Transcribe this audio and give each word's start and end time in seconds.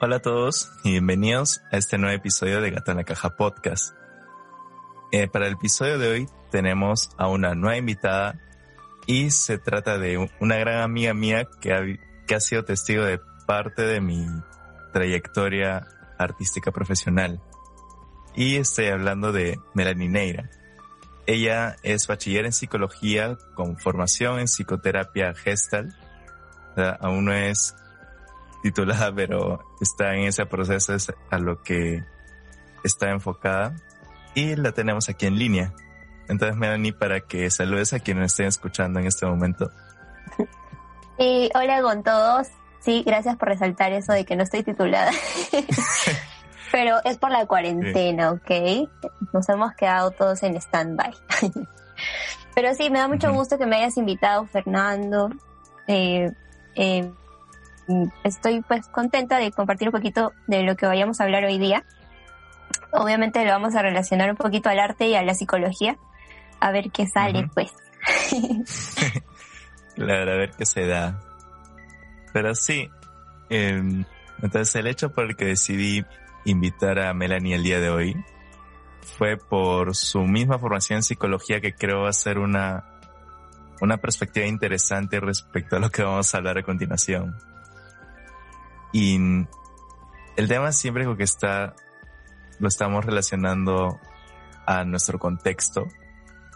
Hola 0.00 0.16
a 0.16 0.22
todos 0.22 0.70
y 0.84 0.92
bienvenidos 0.92 1.60
a 1.72 1.76
este 1.76 1.98
nuevo 1.98 2.14
episodio 2.14 2.60
de 2.60 2.70
Gato 2.70 2.92
en 2.92 2.98
la 2.98 3.04
Caja 3.04 3.30
Podcast. 3.30 3.96
Eh, 5.10 5.26
para 5.26 5.48
el 5.48 5.54
episodio 5.54 5.98
de 5.98 6.08
hoy 6.08 6.28
tenemos 6.52 7.10
a 7.16 7.26
una 7.26 7.56
nueva 7.56 7.78
invitada 7.78 8.38
y 9.08 9.32
se 9.32 9.58
trata 9.58 9.98
de 9.98 10.30
una 10.38 10.56
gran 10.56 10.82
amiga 10.82 11.14
mía 11.14 11.48
que 11.60 11.72
ha, 11.72 11.82
que 12.28 12.34
ha 12.36 12.38
sido 12.38 12.64
testigo 12.64 13.02
de 13.02 13.18
parte 13.44 13.82
de 13.82 14.00
mi 14.00 14.24
trayectoria 14.92 15.88
artística 16.16 16.70
profesional. 16.70 17.40
Y 18.36 18.54
estoy 18.54 18.86
hablando 18.86 19.32
de 19.32 19.58
Melanie 19.74 20.08
Neira. 20.08 20.48
Ella 21.26 21.74
es 21.82 22.06
bachiller 22.06 22.44
en 22.44 22.52
psicología 22.52 23.36
con 23.56 23.76
formación 23.76 24.38
en 24.38 24.46
psicoterapia 24.46 25.34
gestal. 25.34 25.92
aún 27.00 27.24
no 27.24 27.32
es 27.32 27.74
titulada, 28.62 29.12
pero 29.14 29.60
está 29.80 30.14
en 30.14 30.24
ese 30.24 30.46
proceso 30.46 30.94
es 30.94 31.12
a 31.30 31.38
lo 31.38 31.62
que 31.62 32.04
está 32.84 33.10
enfocada 33.10 33.74
y 34.34 34.56
la 34.56 34.72
tenemos 34.72 35.08
aquí 35.08 35.26
en 35.26 35.38
línea. 35.38 35.72
Entonces, 36.28 36.56
Melanie, 36.56 36.92
para 36.92 37.20
que 37.20 37.50
saludes 37.50 37.92
a 37.92 38.00
quienes 38.00 38.32
estén 38.32 38.46
escuchando 38.46 39.00
en 39.00 39.06
este 39.06 39.26
momento. 39.26 39.70
Sí, 41.18 41.50
hola 41.54 41.82
con 41.82 42.02
todos. 42.02 42.48
Sí, 42.80 43.02
gracias 43.04 43.36
por 43.36 43.48
resaltar 43.48 43.92
eso 43.92 44.12
de 44.12 44.24
que 44.24 44.36
no 44.36 44.42
estoy 44.42 44.62
titulada. 44.62 45.10
Pero 46.72 46.98
es 47.04 47.16
por 47.16 47.30
la 47.30 47.46
cuarentena, 47.46 48.32
¿ok? 48.32 48.50
Nos 49.32 49.48
hemos 49.48 49.74
quedado 49.74 50.10
todos 50.10 50.42
en 50.42 50.56
stand-by. 50.56 51.14
Pero 52.54 52.74
sí, 52.74 52.90
me 52.90 52.98
da 52.98 53.08
mucho 53.08 53.32
gusto 53.32 53.56
que 53.56 53.66
me 53.66 53.76
hayas 53.76 53.96
invitado, 53.96 54.46
Fernando. 54.46 55.30
Eh, 55.86 56.30
eh, 56.74 57.10
estoy 58.24 58.62
pues 58.62 58.86
contenta 58.88 59.38
de 59.38 59.50
compartir 59.50 59.88
un 59.88 59.92
poquito 59.92 60.32
de 60.46 60.62
lo 60.62 60.76
que 60.76 60.86
vayamos 60.86 61.20
a 61.20 61.24
hablar 61.24 61.44
hoy 61.44 61.58
día. 61.58 61.84
Obviamente 62.92 63.44
lo 63.44 63.50
vamos 63.50 63.74
a 63.74 63.82
relacionar 63.82 64.30
un 64.30 64.36
poquito 64.36 64.68
al 64.68 64.78
arte 64.78 65.08
y 65.08 65.14
a 65.14 65.22
la 65.22 65.34
psicología, 65.34 65.98
a 66.60 66.70
ver 66.70 66.90
qué 66.90 67.06
sale 67.06 67.48
pues. 67.54 67.72
claro, 69.94 70.32
a 70.32 70.36
ver 70.36 70.50
qué 70.56 70.66
se 70.66 70.86
da. 70.86 71.20
Pero 72.32 72.54
sí, 72.54 72.90
em, 73.48 74.04
entonces 74.42 74.74
el 74.76 74.86
hecho 74.86 75.10
por 75.10 75.24
el 75.24 75.36
que 75.36 75.46
decidí 75.46 76.04
invitar 76.44 76.98
a 76.98 77.12
Melanie 77.14 77.54
el 77.54 77.62
día 77.62 77.80
de 77.80 77.90
hoy 77.90 78.16
fue 79.16 79.36
por 79.36 79.94
su 79.94 80.20
misma 80.22 80.58
formación 80.58 80.98
en 80.98 81.02
psicología 81.02 81.60
que 81.60 81.74
creo 81.74 82.02
va 82.02 82.10
a 82.10 82.12
ser 82.12 82.38
una, 82.38 82.84
una 83.80 83.96
perspectiva 83.96 84.46
interesante 84.46 85.20
respecto 85.20 85.76
a 85.76 85.78
lo 85.78 85.90
que 85.90 86.02
vamos 86.02 86.34
a 86.34 86.38
hablar 86.38 86.58
a 86.58 86.62
continuación. 86.62 87.36
Y 88.92 89.18
el 90.36 90.48
tema 90.48 90.72
siempre 90.72 91.04
que 91.16 91.24
está, 91.24 91.74
lo 92.58 92.68
estamos 92.68 93.04
relacionando 93.04 94.00
a 94.66 94.84
nuestro 94.84 95.18
contexto. 95.18 95.88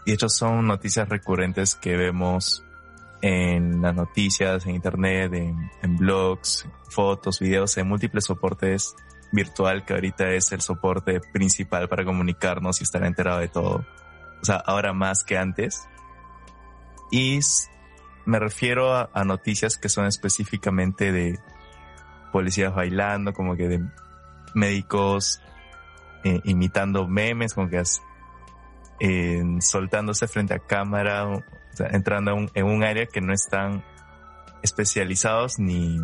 Y 0.05 0.11
de 0.11 0.15
hecho 0.15 0.29
son 0.29 0.67
noticias 0.67 1.09
recurrentes 1.09 1.75
que 1.75 1.97
vemos 1.97 2.63
en 3.21 3.81
las 3.81 3.95
noticias, 3.95 4.65
en 4.65 4.75
internet, 4.75 5.33
en, 5.33 5.97
blogs, 5.97 6.67
fotos, 6.89 7.39
videos, 7.39 7.77
en 7.77 7.87
múltiples 7.87 8.25
soportes 8.25 8.95
virtual 9.31 9.83
que 9.83 9.93
ahorita 9.93 10.29
es 10.31 10.51
el 10.51 10.61
soporte 10.61 11.19
principal 11.19 11.89
para 11.89 12.05
comunicarnos 12.05 12.81
y 12.81 12.83
estar 12.83 13.03
enterado 13.03 13.39
de 13.39 13.47
todo. 13.47 13.85
O 14.41 14.45
sea, 14.45 14.57
ahora 14.57 14.93
más 14.93 15.23
que 15.23 15.37
antes. 15.37 15.87
Y 17.11 17.39
me 18.25 18.39
refiero 18.39 19.09
a 19.13 19.23
noticias 19.23 19.77
que 19.77 19.89
son 19.89 20.05
específicamente 20.05 21.11
de 21.11 21.39
policías 22.33 22.75
bailando, 22.75 23.31
como 23.31 23.55
que 23.55 23.69
de 23.69 23.85
médicos 24.53 25.39
eh, 26.25 26.41
imitando 26.43 27.07
memes, 27.07 27.53
como 27.53 27.69
que 27.69 27.81
soltándose 29.59 30.27
frente 30.27 30.53
a 30.53 30.59
cámara, 30.59 31.45
entrando 31.91 32.47
en 32.53 32.65
un 32.65 32.83
área 32.83 33.05
que 33.05 33.21
no 33.21 33.33
están 33.33 33.83
especializados 34.61 35.59
ni, 35.59 35.99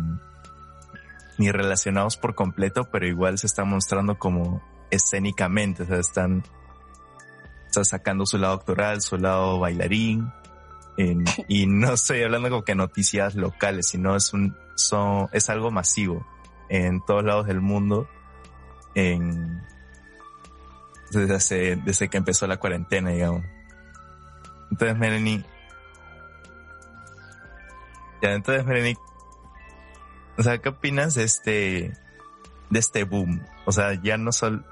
ni 1.38 1.50
relacionados 1.50 2.16
por 2.16 2.34
completo, 2.34 2.84
pero 2.92 3.06
igual 3.06 3.38
se 3.38 3.46
están 3.46 3.68
mostrando 3.68 4.18
como 4.18 4.62
escénicamente, 4.90 5.84
o 5.84 5.86
sea, 5.86 5.98
están, 5.98 6.44
sacando 7.70 8.26
su 8.26 8.36
lado 8.36 8.54
actoral, 8.54 9.00
su 9.00 9.16
lado 9.16 9.58
bailarín, 9.58 10.30
y 11.48 11.66
no 11.66 11.94
estoy 11.94 12.22
hablando 12.22 12.50
como 12.50 12.62
que 12.62 12.74
noticias 12.74 13.34
locales, 13.34 13.88
sino 13.88 14.14
es 14.16 14.34
un, 14.34 14.54
son, 14.80 15.28
es 15.32 15.48
algo 15.50 15.70
masivo 15.70 16.26
en 16.68 17.00
todos 17.04 17.24
lados 17.24 17.46
del 17.46 17.60
mundo 17.60 18.08
en, 18.94 19.62
desde, 21.10 21.76
desde 21.76 22.08
que 22.08 22.16
empezó 22.16 22.46
la 22.46 22.58
cuarentena, 22.58 23.10
digamos. 23.10 23.44
Entonces, 24.70 24.96
Melanie, 24.98 25.44
ya, 28.22 28.32
entonces, 28.32 28.64
Melanie, 28.64 28.96
o 30.38 30.42
sea, 30.42 30.58
¿qué 30.58 30.68
opinas 30.68 31.14
de 31.14 31.24
este, 31.24 31.92
de 32.70 32.78
este 32.78 33.04
boom? 33.04 33.42
O 33.64 33.72
sea, 33.72 33.94
ya 34.00 34.16
no 34.16 34.32
solo, 34.32 34.62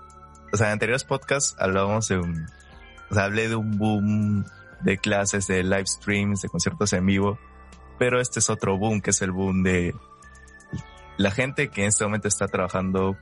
o 0.52 0.56
sea, 0.56 0.68
en 0.68 0.74
anteriores 0.74 1.04
podcasts 1.04 1.56
hablábamos 1.58 2.08
de 2.08 2.18
un, 2.18 2.46
o 3.10 3.14
sea, 3.14 3.24
hablé 3.24 3.48
de 3.48 3.56
un 3.56 3.78
boom 3.78 4.44
de 4.80 4.98
clases, 4.98 5.46
de 5.46 5.62
live 5.62 5.86
streams, 5.86 6.42
de 6.42 6.48
conciertos 6.48 6.92
en 6.92 7.06
vivo, 7.06 7.38
pero 7.98 8.20
este 8.20 8.38
es 8.38 8.50
otro 8.50 8.78
boom, 8.78 9.00
que 9.00 9.10
es 9.10 9.22
el 9.22 9.32
boom 9.32 9.62
de 9.62 9.94
la 11.16 11.30
gente 11.30 11.68
que 11.68 11.82
en 11.82 11.88
este 11.88 12.04
momento 12.04 12.28
está 12.28 12.46
trabajando 12.46 13.16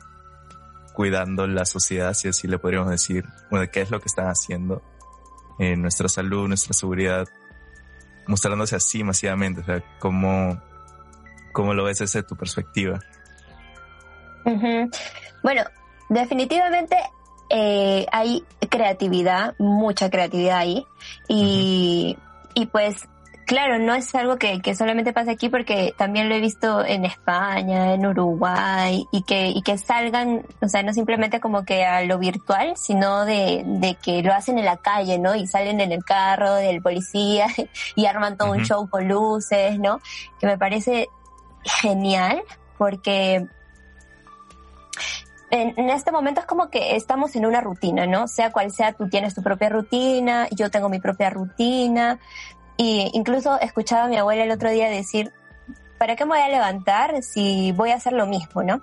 cuidando 0.92 1.47
la 1.47 1.64
sociedad, 1.64 2.14
si 2.14 2.28
así 2.28 2.47
le 2.47 2.59
podríamos 2.59 2.91
decir, 2.91 3.25
bueno, 3.50 3.70
qué 3.70 3.82
es 3.82 3.91
lo 3.91 4.00
que 4.00 4.06
están 4.06 4.28
haciendo 4.28 4.82
en 5.59 5.82
nuestra 5.82 6.09
salud, 6.09 6.48
nuestra 6.48 6.72
seguridad, 6.72 7.26
mostrándose 8.26 8.76
así 8.76 9.04
masivamente, 9.04 9.60
o 9.60 9.65
sea, 9.65 9.82
cómo, 9.98 10.60
cómo 11.53 11.75
lo 11.75 11.84
ves 11.84 11.98
desde 11.98 12.22
tu 12.22 12.36
perspectiva. 12.36 13.00
Bueno, 15.42 15.62
definitivamente 16.09 16.97
eh, 17.50 18.06
hay 18.12 18.44
creatividad, 18.70 19.54
mucha 19.59 20.09
creatividad 20.09 20.59
ahí, 20.59 20.86
y, 21.28 22.16
y 22.54 22.66
pues 22.66 23.09
Claro, 23.47 23.79
no 23.79 23.95
es 23.95 24.12
algo 24.17 24.39
que, 24.39 24.61
que, 24.61 24.75
solamente 24.75 25.12
pasa 25.12 25.31
aquí 25.31 25.49
porque 25.49 25.95
también 25.97 26.29
lo 26.29 26.34
he 26.34 26.41
visto 26.41 26.84
en 26.84 27.05
España, 27.05 27.95
en 27.95 28.05
Uruguay, 28.05 29.07
y 29.12 29.23
que, 29.23 29.51
y 29.51 29.62
que 29.62 29.79
salgan, 29.79 30.45
o 30.61 30.69
sea, 30.69 30.83
no 30.83 30.93
simplemente 30.93 31.39
como 31.39 31.65
que 31.65 31.84
a 31.84 32.03
lo 32.03 32.19
virtual, 32.19 32.77
sino 32.77 33.25
de, 33.25 33.62
de 33.65 33.95
que 33.95 34.21
lo 34.25 34.34
hacen 34.34 34.59
en 34.59 34.65
la 34.65 34.79
calle, 34.79 35.21
¿no? 35.21 35.37
Y 35.37 35.47
salen 35.47 35.81
en 35.81 35.93
el 35.93 36.05
carro 36.05 36.57
del 36.57 36.83
policía 36.83 37.47
y 37.95 38.07
arman 38.07 38.37
todo 38.37 38.51
un 38.51 38.65
show 38.65 38.91
con 38.91 39.07
luces, 39.07 39.78
¿no? 39.78 40.01
Que 40.41 40.49
me 40.49 40.59
parece 40.59 41.09
genial 41.63 42.43
porque 42.77 43.47
en, 45.51 45.73
en, 45.77 45.91
este 45.91 46.11
momento 46.11 46.41
es 46.41 46.47
como 46.47 46.69
que 46.69 46.97
estamos 46.97 47.37
en 47.37 47.47
una 47.47 47.61
rutina, 47.61 48.07
¿no? 48.07 48.27
Sea 48.27 48.51
cual 48.51 48.73
sea, 48.73 48.93
tú 48.93 49.09
tienes 49.09 49.34
tu 49.34 49.43
propia 49.43 49.69
rutina, 49.69 50.49
yo 50.51 50.71
tengo 50.71 50.89
mi 50.89 50.99
propia 50.99 51.31
rutina, 51.31 52.19
y 52.76 53.10
incluso 53.14 53.59
escuchaba 53.60 54.04
a 54.04 54.09
mi 54.09 54.16
abuela 54.16 54.44
el 54.44 54.50
otro 54.50 54.70
día 54.70 54.88
decir, 54.88 55.32
¿para 55.98 56.16
qué 56.16 56.25
me 56.25 56.32
voy 56.32 56.41
a 56.41 56.48
levantar 56.48 57.22
si 57.22 57.72
voy 57.72 57.91
a 57.91 57.97
hacer 57.97 58.12
lo 58.12 58.26
mismo, 58.26 58.62
no? 58.62 58.82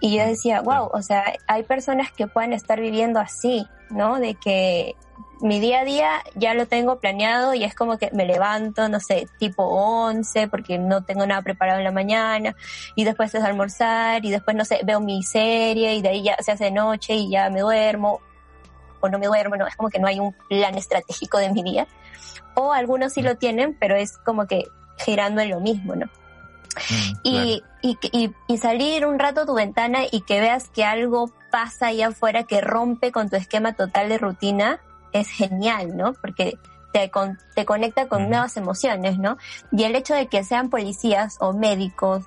Y 0.00 0.16
yo 0.16 0.26
decía, 0.26 0.62
wow, 0.62 0.90
o 0.92 1.02
sea, 1.02 1.24
hay 1.46 1.62
personas 1.62 2.10
que 2.12 2.26
pueden 2.26 2.52
estar 2.52 2.80
viviendo 2.80 3.20
así, 3.20 3.66
¿no? 3.90 4.18
De 4.18 4.34
que 4.34 4.96
mi 5.40 5.60
día 5.60 5.80
a 5.80 5.84
día 5.84 6.10
ya 6.34 6.54
lo 6.54 6.66
tengo 6.66 6.98
planeado 6.98 7.54
y 7.54 7.64
es 7.64 7.74
como 7.74 7.98
que 7.98 8.10
me 8.12 8.26
levanto, 8.26 8.88
no 8.88 9.00
sé, 9.00 9.26
tipo 9.38 9.64
11 9.64 10.48
porque 10.48 10.78
no 10.78 11.02
tengo 11.04 11.26
nada 11.26 11.42
preparado 11.42 11.78
en 11.78 11.84
la 11.84 11.92
mañana 11.92 12.56
y 12.94 13.04
después 13.04 13.34
es 13.34 13.42
almorzar 13.42 14.24
y 14.24 14.30
después, 14.30 14.56
no 14.56 14.64
sé, 14.64 14.80
veo 14.84 15.00
mi 15.00 15.22
serie 15.22 15.94
y 15.94 16.02
de 16.02 16.08
ahí 16.10 16.22
ya 16.22 16.36
se 16.40 16.52
hace 16.52 16.70
noche 16.70 17.14
y 17.14 17.30
ya 17.30 17.48
me 17.50 17.60
duermo 17.60 18.20
o 19.00 19.08
no 19.08 19.18
me 19.18 19.26
duermo, 19.26 19.56
no, 19.56 19.66
es 19.66 19.76
como 19.76 19.88
que 19.88 19.98
no 19.98 20.08
hay 20.08 20.20
un 20.20 20.32
plan 20.48 20.76
estratégico 20.76 21.38
de 21.38 21.50
mi 21.50 21.62
día 21.62 21.86
o 22.54 22.72
algunos 22.72 23.12
sí 23.12 23.22
lo 23.22 23.36
tienen, 23.36 23.76
pero 23.78 23.96
es 23.96 24.18
como 24.18 24.46
que 24.46 24.68
girando 24.98 25.40
en 25.40 25.50
lo 25.50 25.60
mismo, 25.60 25.94
¿no? 25.96 26.06
Mm, 26.06 27.12
y, 27.24 27.62
y, 27.82 28.32
y, 28.46 28.58
salir 28.58 29.04
un 29.04 29.18
rato 29.18 29.40
a 29.40 29.46
tu 29.46 29.54
ventana 29.54 30.00
y 30.10 30.20
que 30.20 30.40
veas 30.40 30.68
que 30.68 30.84
algo 30.84 31.32
pasa 31.50 31.88
allá 31.88 32.08
afuera 32.08 32.44
que 32.44 32.60
rompe 32.60 33.10
con 33.10 33.28
tu 33.28 33.36
esquema 33.36 33.72
total 33.72 34.08
de 34.08 34.18
rutina 34.18 34.80
es 35.12 35.28
genial, 35.30 35.96
¿no? 35.96 36.12
Porque 36.12 36.58
te, 36.92 37.10
te 37.54 37.64
conecta 37.64 38.08
con 38.08 38.28
nuevas 38.28 38.56
emociones, 38.56 39.18
¿no? 39.18 39.36
Y 39.72 39.84
el 39.84 39.94
hecho 39.94 40.14
de 40.14 40.26
que 40.26 40.44
sean 40.44 40.70
policías 40.70 41.36
o 41.40 41.52
médicos, 41.52 42.24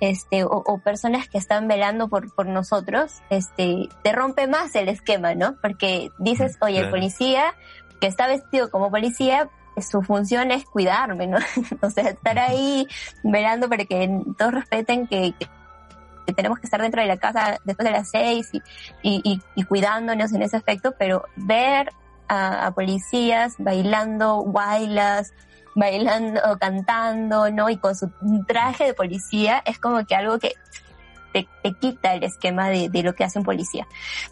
este, 0.00 0.44
o, 0.44 0.78
personas 0.78 1.28
que 1.28 1.38
están 1.38 1.68
velando 1.68 2.08
por, 2.08 2.32
por 2.34 2.46
nosotros, 2.46 3.22
este, 3.30 3.88
te 4.02 4.12
rompe 4.12 4.46
más 4.46 4.74
el 4.74 4.88
esquema, 4.88 5.34
¿no? 5.34 5.56
Porque 5.60 6.10
dices, 6.18 6.56
oye, 6.60 6.80
el 6.80 6.90
policía 6.90 7.54
que 8.00 8.06
está 8.06 8.26
vestido 8.26 8.70
como 8.70 8.90
policía, 8.90 9.48
su 9.82 10.02
función 10.02 10.50
es 10.50 10.64
cuidarme, 10.64 11.26
¿no? 11.26 11.38
o 11.82 11.90
sea, 11.90 12.10
estar 12.10 12.38
ahí 12.38 12.86
velando 13.22 13.68
para 13.68 13.84
que 13.84 14.22
todos 14.38 14.52
respeten 14.52 15.06
que, 15.06 15.34
tenemos 16.34 16.58
que 16.58 16.66
estar 16.66 16.82
dentro 16.82 17.00
de 17.00 17.08
la 17.08 17.18
casa 17.18 17.58
después 17.64 17.86
de 17.86 17.92
las 17.92 18.10
seis 18.10 18.48
y, 18.52 18.60
y, 19.02 19.40
y, 19.54 19.62
cuidándonos 19.64 20.32
en 20.32 20.42
ese 20.42 20.56
aspecto, 20.56 20.94
pero 20.98 21.24
ver 21.36 21.90
a, 22.28 22.72
policías 22.74 23.54
bailando 23.58 24.44
bailas, 24.44 25.32
bailando, 25.74 26.40
cantando, 26.58 27.50
¿no? 27.50 27.70
Y 27.70 27.76
con 27.76 27.94
su 27.94 28.10
traje 28.46 28.84
de 28.84 28.94
policía 28.94 29.62
es 29.64 29.78
como 29.78 30.04
que 30.04 30.16
algo 30.16 30.38
que 30.38 30.54
te, 31.62 31.72
quita 31.74 32.14
el 32.14 32.24
esquema 32.24 32.68
de, 32.68 32.88
de, 32.88 33.02
lo 33.02 33.14
que 33.14 33.24
hace 33.24 33.38
un 33.38 33.44
policía. 33.44 33.86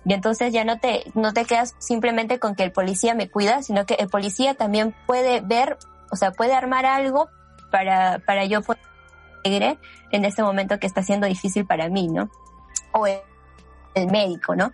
Y 0.05 0.13
entonces 0.13 0.53
ya 0.53 0.65
no 0.65 0.79
te, 0.79 1.05
no 1.15 1.33
te 1.33 1.45
quedas 1.45 1.75
simplemente 1.79 2.39
con 2.39 2.55
que 2.55 2.63
el 2.63 2.73
policía 2.73 3.15
me 3.15 3.29
cuida, 3.29 3.63
sino 3.63 3.87
que 3.87 3.95
el 3.95 4.09
policía 4.09 4.55
también 4.55 4.95
puede 5.07 5.41
ver, 5.41 5.79
o 6.11 6.17
sea, 6.17 6.33
puede 6.33 6.55
armar 6.55 6.87
algo 6.87 7.29
para, 7.71 8.21
para 8.21 8.45
yo 8.45 8.63
poder 8.63 8.85
en 9.45 10.25
este 10.25 10.43
momento 10.43 10.79
que 10.79 10.87
está 10.87 11.03
siendo 11.03 11.27
difícil 11.27 11.67
para 11.67 11.89
mí, 11.89 12.09
¿no? 12.09 12.31
O 12.93 13.07
el, 13.07 13.21
médico, 14.11 14.57
¿no? 14.57 14.73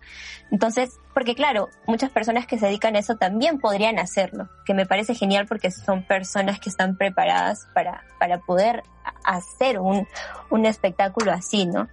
Entonces, 0.51 0.99
porque 1.13 1.35
claro, 1.35 1.69
muchas 1.87 2.11
personas 2.11 2.47
que 2.47 2.59
se 2.59 2.67
dedican 2.67 2.97
a 2.97 3.01
eso 3.01 3.17
también 3.17 3.59
podrían 3.59 3.99
hacerlo, 3.99 4.49
que 4.65 4.73
me 4.73 4.87
parece 4.87 5.15
genial 5.15 5.47
porque 5.47 5.71
son 5.71 6.05
personas 6.05 6.59
que 6.59 6.71
están 6.71 6.97
preparadas 6.97 7.67
para, 7.75 8.05
para 8.19 8.39
poder 8.39 8.83
hacer 9.25 9.79
un, 9.79 10.09
un 10.49 10.65
espectáculo 10.65 11.33
así, 11.33 11.67
¿no? 11.67 11.89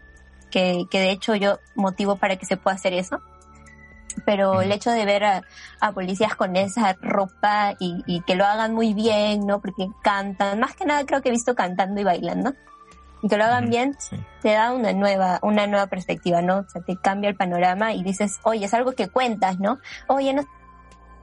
Que, 0.52 0.86
que 0.90 1.00
de 1.00 1.12
hecho 1.12 1.36
yo 1.36 1.60
motivo 1.76 2.16
para 2.16 2.38
que 2.38 2.46
se 2.46 2.58
pueda 2.58 2.76
hacer 2.76 2.94
eso 2.94 3.22
pero 4.26 4.62
el 4.62 4.72
hecho 4.72 4.92
de 4.92 5.06
ver 5.06 5.24
a, 5.24 5.44
policías 5.94 6.36
con 6.36 6.56
esa 6.56 6.98
ropa 7.02 7.76
y, 7.80 8.22
que 8.22 8.36
lo 8.36 8.46
hagan 8.46 8.74
muy 8.74 8.94
bien, 8.94 9.46
¿no? 9.46 9.60
Porque 9.60 9.88
cantan, 10.02 10.60
más 10.60 10.76
que 10.76 10.86
nada 10.86 11.06
creo 11.06 11.22
que 11.22 11.30
he 11.30 11.32
visto 11.32 11.56
cantando 11.56 12.02
y 12.02 12.04
bailando, 12.04 12.54
y 13.22 13.30
que 13.30 13.38
lo 13.38 13.46
hagan 13.46 13.70
bien, 13.70 13.98
te 14.42 14.54
da 14.54 14.72
una 14.72 14.94
nueva, 14.94 15.40
una 15.42 15.68
nueva 15.68 15.88
perspectiva, 15.88 16.42
¿no? 16.42 16.60
O 16.60 16.70
sea, 16.70 16.82
te 16.82 16.98
cambia 16.98 17.30
el 17.30 17.36
panorama 17.36 17.94
y 17.94 18.04
dices, 18.04 18.40
oye, 18.44 18.66
es 18.66 18.74
algo 18.74 18.94
que 18.94 19.08
cuentas, 19.08 19.60
¿no? 19.60 19.80
Oye, 20.08 20.34
no 20.34 20.44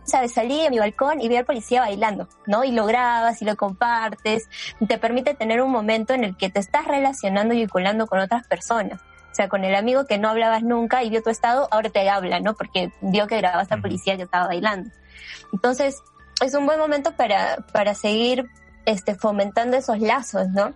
sabes, 0.05 0.35
salí 0.35 0.67
a 0.67 0.71
mi 0.71 0.79
balcón 0.79 1.21
y 1.21 1.29
vi 1.29 1.37
al 1.37 1.47
policía 1.47 1.81
bailando, 1.81 2.29
¿no? 2.47 2.65
Y 2.65 2.73
lo 2.73 2.85
grabas 2.85 3.41
y 3.43 3.45
lo 3.45 3.57
compartes, 3.57 4.49
y 4.81 4.87
te 4.87 4.99
permite 4.99 5.35
tener 5.35 5.63
un 5.63 5.71
momento 5.71 6.15
en 6.15 6.25
el 6.25 6.37
que 6.37 6.51
te 6.51 6.61
estás 6.61 6.87
relacionando 6.87 7.55
y 7.55 7.59
vinculando 7.59 8.07
con 8.07 8.19
otras 8.19 8.47
personas. 8.47 9.01
O 9.35 9.37
sea, 9.37 9.49
con 9.49 9.65
el 9.65 9.75
amigo 9.75 10.07
que 10.07 10.17
no 10.17 10.29
hablabas 10.29 10.63
nunca 10.63 11.03
y 11.03 11.11
vio 11.11 11.21
tu 11.21 11.29
estado, 11.29 11.67
ahora 11.73 11.91
te 11.91 12.09
habla, 12.09 12.39
¿no? 12.39 12.55
Porque 12.55 12.93
vio 13.01 13.27
que 13.27 13.39
grabaste 13.39 13.75
a 13.75 13.79
policía 13.79 14.17
que 14.17 14.23
estaba 14.23 14.47
bailando. 14.47 14.91
Entonces, 15.53 16.05
es 16.41 16.55
un 16.55 16.67
buen 16.67 16.79
momento 16.79 17.17
para, 17.17 17.57
para 17.73 17.97
seguir 17.97 18.49
este, 18.87 19.17
fomentando 19.17 19.77
esos 19.77 19.99
lazos, 19.99 20.51
¿no? 20.51 20.73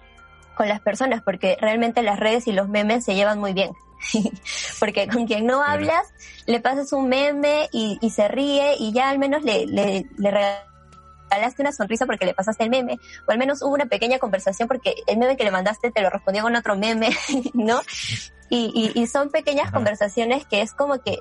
Con 0.56 0.66
las 0.66 0.80
personas, 0.80 1.22
porque 1.22 1.56
realmente 1.60 2.02
las 2.02 2.18
redes 2.18 2.48
y 2.48 2.52
los 2.52 2.68
memes 2.68 3.04
se 3.04 3.14
llevan 3.14 3.38
muy 3.38 3.52
bien. 3.52 3.70
porque 4.80 5.06
con 5.06 5.28
quien 5.28 5.46
no 5.46 5.62
hablas, 5.62 6.08
le 6.46 6.58
pasas 6.58 6.92
un 6.92 7.08
meme 7.08 7.68
y, 7.70 7.96
y, 8.00 8.10
se 8.10 8.26
ríe 8.26 8.74
y 8.76 8.92
ya 8.92 9.10
al 9.10 9.20
menos 9.20 9.44
le, 9.44 9.66
le, 9.66 10.04
le 10.16 10.30
regalaste 11.30 11.62
una 11.62 11.72
sonrisa 11.72 12.06
porque 12.06 12.26
le 12.26 12.34
pasaste 12.34 12.64
el 12.64 12.70
meme, 12.70 12.98
o 13.26 13.30
al 13.30 13.38
menos 13.38 13.62
hubo 13.62 13.74
una 13.74 13.86
pequeña 13.86 14.18
conversación 14.18 14.68
porque 14.68 14.94
el 15.06 15.18
meme 15.18 15.36
que 15.36 15.44
le 15.44 15.50
mandaste 15.50 15.90
te 15.90 16.02
lo 16.02 16.10
respondió 16.10 16.42
con 16.42 16.56
otro 16.56 16.76
meme, 16.76 17.10
¿no? 17.54 17.80
Y, 18.50 18.92
y, 18.94 19.06
son 19.06 19.28
pequeñas 19.28 19.70
conversaciones 19.70 20.46
que 20.46 20.62
es 20.62 20.72
como 20.72 21.02
que 21.02 21.20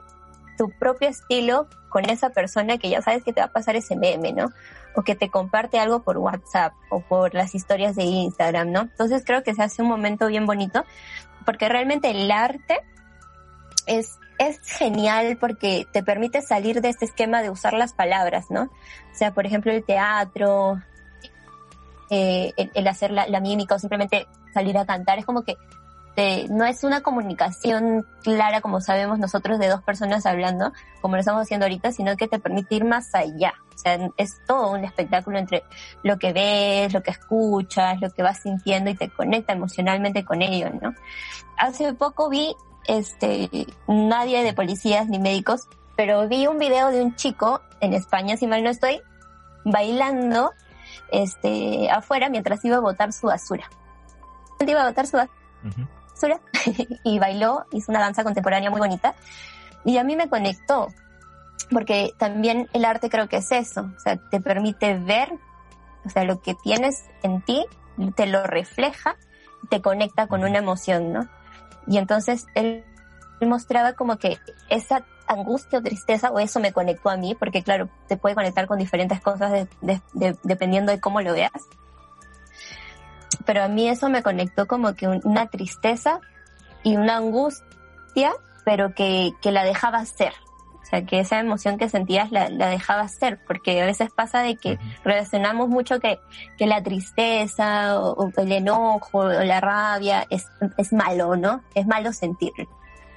tu 0.57 0.69
propio 0.80 1.09
estilo 1.09 1.68
con 1.89 2.09
esa 2.09 2.30
persona 2.30 2.77
que 2.77 2.89
ya 2.89 3.01
sabes 3.01 3.24
que 3.24 3.33
te 3.33 3.42
va 3.42 3.48
a 3.48 3.51
pasar 3.51 3.75
ese 3.75 3.98
meme, 3.98 4.31
¿no? 4.31 4.51
O 4.95 5.01
que 5.01 5.15
te 5.15 5.30
comparte 5.30 5.77
algo 5.77 6.04
por 6.04 6.18
WhatsApp 6.18 6.71
o 6.89 7.01
por 7.01 7.33
las 7.33 7.53
historias 7.53 7.98
de 7.98 8.03
Instagram, 8.03 8.71
¿no? 8.71 8.81
Entonces 8.81 9.24
creo 9.25 9.44
que 9.44 9.53
se 9.53 9.62
hace 9.62 9.81
un 9.81 9.89
momento 9.89 10.27
bien 10.27 10.45
bonito 10.45 10.86
porque 11.45 11.69
realmente 11.69 12.10
el 12.12 12.30
arte 12.31 12.80
es, 13.86 14.19
es 14.38 14.60
genial 14.63 15.38
porque 15.39 15.88
te 15.92 16.04
permite 16.04 16.42
salir 16.42 16.81
de 16.81 16.89
este 16.89 17.06
esquema 17.06 17.42
de 17.42 17.50
usar 17.50 17.74
las 17.74 17.94
palabras, 17.94 18.45
¿no? 18.50 18.63
O 18.63 19.16
sea, 19.16 19.34
por 19.34 19.45
ejemplo, 19.45 19.72
el 19.72 19.84
teatro, 19.84 20.81
eh, 22.10 22.54
el, 22.56 22.88
hacer 22.88 23.12
la, 23.12 23.28
la 23.28 23.39
mímica 23.39 23.75
o 23.75 23.80
simplemente 23.80 24.28
salir 24.54 24.78
a 24.78 24.86
cantar, 24.86 25.19
es 25.19 25.25
como 25.25 25.44
que 25.44 25.56
este, 26.18 26.52
no 26.52 26.66
es 26.66 26.84
una 26.84 27.02
comunicación 27.02 28.08
clara 28.24 28.60
como 28.62 28.81
sabemos 28.81 29.19
nosotros 29.19 29.60
de 29.60 29.68
dos 29.68 29.84
personas 29.84 30.25
hablando, 30.25 30.74
como 31.00 31.16
lo 31.16 31.19
estamos 31.19 31.44
haciendo 31.44 31.68
ahorita, 31.68 31.92
sino 31.92 32.18
que 32.18 32.28
te 32.28 32.40
permite 32.40 32.74
ir 32.74 32.86
más 32.86 33.14
allá. 33.14 33.54
O 33.75 33.78
sea, 33.78 34.00
es 34.18 34.42
todo 34.48 34.72
un 34.72 34.84
espectáculo 34.84 35.38
entre 35.38 35.64
lo 36.02 36.18
que 36.18 36.34
ves, 36.34 36.92
lo 36.92 37.04
que 37.04 37.12
escuchas, 37.12 38.02
lo 38.02 38.10
que 38.10 38.24
vas 38.24 38.40
sintiendo 38.42 38.90
y 38.90 38.96
te 38.96 39.10
conecta 39.10 39.54
emocionalmente 39.54 40.25
con 40.25 40.42
ello, 40.42 40.72
¿no? 40.81 40.96
Hace 41.56 41.94
poco 41.94 42.30
vi, 42.30 42.56
este, 42.88 43.68
nadie 43.88 44.44
de 44.44 44.54
policías 44.54 45.08
ni 45.08 45.20
médicos, 45.20 45.68
pero 45.96 46.28
vi 46.28 46.48
un 46.48 46.58
video 46.58 46.90
de 46.90 47.04
un 47.04 47.16
chico 47.16 47.62
en 47.80 47.94
España, 47.94 48.38
si 48.38 48.48
mal 48.48 48.63
no 48.63 48.72
estoy, 48.72 49.02
bailando, 49.66 50.52
este, 51.12 51.92
afuera 51.92 52.30
mientras 52.30 52.66
iba 52.66 52.78
a 52.78 52.81
botar 52.81 53.13
su 53.13 53.28
basura. 53.28 53.70
Iba 54.66 54.81
a 54.81 54.88
botar 54.88 55.06
su 55.06 55.18
basura 55.18 55.38
y 57.04 57.19
bailó, 57.19 57.66
hizo 57.72 57.92
una 57.92 58.00
danza 58.00 58.24
contemporánea 58.24 58.69
muy 58.69 58.80
bonita. 58.80 59.16
Y 59.86 59.98
a 59.98 60.04
mí 60.04 60.16
me 60.16 60.30
conectó, 60.30 60.88
porque 61.72 62.14
también 62.18 62.68
el 62.74 62.86
arte 62.86 63.10
creo 63.10 63.30
que 63.30 63.38
es 63.38 63.52
eso, 63.52 63.90
o 63.96 64.00
sea, 64.00 64.18
te 64.18 64.42
permite 64.42 64.98
ver, 64.98 65.30
o 66.06 66.10
sea, 66.10 66.24
lo 66.24 66.42
que 66.42 66.56
tienes 66.56 67.06
en 67.24 67.42
ti, 67.42 67.66
te 68.16 68.25
lo 68.25 68.44
refleja, 68.44 69.16
te 69.69 69.81
conecta 69.81 70.28
con 70.28 70.44
una 70.44 70.58
emoción, 70.58 71.14
¿no? 71.14 71.28
Y 71.88 71.98
entonces 71.98 72.46
él, 72.54 72.84
mostraba 73.42 73.94
como 73.94 74.18
que 74.18 74.40
esa 74.70 75.06
angustia 75.28 75.80
o 75.80 75.81
tristeza, 75.81 76.31
o 76.31 76.40
eso 76.40 76.60
me 76.60 76.74
conectó 76.74 77.10
a 77.10 77.18
mí, 77.18 77.36
porque 77.36 77.62
claro, 77.63 77.90
te 78.08 78.18
puede 78.18 78.36
conectar 78.36 78.66
con 78.66 78.80
diferentes 78.80 79.22
cosas 79.22 79.68
dependiendo 80.44 80.92
de 80.92 81.00
cómo 81.00 81.22
lo 81.22 81.34
veas 81.34 81.52
pero 83.48 83.64
a 83.64 83.70
mí 83.70 83.88
eso 83.88 84.10
me 84.10 84.22
conectó 84.22 84.68
como 84.68 84.94
que 84.94 85.08
una 85.08 85.48
tristeza 85.48 86.20
y 86.84 86.98
una 86.98 87.16
angustia, 87.16 88.34
pero 88.66 88.94
que, 88.94 89.32
que 89.42 89.52
la 89.52 89.64
dejaba 89.64 90.06
ser. 90.06 90.34
O 90.84 90.90
sea, 90.90 91.06
que 91.06 91.20
esa 91.20 91.40
emoción 91.40 91.78
que 91.78 91.90
sentías 91.90 92.32
la, 92.32 92.50
la 92.50 92.68
dejabas 92.68 93.14
ser, 93.14 93.40
porque 93.46 93.82
a 93.82 93.86
veces 93.86 94.10
pasa 94.12 94.42
de 94.42 94.56
que 94.58 94.78
relacionamos 95.04 95.70
mucho 95.70 96.00
que, 96.00 96.20
que 96.58 96.68
la 96.68 96.84
tristeza 96.84 98.00
o, 98.00 98.32
el 98.38 98.52
enojo 98.52 99.20
o 99.20 99.28
la 99.28 99.60
rabia 99.60 100.27
es, 100.30 100.46
es 100.77 100.94
malo, 100.94 101.36
¿no? 101.36 101.63
Es 101.74 101.88
malo 101.88 102.13
sentirlo. 102.13 102.70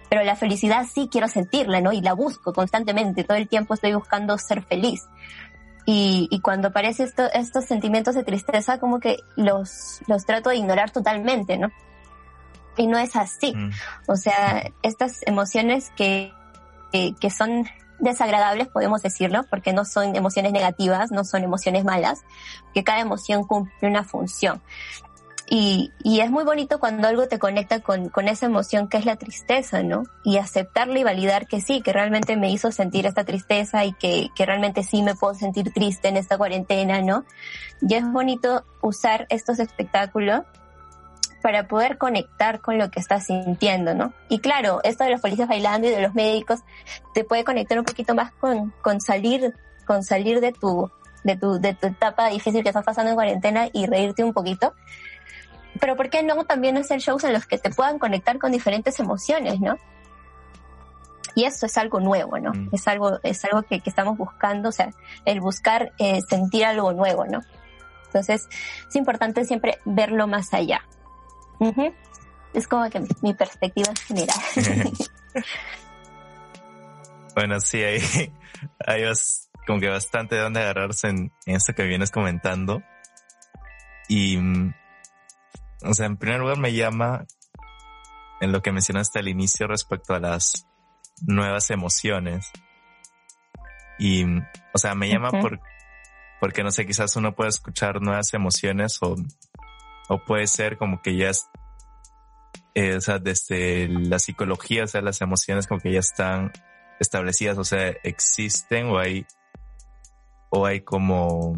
Pero 0.08 0.24
la 0.24 0.34
felicidad 0.34 0.86
sí 0.92 1.08
quiero 1.10 1.28
sentirla, 1.28 1.80
¿no? 1.80 1.92
Y 1.92 2.00
la 2.00 2.14
busco 2.14 2.52
constantemente, 2.52 3.22
todo 3.22 3.36
el 3.36 3.48
tiempo 3.48 3.74
estoy 3.74 3.94
buscando 3.94 4.36
ser 4.38 4.62
feliz. 4.62 5.08
Y, 5.92 6.28
y 6.30 6.38
cuando 6.38 6.68
aparecen 6.68 7.06
esto, 7.06 7.24
estos 7.32 7.64
sentimientos 7.64 8.14
de 8.14 8.22
tristeza, 8.22 8.78
como 8.78 9.00
que 9.00 9.24
los, 9.34 9.98
los 10.06 10.24
trato 10.24 10.50
de 10.50 10.56
ignorar 10.56 10.92
totalmente, 10.92 11.58
¿no? 11.58 11.72
Y 12.76 12.86
no 12.86 12.96
es 12.96 13.16
así. 13.16 13.56
Mm. 13.56 13.70
O 14.06 14.14
sea, 14.14 14.70
estas 14.84 15.26
emociones 15.26 15.90
que, 15.96 16.32
que, 16.92 17.16
que 17.18 17.30
son 17.30 17.66
desagradables, 17.98 18.68
podemos 18.68 19.02
decirlo, 19.02 19.42
porque 19.50 19.72
no 19.72 19.84
son 19.84 20.14
emociones 20.14 20.52
negativas, 20.52 21.10
no 21.10 21.24
son 21.24 21.42
emociones 21.42 21.84
malas, 21.84 22.20
que 22.72 22.84
cada 22.84 23.00
emoción 23.00 23.42
cumple 23.42 23.88
una 23.88 24.04
función. 24.04 24.62
Y, 25.52 25.92
y 26.04 26.20
es 26.20 26.30
muy 26.30 26.44
bonito 26.44 26.78
cuando 26.78 27.08
algo 27.08 27.26
te 27.26 27.40
conecta 27.40 27.80
con, 27.80 28.08
con 28.08 28.28
esa 28.28 28.46
emoción 28.46 28.88
que 28.88 28.98
es 28.98 29.04
la 29.04 29.16
tristeza, 29.16 29.82
¿no? 29.82 30.04
Y 30.22 30.38
aceptarla 30.38 30.96
y 31.00 31.02
validar 31.02 31.48
que 31.48 31.60
sí, 31.60 31.82
que 31.82 31.92
realmente 31.92 32.36
me 32.36 32.52
hizo 32.52 32.70
sentir 32.70 33.04
esta 33.04 33.24
tristeza 33.24 33.84
y 33.84 33.92
que, 33.92 34.28
que 34.36 34.46
realmente 34.46 34.84
sí 34.84 35.02
me 35.02 35.16
puedo 35.16 35.34
sentir 35.34 35.72
triste 35.72 36.06
en 36.06 36.16
esta 36.16 36.38
cuarentena, 36.38 37.02
¿no? 37.02 37.24
Y 37.82 37.94
es 37.94 38.08
bonito 38.08 38.64
usar 38.80 39.26
estos 39.28 39.58
espectáculos 39.58 40.42
para 41.42 41.66
poder 41.66 41.98
conectar 41.98 42.60
con 42.60 42.78
lo 42.78 42.92
que 42.92 43.00
estás 43.00 43.26
sintiendo, 43.26 43.92
¿no? 43.92 44.12
Y 44.28 44.38
claro, 44.38 44.80
esto 44.84 45.02
de 45.02 45.10
los 45.10 45.20
policías 45.20 45.48
bailando 45.48 45.88
y 45.88 45.90
de 45.90 46.00
los 46.00 46.14
médicos 46.14 46.60
te 47.12 47.24
puede 47.24 47.42
conectar 47.42 47.76
un 47.76 47.84
poquito 47.84 48.14
más 48.14 48.30
con, 48.34 48.72
con 48.82 49.00
salir, 49.00 49.52
con 49.84 50.04
salir 50.04 50.40
de 50.40 50.52
tu, 50.52 50.88
de 51.24 51.36
tu, 51.36 51.58
de 51.60 51.74
tu 51.74 51.88
etapa 51.88 52.28
difícil 52.28 52.62
que 52.62 52.68
estás 52.68 52.84
pasando 52.84 53.10
en 53.10 53.16
cuarentena 53.16 53.68
y 53.72 53.86
reírte 53.86 54.22
un 54.22 54.32
poquito 54.32 54.74
pero 55.80 55.96
¿por 55.96 56.10
qué 56.10 56.22
no 56.22 56.44
también 56.44 56.76
hacer 56.76 57.00
shows 57.00 57.24
en 57.24 57.32
los 57.32 57.46
que 57.46 57.58
te 57.58 57.70
puedan 57.70 57.98
conectar 57.98 58.38
con 58.38 58.52
diferentes 58.52 59.00
emociones, 59.00 59.60
no? 59.60 59.78
Y 61.34 61.44
eso 61.44 61.66
es 61.66 61.78
algo 61.78 62.00
nuevo, 62.00 62.38
¿no? 62.38 62.52
Mm. 62.52 62.68
Es 62.72 62.86
algo, 62.86 63.18
es 63.22 63.44
algo 63.44 63.62
que, 63.62 63.80
estamos 63.84 64.18
buscando, 64.18 64.68
o 64.68 64.72
sea, 64.72 64.90
el 65.24 65.40
buscar 65.40 65.92
eh, 65.98 66.20
sentir 66.28 66.64
algo 66.64 66.92
nuevo, 66.92 67.24
¿no? 67.24 67.40
Entonces, 68.06 68.48
es 68.88 68.96
importante 68.96 69.44
siempre 69.44 69.78
verlo 69.84 70.26
más 70.26 70.52
allá. 70.52 70.82
Es 72.52 72.66
como 72.66 72.88
que 72.90 73.00
mi, 73.22 73.34
perspectiva 73.34 73.92
general. 74.06 74.36
bueno, 77.34 77.60
sí, 77.60 77.82
hay, 77.82 78.00
hay 78.84 79.04
como 79.66 79.78
que 79.78 79.88
bastante 79.88 80.34
de 80.34 80.40
dónde 80.40 80.60
agarrarse 80.60 81.08
en, 81.08 81.32
en 81.46 81.56
esto 81.56 81.74
que 81.74 81.84
vienes 81.84 82.10
comentando. 82.10 82.82
Y 84.08 84.36
mm, 84.38 84.74
o 85.82 85.94
sea, 85.94 86.06
en 86.06 86.16
primer 86.16 86.40
lugar 86.40 86.58
me 86.58 86.72
llama 86.72 87.26
en 88.40 88.52
lo 88.52 88.62
que 88.62 88.72
mencionaste 88.72 89.18
al 89.18 89.28
inicio 89.28 89.66
respecto 89.66 90.14
a 90.14 90.20
las 90.20 90.66
nuevas 91.22 91.70
emociones. 91.70 92.50
Y, 93.98 94.24
o 94.72 94.78
sea, 94.78 94.94
me 94.94 95.08
llama 95.08 95.30
por, 95.30 95.60
porque 96.40 96.62
no 96.62 96.70
sé, 96.70 96.86
quizás 96.86 97.16
uno 97.16 97.34
puede 97.34 97.50
escuchar 97.50 98.00
nuevas 98.00 98.32
emociones 98.32 98.98
o, 99.02 99.14
o 100.08 100.24
puede 100.24 100.46
ser 100.46 100.78
como 100.78 101.02
que 101.02 101.16
ya 101.16 101.30
es, 101.30 101.48
eh, 102.74 102.96
o 102.96 103.00
sea, 103.00 103.18
desde 103.18 103.88
la 103.88 104.18
psicología, 104.18 104.84
o 104.84 104.86
sea, 104.86 105.02
las 105.02 105.20
emociones 105.20 105.66
como 105.66 105.80
que 105.80 105.92
ya 105.92 106.00
están 106.00 106.52
establecidas, 106.98 107.58
o 107.58 107.64
sea, 107.64 107.88
existen 108.02 108.86
o 108.86 108.98
hay, 108.98 109.26
o 110.48 110.64
hay 110.64 110.80
como 110.80 111.56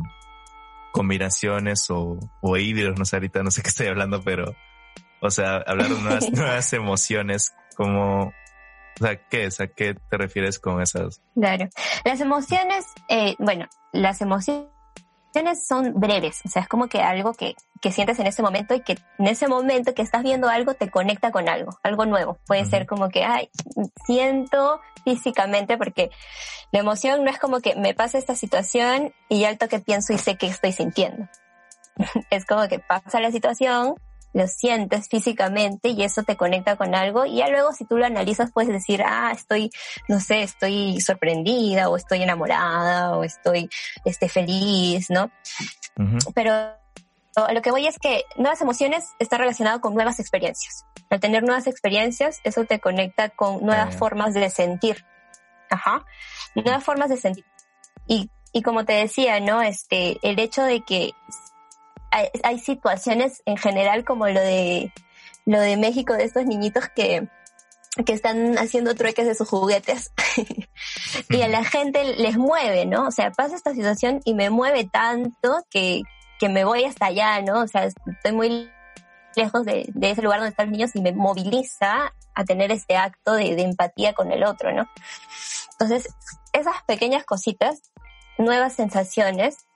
combinaciones 0.92 1.90
o, 1.90 2.18
o 2.40 2.56
híbridos, 2.56 2.99
no 2.99 3.04
sé, 3.04 3.16
ahorita 3.16 3.42
no 3.42 3.50
sé 3.50 3.62
qué 3.62 3.68
estoy 3.68 3.88
hablando, 3.88 4.22
pero, 4.22 4.54
o 5.20 5.30
sea, 5.30 5.56
hablar 5.66 5.88
de 5.88 6.00
nuevas, 6.00 6.30
nuevas 6.32 6.72
emociones, 6.72 7.52
como, 7.75 8.26
o 8.26 8.32
sea, 9.00 9.16
¿qué 9.28 9.46
es? 9.46 9.61
¿A 9.61 9.66
qué 9.66 9.94
te 9.94 10.16
refieres 10.16 10.58
con 10.58 10.80
esas? 10.80 11.20
Claro. 11.34 11.68
Las 12.04 12.20
emociones, 12.20 12.87
eh, 13.08 13.34
bueno, 13.38 13.66
las 13.92 14.20
emociones 14.20 14.66
son 15.67 15.99
breves, 15.99 16.41
o 16.45 16.49
sea, 16.49 16.62
es 16.62 16.69
como 16.69 16.89
que 16.89 17.03
algo 17.03 17.33
que, 17.33 17.55
que 17.81 17.93
sientes 17.93 18.19
en 18.19 18.27
ese 18.27 18.43
momento 18.43 18.75
y 18.75 18.81
que 18.81 18.99
en 19.19 19.27
ese 19.27 19.49
momento 19.49 19.95
que 19.95 20.03
estás 20.03 20.23
viendo 20.23 20.49
algo 20.49 20.75
te 20.75 20.91
conecta 20.91 21.31
con 21.31 21.49
algo, 21.49 21.79
algo 21.83 22.07
nuevo. 22.07 22.39
Puede 22.47 22.65
ser 22.65 22.87
como 22.87 23.09
que, 23.09 23.25
ay, 23.25 23.51
siento 24.07 24.81
físicamente 25.05 25.77
porque 25.77 26.11
la 26.71 26.81
emoción 26.81 27.25
no 27.25 27.31
es 27.31 27.39
como 27.39 27.61
que 27.61 27.75
me 27.75 27.95
pasa 27.95 28.19
esta 28.19 28.35
situación 28.35 29.12
y 29.29 29.41
ya 29.41 29.49
al 29.49 29.59
toque 29.59 29.79
pienso 29.79 30.12
y 30.12 30.19
sé 30.19 30.37
que 30.37 30.47
estoy 30.47 30.73
sintiendo. 30.73 31.29
es 32.31 32.47
como 32.47 32.69
que 32.69 32.79
pasa 32.79 33.21
la 33.21 33.31
situación, 33.31 33.95
lo 34.33 34.47
sientes 34.47 35.09
físicamente 35.09 35.89
y 35.89 36.03
eso 36.03 36.23
te 36.23 36.37
conecta 36.37 36.77
con 36.77 36.95
algo 36.95 37.27
y 37.27 37.37
ya 37.37 37.49
luego 37.49 37.73
si 37.73 37.85
tú 37.85 37.99
lo 37.99 38.07
analizas 38.07 38.51
puedes 38.53 38.71
decir, 38.71 39.03
ah, 39.05 39.33
estoy, 39.33 39.71
no 40.09 40.21
sé, 40.21 40.43
estoy 40.43 41.01
sorprendida 41.01 41.89
o 41.89 41.97
estoy 41.97 42.23
enamorada 42.23 43.17
o 43.17 43.25
estoy 43.25 43.69
este, 44.05 44.29
feliz, 44.29 45.11
¿no? 45.11 45.31
Pero 46.35 46.55
lo 47.53 47.62
que 47.62 47.71
voy 47.71 47.87
es 47.87 47.99
que 47.99 48.25
nuevas 48.37 48.61
emociones 48.61 49.11
está 49.19 49.39
relacionado 49.39 49.81
con 49.81 49.95
nuevas 49.95 50.19
experiencias. 50.21 50.87
Al 51.11 51.21
tener 51.21 51.43
nuevas 51.43 51.67
experiencias, 51.67 52.41
eso 52.45 52.65
te 52.65 52.81
conecta 52.81 53.31
con 53.31 53.65
nuevas 53.65 53.97
formas 53.97 54.35
de 54.35 54.49
sentir. 54.51 55.05
Ajá. 55.71 56.05
Nuevas 56.55 56.85
formas 56.85 57.09
de 57.09 57.17
sentir. 57.17 57.45
Y, 58.07 58.31
y 58.53 58.62
como 58.62 58.85
te 58.85 58.95
decía, 58.95 59.41
¿no? 59.41 59.62
Este, 59.62 60.19
el 60.23 60.39
hecho 60.39 60.62
de 60.62 60.83
que 60.83 61.12
hay, 62.12 62.59
situaciones 62.59 63.42
en 63.47 63.57
general 63.57 64.04
como 64.04 64.28
lo 64.28 64.40
de 64.40 64.92
lo 65.45 65.61
de 65.61 65.76
México 65.76 66.14
de 66.14 66.25
estos 66.25 66.45
niñitos 66.45 66.88
que 66.95 67.28
que 68.07 68.12
están 68.14 68.57
haciendo 68.57 68.95
trueques 68.95 69.26
de 69.26 69.35
sus 69.35 69.49
juguetes 69.49 70.12
y 71.28 71.42
a 71.42 71.49
la 71.49 71.62
gente 71.62 72.04
les 72.14 72.38
mueve, 72.38 72.87
¿no? 72.87 73.09
O 73.09 73.11
sea, 73.11 73.31
pasa 73.33 73.54
esta 73.54 73.75
situación 73.75 74.21
y 74.25 74.33
me 74.33 74.49
mueve 74.49 74.88
tanto 74.90 75.66
que, 75.71 76.00
que 76.38 76.49
me 76.49 76.64
voy 76.64 76.85
hasta 76.85 77.07
allá, 77.07 77.42
¿no? 77.42 77.61
O 77.61 77.69
sea, 77.69 77.85
estoy 77.85 78.33
muy 78.33 78.71
lejos 79.37 79.66
de, 79.66 79.85
de 79.88 80.11
ese 80.11 80.23
lugar 80.23 80.38
donde 80.38 80.50
están 80.50 80.69
los 80.69 80.73
niños 80.73 80.97
y 80.97 81.02
me 81.02 81.12
moviliza 81.12 82.14
a 82.35 82.45
tener 82.45 82.73
este 82.73 82.97
acto 82.97 83.35
de, 83.35 83.54
de 83.54 83.62
empatía 83.62 84.14
con 84.14 84.33
el 84.33 84.45
otro, 84.45 84.73
¿no? 84.73 84.88
Entonces, 85.73 86.09
esas 86.54 86.83
pequeñas 86.87 87.25
cositas, 87.25 87.92
nuevas 88.38 88.73
sensaciones, 88.73 89.66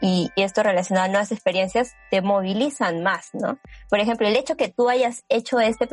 y, 0.00 0.30
esto 0.36 0.62
relacionado 0.62 1.06
a 1.06 1.08
nuevas 1.08 1.32
experiencias 1.32 1.94
te 2.10 2.22
movilizan 2.22 3.02
más, 3.02 3.30
¿no? 3.32 3.58
Por 3.88 4.00
ejemplo, 4.00 4.26
el 4.26 4.36
hecho 4.36 4.56
que 4.56 4.68
tú 4.68 4.88
hayas 4.88 5.24
hecho 5.28 5.60
este 5.60 5.86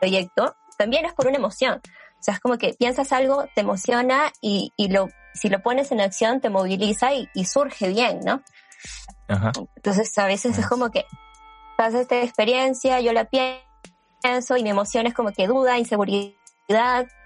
proyecto 0.00 0.56
también 0.78 1.04
es 1.04 1.12
por 1.12 1.26
una 1.26 1.36
emoción. 1.36 1.80
O 1.84 2.22
sea, 2.22 2.34
es 2.34 2.40
como 2.40 2.58
que 2.58 2.74
piensas 2.74 3.12
algo, 3.12 3.46
te 3.54 3.60
emociona 3.60 4.32
y, 4.40 4.72
y 4.76 4.88
lo, 4.88 5.08
si 5.34 5.48
lo 5.48 5.62
pones 5.62 5.92
en 5.92 6.00
acción 6.00 6.40
te 6.40 6.50
moviliza 6.50 7.14
y, 7.14 7.28
y 7.34 7.44
surge 7.44 7.88
bien, 7.88 8.20
¿no? 8.24 8.42
Ajá. 9.28 9.52
Entonces 9.76 10.16
a 10.18 10.26
veces 10.26 10.58
es 10.58 10.66
como 10.66 10.90
que 10.90 11.04
pasa 11.76 12.00
esta 12.00 12.22
experiencia, 12.22 13.00
yo 13.00 13.12
la 13.12 13.26
pienso 13.26 14.56
y 14.56 14.62
mi 14.62 14.70
emoción 14.70 15.06
es 15.06 15.14
como 15.14 15.32
que 15.32 15.46
duda, 15.46 15.78
inseguridad 15.78 16.36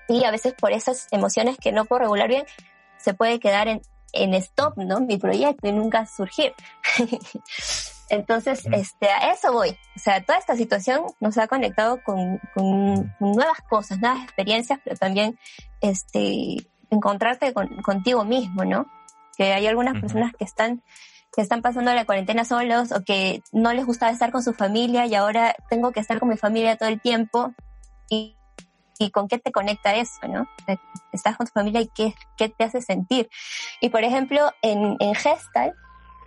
y 0.08 0.24
a 0.24 0.30
veces 0.30 0.54
por 0.54 0.72
esas 0.72 1.08
emociones 1.10 1.56
que 1.58 1.72
no 1.72 1.84
puedo 1.84 2.00
regular 2.00 2.28
bien 2.28 2.44
se 2.98 3.14
puede 3.14 3.38
quedar 3.38 3.68
en, 3.68 3.82
en 4.14 4.34
stop, 4.34 4.76
¿no? 4.76 5.00
Mi 5.00 5.18
proyecto 5.18 5.68
y 5.68 5.72
nunca 5.72 6.06
surgir. 6.06 6.54
Entonces, 8.10 8.66
este, 8.70 9.08
a 9.08 9.32
eso 9.32 9.52
voy. 9.52 9.70
O 9.96 9.98
sea, 9.98 10.22
toda 10.22 10.38
esta 10.38 10.56
situación 10.56 11.04
nos 11.20 11.38
ha 11.38 11.48
conectado 11.48 12.00
con, 12.02 12.40
nuevas 13.18 13.60
cosas, 13.68 14.00
nuevas 14.00 14.22
experiencias, 14.22 14.78
pero 14.84 14.96
también, 14.96 15.38
este, 15.80 16.56
encontrarte 16.90 17.52
contigo 17.82 18.24
mismo, 18.24 18.64
¿no? 18.64 18.86
Que 19.36 19.52
hay 19.52 19.66
algunas 19.66 20.00
personas 20.00 20.32
que 20.38 20.44
están, 20.44 20.82
que 21.34 21.42
están 21.42 21.62
pasando 21.62 21.92
la 21.92 22.04
cuarentena 22.04 22.44
solos 22.44 22.92
o 22.92 23.02
que 23.02 23.42
no 23.52 23.72
les 23.72 23.84
gustaba 23.84 24.12
estar 24.12 24.30
con 24.30 24.42
su 24.42 24.52
familia 24.52 25.06
y 25.06 25.14
ahora 25.14 25.56
tengo 25.68 25.90
que 25.90 26.00
estar 26.00 26.20
con 26.20 26.28
mi 26.28 26.36
familia 26.36 26.76
todo 26.76 26.88
el 26.88 27.00
tiempo 27.00 27.52
y 28.08 28.36
y 28.98 29.10
con 29.10 29.28
qué 29.28 29.38
te 29.38 29.52
conecta 29.52 29.94
eso, 29.94 30.26
¿no? 30.28 30.48
Estás 31.12 31.36
con 31.36 31.46
tu 31.46 31.52
familia 31.52 31.80
y 31.80 31.88
qué, 31.88 32.14
qué 32.36 32.48
te 32.48 32.64
hace 32.64 32.80
sentir. 32.80 33.28
Y 33.80 33.90
por 33.90 34.04
ejemplo, 34.04 34.50
en, 34.62 34.96
en 35.00 35.14
Gestalt, 35.14 35.74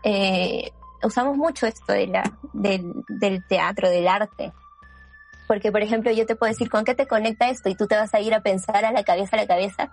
eh, 0.04 0.72
usamos 1.04 1.38
mucho 1.38 1.68
esto 1.68 1.94
de 1.94 2.08
la, 2.08 2.24
del, 2.54 2.94
del 3.08 3.46
teatro, 3.48 3.90
del 3.90 4.08
arte. 4.08 4.54
Porque, 5.48 5.72
por 5.72 5.82
ejemplo, 5.82 6.12
yo 6.12 6.26
te 6.26 6.36
puedo 6.36 6.52
decir 6.52 6.70
con 6.70 6.84
qué 6.84 6.94
te 6.94 7.08
conecta 7.08 7.50
esto 7.50 7.70
y 7.70 7.76
tú 7.76 7.88
te 7.88 7.96
vas 7.96 8.14
a 8.14 8.20
ir 8.20 8.34
a 8.34 8.42
pensar 8.42 8.84
a 8.84 8.92
la 8.92 9.04
cabeza 9.04 9.38
a 9.38 9.40
la 9.40 9.48
cabeza. 9.48 9.92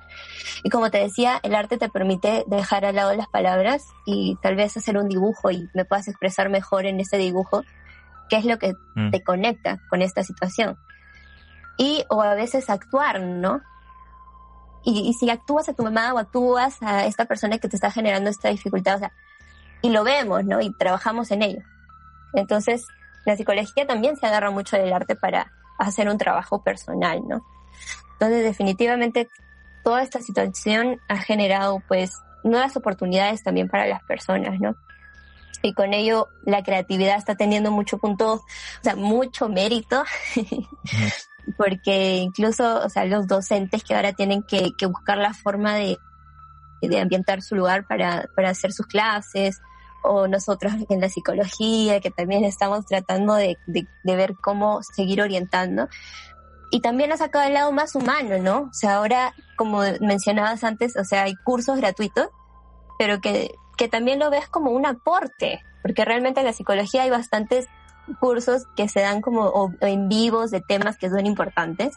Y 0.65 0.71
como 0.71 0.91
te 0.91 0.99
decía, 0.99 1.39
el 1.45 1.55
arte 1.55 1.79
te 1.79 1.89
permite 1.89 2.43
dejar 2.49 2.85
al 2.85 2.97
lado 2.97 3.15
las 3.15 3.29
palabras 3.29 3.87
y 4.05 4.37
tal 4.43 4.57
vez 4.57 4.77
hacer 4.77 4.99
un 4.99 5.09
dibujo 5.09 5.53
y 5.53 5.69
me 5.73 5.85
puedas 5.85 6.09
expresar 6.09 6.49
mejor 6.49 6.87
en 6.87 6.99
ese 6.99 7.19
dibujo 7.19 7.63
qué 8.29 8.37
es 8.37 8.45
lo 8.45 8.59
que 8.59 8.73
mm. 8.97 9.11
te 9.11 9.23
conecta 9.23 9.79
con 9.91 10.03
esta 10.03 10.25
situación 10.25 10.77
y 11.77 12.05
o 12.09 12.23
a 12.23 12.35
veces 12.35 12.71
actuar, 12.71 13.21
¿no? 13.21 13.61
Y, 14.85 15.15
si 15.15 15.31
actúas 15.31 15.69
a 15.69 15.73
tu 15.73 15.83
mamá 15.83 16.13
o 16.13 16.19
actúas 16.19 16.83
a 16.83 17.07
esta 17.07 17.25
persona 17.25 17.59
que 17.59 17.69
te 17.69 17.77
está 17.77 17.91
generando 17.91 18.29
esta 18.29 18.51
dificultad, 18.51 18.97
o 18.97 18.99
sea, 18.99 19.13
y 19.81 19.91
lo 19.91 20.05
vemos, 20.05 20.45
¿no? 20.45 20.61
Y 20.61 20.73
trabajamos 20.75 21.31
en 21.31 21.43
ello. 21.43 21.63
Entonces, 22.35 22.87
la 23.25 23.37
psicología 23.37 23.87
también 23.87 24.17
se 24.17 24.27
agarra 24.27 24.51
mucho 24.51 24.77
del 24.77 24.93
arte 24.93 25.17
para 25.17 25.53
hacer 25.79 26.09
un 26.09 26.19
trabajo 26.19 26.63
personal, 26.63 27.23
¿no? 27.27 27.47
Entonces, 28.13 28.45
definitivamente, 28.45 29.29
toda 29.83 30.03
esta 30.03 30.21
situación 30.21 31.01
ha 31.09 31.17
generado, 31.17 31.83
pues, 31.89 32.21
nuevas 32.43 32.77
oportunidades 32.77 33.43
también 33.43 33.69
para 33.69 33.87
las 33.87 34.03
personas, 34.05 34.61
¿no? 34.61 34.77
Y 35.63 35.73
con 35.73 35.95
ello, 35.95 36.29
la 36.45 36.63
creatividad 36.63 37.17
está 37.17 37.37
teniendo 37.37 37.71
mucho 37.71 37.97
punto, 37.97 38.35
o 38.35 38.45
sea, 38.83 38.97
mucho 38.97 39.49
mérito 39.49 40.05
porque 41.57 42.17
incluso, 42.17 42.81
o 42.85 42.89
sea, 42.89 43.05
los 43.05 43.27
docentes 43.27 43.85
que 43.85 43.95
ahora 43.95 44.13
tienen 44.13 44.43
que, 44.43 44.73
que 44.77 44.87
buscar 44.87 45.19
la 45.19 45.35
forma 45.35 45.75
de, 45.75 45.99
de 46.81 47.01
ambientar 47.01 47.43
su 47.43 47.55
lugar 47.55 47.87
para, 47.87 48.29
para 48.35 48.51
hacer 48.51 48.73
sus 48.73 48.87
clases, 48.87 49.61
o 50.05 50.29
nosotros 50.29 50.75
en 50.91 51.01
la 51.01 51.09
psicología, 51.09 52.01
que 52.01 52.11
también 52.11 52.45
estamos 52.45 52.85
tratando 52.87 53.35
de, 53.35 53.57
de, 53.67 53.87
de 54.03 54.17
ver 54.17 54.35
cómo 54.41 54.83
seguir 54.83 55.23
orientando. 55.23 55.89
Y 56.71 56.81
también 56.81 57.13
ha 57.13 57.17
sacado 57.17 57.47
el 57.47 57.55
lado 57.55 57.73
más 57.73 57.95
humano, 57.95 58.39
¿no? 58.39 58.69
O 58.71 58.75
sea, 58.75 58.97
ahora, 58.97 59.35
como 59.57 59.81
mencionabas 60.01 60.63
antes, 60.65 60.97
o 60.97 61.05
sea, 61.05 61.23
hay 61.23 61.35
cursos 61.37 61.79
gratuitos, 61.79 62.29
pero 62.99 63.21
que, 63.21 63.55
que 63.77 63.89
también 63.89 64.19
lo 64.19 64.31
ves 64.31 64.49
como 64.49 64.73
un 64.73 64.85
aporte, 64.85 65.63
porque 65.83 66.05
realmente 66.05 66.41
en 66.41 66.47
la 66.47 66.53
psicología 66.53 67.03
hay 67.03 67.11
bastantes 67.11 67.67
cursos 68.21 68.67
que 68.77 68.89
se 68.89 69.01
dan 69.01 69.21
como 69.21 69.75
en 69.81 70.09
vivos 70.09 70.51
de 70.51 70.61
temas 70.61 70.97
que 70.97 71.11
son 71.11 71.27
importantes 71.27 71.97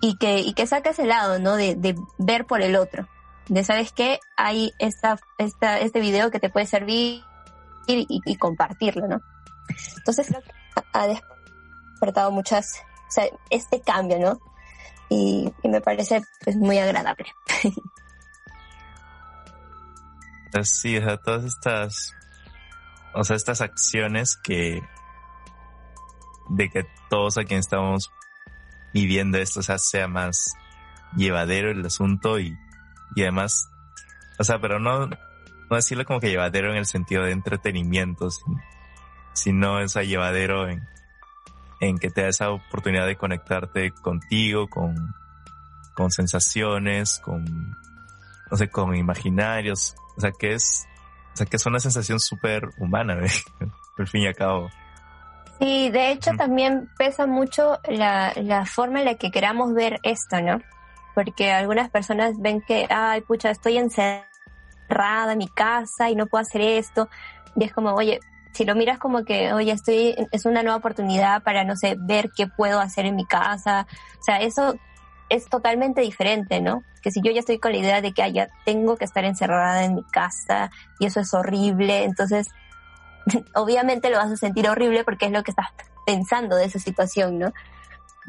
y 0.00 0.16
que, 0.16 0.40
y 0.40 0.54
que 0.54 0.66
saca 0.66 0.90
ese 0.90 1.06
lado, 1.06 1.38
¿no? 1.38 1.56
De, 1.56 1.74
de 1.76 1.94
ver 2.18 2.46
por 2.46 2.62
el 2.62 2.76
otro. 2.76 3.08
De, 3.48 3.64
¿sabes 3.64 3.92
qué? 3.92 4.18
Hay 4.36 4.72
esta, 4.78 5.18
esta, 5.38 5.78
este 5.78 6.00
video 6.00 6.30
que 6.30 6.40
te 6.40 6.50
puede 6.50 6.66
servir 6.66 7.22
y, 7.86 8.06
y, 8.08 8.36
compartirlo, 8.36 9.06
¿no? 9.06 9.20
Entonces 9.98 10.34
ha 10.92 11.06
despertado 11.06 12.30
muchas, 12.30 12.82
o 13.08 13.10
sea, 13.10 13.26
este 13.50 13.80
cambio, 13.80 14.18
¿no? 14.18 14.40
Y, 15.08 15.52
y 15.62 15.68
me 15.68 15.80
parece 15.80 16.22
pues 16.42 16.56
muy 16.56 16.78
agradable. 16.78 17.26
Sí, 20.64 20.98
o 20.98 21.02
sea, 21.02 21.16
todas 21.16 21.44
estas, 21.44 22.14
o 23.14 23.24
sea, 23.24 23.36
estas 23.36 23.62
acciones 23.62 24.36
que, 24.36 24.82
de 26.52 26.68
que 26.70 26.86
todos 27.08 27.38
aquí 27.38 27.54
estamos 27.54 28.10
viviendo 28.92 29.38
esto, 29.38 29.62
sea, 29.62 30.08
más 30.08 30.54
llevadero 31.16 31.70
el 31.70 31.84
asunto 31.84 32.38
y, 32.38 32.56
y 33.14 33.22
además, 33.22 33.70
o 34.38 34.44
sea, 34.44 34.60
pero 34.60 34.78
no, 34.78 35.06
no 35.06 35.76
decirlo 35.76 36.04
como 36.04 36.20
que 36.20 36.30
llevadero 36.30 36.70
en 36.70 36.76
el 36.76 36.86
sentido 36.86 37.24
de 37.24 37.32
entretenimiento, 37.32 38.30
sino, 38.30 38.60
sino 39.32 39.78
o 39.78 40.02
llevadero 40.02 40.68
en, 40.68 40.82
en 41.80 41.98
que 41.98 42.10
te 42.10 42.22
da 42.22 42.28
esa 42.28 42.50
oportunidad 42.50 43.06
de 43.06 43.16
conectarte 43.16 43.90
contigo, 43.92 44.68
con, 44.68 45.14
con 45.94 46.10
sensaciones, 46.10 47.18
con, 47.18 47.44
no 48.50 48.56
sé, 48.56 48.68
con 48.68 48.94
imaginarios. 48.94 49.94
O 50.16 50.20
sea, 50.20 50.32
que 50.32 50.54
es, 50.54 50.86
o 51.32 51.36
sea, 51.36 51.46
que 51.46 51.56
es 51.56 51.66
una 51.66 51.80
sensación 51.80 52.20
súper 52.20 52.68
humana, 52.78 53.14
al 53.98 54.08
fin 54.08 54.22
y 54.22 54.26
al 54.26 54.34
cabo. 54.34 54.70
Sí, 55.62 55.90
de 55.90 56.10
hecho 56.10 56.32
también 56.36 56.90
pesa 56.98 57.28
mucho 57.28 57.78
la, 57.88 58.32
la 58.34 58.66
forma 58.66 58.98
en 58.98 59.04
la 59.04 59.14
que 59.14 59.30
queramos 59.30 59.74
ver 59.74 60.00
esto, 60.02 60.40
¿no? 60.40 60.60
Porque 61.14 61.52
algunas 61.52 61.88
personas 61.88 62.34
ven 62.40 62.62
que, 62.62 62.88
ay, 62.90 63.20
pucha, 63.20 63.50
estoy 63.50 63.78
encerrada 63.78 64.24
en 65.30 65.38
mi 65.38 65.46
casa 65.46 66.10
y 66.10 66.16
no 66.16 66.26
puedo 66.26 66.42
hacer 66.42 66.62
esto. 66.62 67.08
Y 67.54 67.62
es 67.62 67.72
como, 67.72 67.94
oye, 67.94 68.18
si 68.52 68.64
lo 68.64 68.74
miras 68.74 68.98
como 68.98 69.24
que, 69.24 69.52
oye, 69.52 69.70
estoy, 69.70 70.16
es 70.32 70.46
una 70.46 70.64
nueva 70.64 70.78
oportunidad 70.78 71.44
para, 71.44 71.62
no 71.62 71.76
sé, 71.76 71.94
ver 71.96 72.32
qué 72.36 72.48
puedo 72.48 72.80
hacer 72.80 73.06
en 73.06 73.14
mi 73.14 73.24
casa. 73.24 73.86
O 74.18 74.22
sea, 74.24 74.38
eso 74.38 74.74
es 75.28 75.48
totalmente 75.48 76.00
diferente, 76.00 76.60
¿no? 76.60 76.82
Que 77.02 77.12
si 77.12 77.20
yo 77.22 77.30
ya 77.30 77.38
estoy 77.38 77.60
con 77.60 77.70
la 77.70 77.78
idea 77.78 78.00
de 78.00 78.12
que 78.12 78.32
ya 78.32 78.48
tengo 78.64 78.96
que 78.96 79.04
estar 79.04 79.24
encerrada 79.24 79.84
en 79.84 79.94
mi 79.94 80.02
casa 80.02 80.72
y 80.98 81.06
eso 81.06 81.20
es 81.20 81.32
horrible, 81.32 82.02
entonces 82.02 82.48
obviamente 83.54 84.10
lo 84.10 84.18
vas 84.18 84.30
a 84.30 84.36
sentir 84.36 84.68
horrible 84.68 85.04
porque 85.04 85.26
es 85.26 85.32
lo 85.32 85.42
que 85.42 85.50
estás 85.50 85.68
pensando 86.06 86.56
de 86.56 86.64
esa 86.64 86.78
situación, 86.78 87.38
¿no? 87.38 87.52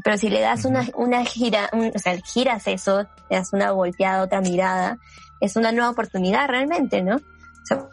Pero 0.04 0.18
si 0.18 0.30
le 0.30 0.42
das 0.42 0.66
una, 0.66 0.86
una 0.96 1.24
gira, 1.24 1.70
o 1.72 2.00
sea, 2.00 2.18
giras 2.18 2.68
eso, 2.68 3.04
le 3.30 3.38
das 3.38 3.54
una 3.54 3.72
volteada, 3.72 4.24
otra 4.24 4.42
mirada, 4.42 4.98
es 5.40 5.56
una 5.56 5.72
nueva 5.72 5.92
oportunidad 5.92 6.48
realmente, 6.48 7.02
¿no? 7.04 7.18
O 7.18 7.66
sea, 7.66 7.86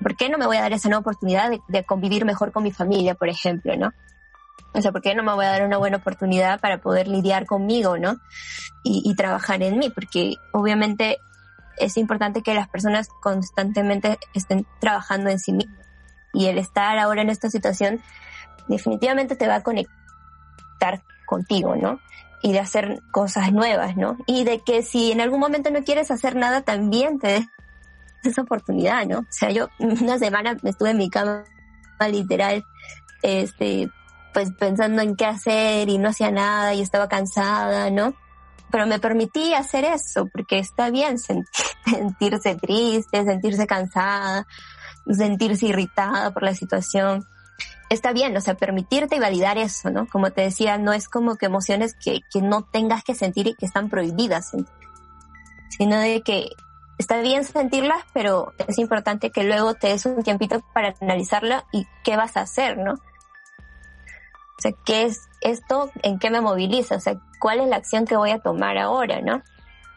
¿por 0.00 0.16
qué 0.16 0.28
no 0.28 0.38
me 0.38 0.46
voy 0.46 0.58
a 0.58 0.62
dar 0.62 0.72
esa 0.72 0.88
nueva 0.88 1.00
oportunidad 1.00 1.50
de, 1.68 1.84
convivir 1.84 2.24
mejor 2.24 2.52
con 2.52 2.62
mi 2.62 2.72
familia, 2.72 3.14
por 3.14 3.28
ejemplo, 3.28 3.76
¿no? 3.76 3.92
O 4.74 4.80
sea, 4.80 4.92
¿por 4.92 5.02
qué 5.02 5.14
no 5.14 5.22
me 5.22 5.32
voy 5.34 5.44
a 5.44 5.50
dar 5.50 5.64
una 5.64 5.78
buena 5.78 5.96
oportunidad 5.96 6.60
para 6.60 6.78
poder 6.80 7.08
lidiar 7.08 7.46
conmigo, 7.46 7.98
¿no? 7.98 8.18
Y, 8.84 9.02
y 9.04 9.14
trabajar 9.16 9.62
en 9.62 9.78
mí, 9.78 9.90
porque 9.90 10.36
obviamente 10.52 11.18
es 11.78 11.96
importante 11.96 12.42
que 12.42 12.54
las 12.54 12.68
personas 12.68 13.08
constantemente 13.20 14.18
estén 14.34 14.66
trabajando 14.80 15.30
en 15.30 15.38
sí 15.38 15.52
mismas. 15.52 15.83
Y 16.34 16.46
el 16.46 16.58
estar 16.58 16.98
ahora 16.98 17.22
en 17.22 17.30
esta 17.30 17.48
situación 17.48 18.02
definitivamente 18.68 19.36
te 19.36 19.48
va 19.48 19.56
a 19.56 19.62
conectar 19.62 21.02
contigo, 21.26 21.76
¿no? 21.76 22.00
Y 22.42 22.52
de 22.52 22.60
hacer 22.60 23.00
cosas 23.10 23.52
nuevas, 23.52 23.96
¿no? 23.96 24.18
Y 24.26 24.44
de 24.44 24.60
que 24.60 24.82
si 24.82 25.12
en 25.12 25.20
algún 25.20 25.40
momento 25.40 25.70
no 25.70 25.82
quieres 25.82 26.10
hacer 26.10 26.36
nada, 26.36 26.62
también 26.62 27.18
te 27.18 27.28
des 27.28 27.46
esa 28.24 28.42
oportunidad, 28.42 29.06
¿no? 29.06 29.20
O 29.20 29.26
sea, 29.30 29.50
yo 29.50 29.68
una 29.78 30.18
semana 30.18 30.56
estuve 30.62 30.90
en 30.90 30.98
mi 30.98 31.10
cama 31.10 31.44
literal, 32.08 32.64
este, 33.22 33.90
pues 34.34 34.50
pensando 34.58 35.00
en 35.00 35.16
qué 35.16 35.24
hacer 35.24 35.88
y 35.88 35.96
no 35.98 36.10
hacía 36.10 36.30
nada 36.30 36.74
y 36.74 36.82
estaba 36.82 37.08
cansada, 37.08 37.90
¿no? 37.90 38.14
Pero 38.70 38.86
me 38.86 38.98
permití 38.98 39.54
hacer 39.54 39.84
eso 39.84 40.26
porque 40.26 40.58
está 40.58 40.90
bien 40.90 41.18
sentirse 41.84 42.56
triste, 42.56 43.24
sentirse 43.24 43.66
cansada, 43.66 44.46
sentirse 45.10 45.66
irritada 45.66 46.30
por 46.32 46.42
la 46.42 46.54
situación. 46.54 47.26
Está 47.90 48.12
bien, 48.12 48.36
o 48.36 48.40
sea, 48.40 48.54
permitirte 48.54 49.16
y 49.16 49.20
validar 49.20 49.58
eso, 49.58 49.90
¿no? 49.90 50.06
Como 50.08 50.30
te 50.30 50.42
decía, 50.42 50.78
no 50.78 50.92
es 50.92 51.08
como 51.08 51.36
que 51.36 51.46
emociones 51.46 51.94
que, 51.94 52.20
que 52.32 52.40
no 52.40 52.62
tengas 52.62 53.04
que 53.04 53.14
sentir 53.14 53.46
y 53.46 53.54
que 53.54 53.66
están 53.66 53.88
prohibidas 53.88 54.52
sino 55.76 55.98
de 55.98 56.22
que 56.22 56.50
está 56.98 57.20
bien 57.20 57.44
sentirlas, 57.44 58.04
pero 58.12 58.52
es 58.68 58.78
importante 58.78 59.30
que 59.30 59.44
luego 59.44 59.74
te 59.74 59.88
des 59.88 60.06
un 60.06 60.22
tiempito 60.22 60.62
para 60.72 60.94
analizarla 61.00 61.64
y 61.72 61.86
qué 62.04 62.16
vas 62.16 62.36
a 62.36 62.42
hacer, 62.42 62.78
¿no? 62.78 62.92
O 62.92 64.60
sea, 64.60 64.72
¿qué 64.84 65.04
es 65.04 65.28
esto? 65.40 65.90
¿En 66.02 66.18
qué 66.18 66.30
me 66.30 66.40
moviliza? 66.40 66.96
O 66.96 67.00
sea, 67.00 67.20
¿cuál 67.40 67.60
es 67.60 67.68
la 67.68 67.76
acción 67.76 68.06
que 68.06 68.16
voy 68.16 68.30
a 68.30 68.38
tomar 68.38 68.78
ahora, 68.78 69.20
no? 69.20 69.42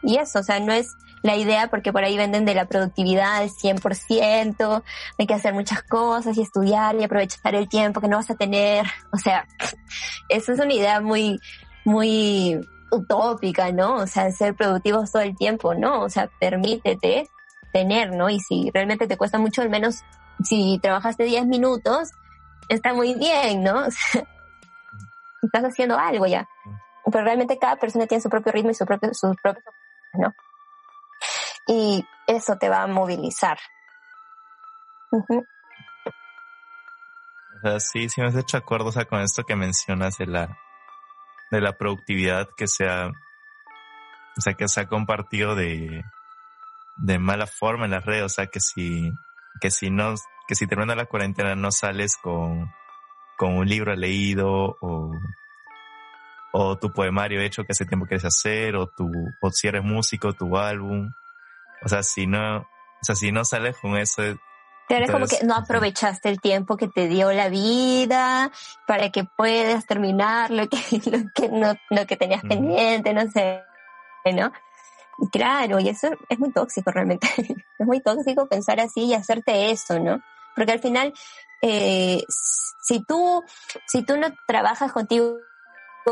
Y 0.02 0.16
eso, 0.16 0.40
o 0.40 0.42
sea, 0.42 0.58
no 0.60 0.72
es 0.72 0.88
la 1.28 1.36
idea 1.36 1.68
porque 1.68 1.92
por 1.92 2.02
ahí 2.02 2.16
venden 2.16 2.44
de 2.44 2.54
la 2.54 2.64
productividad 2.64 3.36
al 3.36 3.50
100%, 3.50 4.82
hay 5.18 5.26
que 5.26 5.34
hacer 5.34 5.52
muchas 5.52 5.82
cosas 5.82 6.36
y 6.36 6.42
estudiar 6.42 6.96
y 6.96 7.04
aprovechar 7.04 7.54
el 7.54 7.68
tiempo 7.68 8.00
que 8.00 8.08
no 8.08 8.16
vas 8.16 8.30
a 8.30 8.34
tener. 8.34 8.86
O 9.12 9.18
sea, 9.18 9.46
eso 10.28 10.52
es 10.52 10.58
una 10.58 10.72
idea 10.72 11.00
muy, 11.00 11.38
muy 11.84 12.66
utópica, 12.90 13.70
¿no? 13.72 13.96
O 13.96 14.06
sea, 14.06 14.30
ser 14.32 14.54
productivos 14.54 15.12
todo 15.12 15.22
el 15.22 15.36
tiempo, 15.36 15.74
¿no? 15.74 16.00
O 16.00 16.08
sea, 16.08 16.30
permítete 16.40 17.28
tener, 17.72 18.14
¿no? 18.14 18.30
Y 18.30 18.40
si 18.40 18.70
realmente 18.72 19.06
te 19.06 19.18
cuesta 19.18 19.38
mucho, 19.38 19.60
al 19.60 19.68
menos 19.68 20.02
si 20.42 20.78
trabajaste 20.82 21.24
10 21.24 21.46
minutos, 21.46 22.10
está 22.70 22.94
muy 22.94 23.14
bien, 23.14 23.62
¿no? 23.62 23.84
O 23.86 23.90
sea, 23.90 24.26
estás 25.42 25.64
haciendo 25.64 25.98
algo 25.98 26.26
ya. 26.26 26.48
Pero 27.04 27.24
realmente 27.24 27.58
cada 27.58 27.76
persona 27.76 28.06
tiene 28.06 28.22
su 28.22 28.28
propio 28.28 28.52
ritmo 28.52 28.70
y 28.70 28.74
su 28.74 28.86
propio, 28.86 29.10
sus 29.12 29.36
propios, 29.42 29.64
¿no? 30.14 30.34
Y 31.68 32.04
eso 32.26 32.56
te 32.56 32.68
va 32.68 32.82
a 32.82 32.86
movilizar. 32.86 33.58
O 37.58 37.60
sea, 37.62 37.80
sí, 37.80 38.08
sí 38.08 38.20
me 38.20 38.28
has 38.28 38.36
hecho 38.36 38.56
acuerdo, 38.56 38.86
o 38.86 38.92
sea, 38.92 39.04
con 39.04 39.20
esto 39.20 39.44
que 39.44 39.56
mencionas 39.56 40.16
de 40.18 40.26
la, 40.26 40.58
de 41.50 41.60
la 41.60 41.76
productividad 41.76 42.48
que 42.56 42.66
se 42.68 42.88
ha, 42.88 43.08
o 43.08 44.40
sea, 44.40 44.54
que 44.54 44.68
se 44.68 44.80
ha 44.80 44.86
compartido 44.86 45.54
de, 45.54 46.04
de 46.96 47.18
mala 47.18 47.46
forma 47.46 47.84
en 47.86 47.92
las 47.92 48.04
redes, 48.04 48.24
o 48.24 48.28
sea, 48.28 48.46
que 48.46 48.60
si, 48.60 49.12
que 49.60 49.70
si 49.70 49.90
no, 49.90 50.14
que 50.46 50.54
si 50.54 50.66
termina 50.66 50.94
la 50.94 51.06
cuarentena 51.06 51.54
no 51.54 51.70
sales 51.72 52.16
con, 52.16 52.70
con 53.36 53.56
un 53.56 53.68
libro 53.68 53.94
leído 53.94 54.76
o, 54.80 55.10
o 56.52 56.78
tu 56.78 56.92
poemario 56.92 57.40
hecho 57.40 57.64
que 57.64 57.72
hace 57.72 57.86
tiempo 57.86 58.06
quieres 58.06 58.24
hacer 58.24 58.76
o 58.76 58.86
tu, 58.86 59.10
o 59.40 59.50
si 59.50 59.68
eres 59.68 59.84
músico, 59.84 60.32
tu 60.32 60.56
álbum. 60.56 61.10
O 61.82 61.88
sea, 61.88 62.02
si 62.02 62.26
no, 62.26 62.58
o 62.58 63.02
sea, 63.02 63.14
si 63.14 63.32
no 63.32 63.44
sales 63.44 63.76
con 63.78 63.96
eso, 63.96 64.22
eres 64.88 65.10
como 65.10 65.26
que 65.26 65.44
no 65.44 65.54
aprovechaste 65.54 66.28
el 66.28 66.40
tiempo 66.40 66.76
que 66.76 66.88
te 66.88 67.08
dio 67.08 67.30
la 67.32 67.48
vida 67.48 68.50
para 68.86 69.10
que 69.10 69.24
puedas 69.24 69.86
terminar 69.86 70.50
lo 70.50 70.68
que, 70.68 70.78
lo 71.10 71.30
que, 71.34 71.48
no, 71.48 71.74
lo 71.90 72.06
que 72.06 72.16
tenías 72.16 72.42
pendiente, 72.42 73.12
no 73.12 73.30
sé, 73.30 73.62
¿no? 74.34 74.52
claro, 75.32 75.80
y 75.80 75.88
eso 75.88 76.10
es 76.28 76.38
muy 76.38 76.52
tóxico 76.52 76.90
realmente. 76.92 77.26
es 77.78 77.86
muy 77.86 78.00
tóxico 78.00 78.46
pensar 78.46 78.78
así 78.80 79.06
y 79.06 79.14
hacerte 79.14 79.72
eso, 79.72 79.98
¿no? 79.98 80.22
Porque 80.54 80.72
al 80.72 80.78
final, 80.78 81.12
eh, 81.60 82.22
si 82.28 83.02
tú, 83.04 83.44
si 83.86 84.02
tú 84.02 84.16
no 84.16 84.28
trabajas 84.46 84.92
contigo 84.92 85.38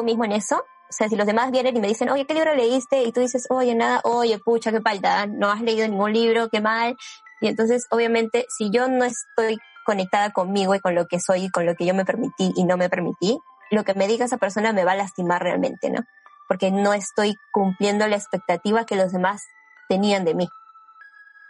mismo 0.02 0.24
en 0.24 0.32
eso, 0.32 0.62
o 0.88 0.92
sea, 0.92 1.08
si 1.08 1.16
los 1.16 1.26
demás 1.26 1.50
vienen 1.50 1.76
y 1.76 1.80
me 1.80 1.88
dicen, 1.88 2.10
oye, 2.10 2.26
¿qué 2.26 2.34
libro 2.34 2.54
leíste? 2.54 3.02
Y 3.02 3.12
tú 3.12 3.20
dices, 3.20 3.46
oye, 3.50 3.74
nada, 3.74 4.00
oye, 4.04 4.38
pucha, 4.38 4.70
qué 4.70 4.80
falta, 4.80 5.26
no 5.26 5.50
has 5.50 5.60
leído 5.60 5.86
ningún 5.88 6.12
libro, 6.12 6.48
qué 6.48 6.60
mal, 6.60 6.96
y 7.40 7.48
entonces, 7.48 7.86
obviamente, 7.90 8.46
si 8.48 8.70
yo 8.70 8.88
no 8.88 9.04
estoy 9.04 9.58
conectada 9.84 10.30
conmigo 10.32 10.74
y 10.74 10.80
con 10.80 10.94
lo 10.94 11.06
que 11.06 11.20
soy 11.20 11.44
y 11.44 11.50
con 11.50 11.66
lo 11.66 11.74
que 11.74 11.86
yo 11.86 11.94
me 11.94 12.04
permití 12.04 12.52
y 12.56 12.64
no 12.64 12.76
me 12.76 12.88
permití, 12.88 13.38
lo 13.70 13.84
que 13.84 13.94
me 13.94 14.08
diga 14.08 14.24
esa 14.24 14.38
persona 14.38 14.72
me 14.72 14.84
va 14.84 14.92
a 14.92 14.96
lastimar 14.96 15.42
realmente, 15.42 15.90
¿no? 15.90 16.00
Porque 16.48 16.70
no 16.70 16.94
estoy 16.94 17.36
cumpliendo 17.52 18.06
la 18.06 18.16
expectativa 18.16 18.86
que 18.86 18.96
los 18.96 19.12
demás 19.12 19.42
tenían 19.88 20.24
de 20.24 20.34
mí. 20.34 20.48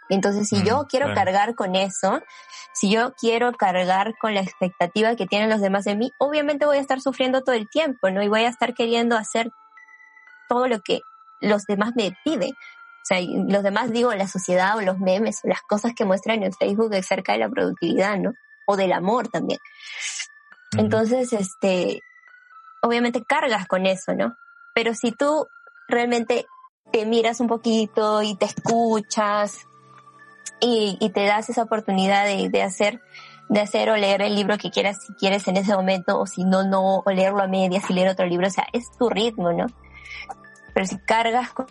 Entonces, 0.09 0.47
si 0.47 0.63
yo 0.63 0.85
quiero 0.89 1.13
cargar 1.13 1.55
con 1.55 1.75
eso, 1.75 2.21
si 2.73 2.89
yo 2.89 3.13
quiero 3.15 3.51
cargar 3.53 4.15
con 4.19 4.33
la 4.33 4.41
expectativa 4.41 5.15
que 5.15 5.25
tienen 5.25 5.49
los 5.49 5.61
demás 5.61 5.83
de 5.83 5.95
mí, 5.95 6.11
obviamente 6.17 6.65
voy 6.65 6.77
a 6.77 6.81
estar 6.81 7.01
sufriendo 7.01 7.41
todo 7.43 7.55
el 7.55 7.67
tiempo, 7.67 8.09
¿no? 8.09 8.21
Y 8.23 8.27
voy 8.27 8.41
a 8.41 8.49
essea, 8.49 8.73
queriendo 8.73 9.17
hacer 9.17 9.51
todo 10.47 10.67
lo 10.67 10.79
que 10.81 11.01
los 11.41 11.65
demás 11.65 11.93
me 11.95 12.15
piden. 12.23 12.51
O 12.51 13.05
sea, 13.07 13.19
los 13.21 13.63
demás 13.63 13.91
digo, 13.91 14.13
la 14.13 14.27
sociedad 14.27 14.77
o 14.77 14.81
los 14.81 14.99
memes 14.99 15.41
o 15.43 15.47
las 15.47 15.61
cosas 15.61 15.93
que 15.95 16.05
muestran 16.05 16.43
en 16.43 16.53
Facebook 16.53 16.93
acerca 16.93 17.33
de 17.33 17.39
la 17.39 17.49
productividad, 17.49 18.17
¿no? 18.17 18.33
O 18.65 18.75
del 18.77 18.93
amor 18.93 19.27
también. 19.29 19.59
Entonces, 20.77 21.31
este, 21.33 22.01
obviamente 22.81 23.23
cargas 23.23 23.67
con 23.67 23.85
eso, 23.85 24.13
¿no? 24.13 24.35
Pero 24.73 24.93
si 24.93 25.11
tú 25.11 25.47
realmente 25.87 26.45
te 26.91 27.05
miras 27.05 27.39
un 27.39 27.47
poquito 27.47 28.21
y 28.21 28.35
te 28.35 28.45
escuchas 28.45 29.67
y, 30.59 30.97
y 30.99 31.09
te 31.09 31.25
das 31.25 31.49
esa 31.49 31.63
oportunidad 31.63 32.25
de, 32.25 32.49
de, 32.49 32.63
hacer 32.63 33.01
de 33.49 33.61
hacer 33.61 33.89
o 33.89 33.97
leer 33.97 34.21
el 34.21 34.35
libro 34.35 34.57
que 34.57 34.71
quieras 34.71 34.97
si 35.05 35.13
quieres 35.13 35.47
en 35.47 35.57
ese 35.57 35.73
momento 35.75 36.19
o 36.19 36.25
si 36.25 36.43
no 36.43 36.63
no 36.63 36.99
o 37.05 37.11
leerlo 37.11 37.41
a 37.41 37.47
medias 37.47 37.89
y 37.89 37.93
leer 37.93 38.09
otro 38.09 38.25
libro 38.25 38.47
o 38.47 38.51
sea 38.51 38.67
es 38.73 38.91
tu 38.97 39.09
ritmo 39.09 39.53
no 39.53 39.67
pero 40.73 40.85
si 40.85 40.97
cargas 40.99 41.53
con, 41.53 41.65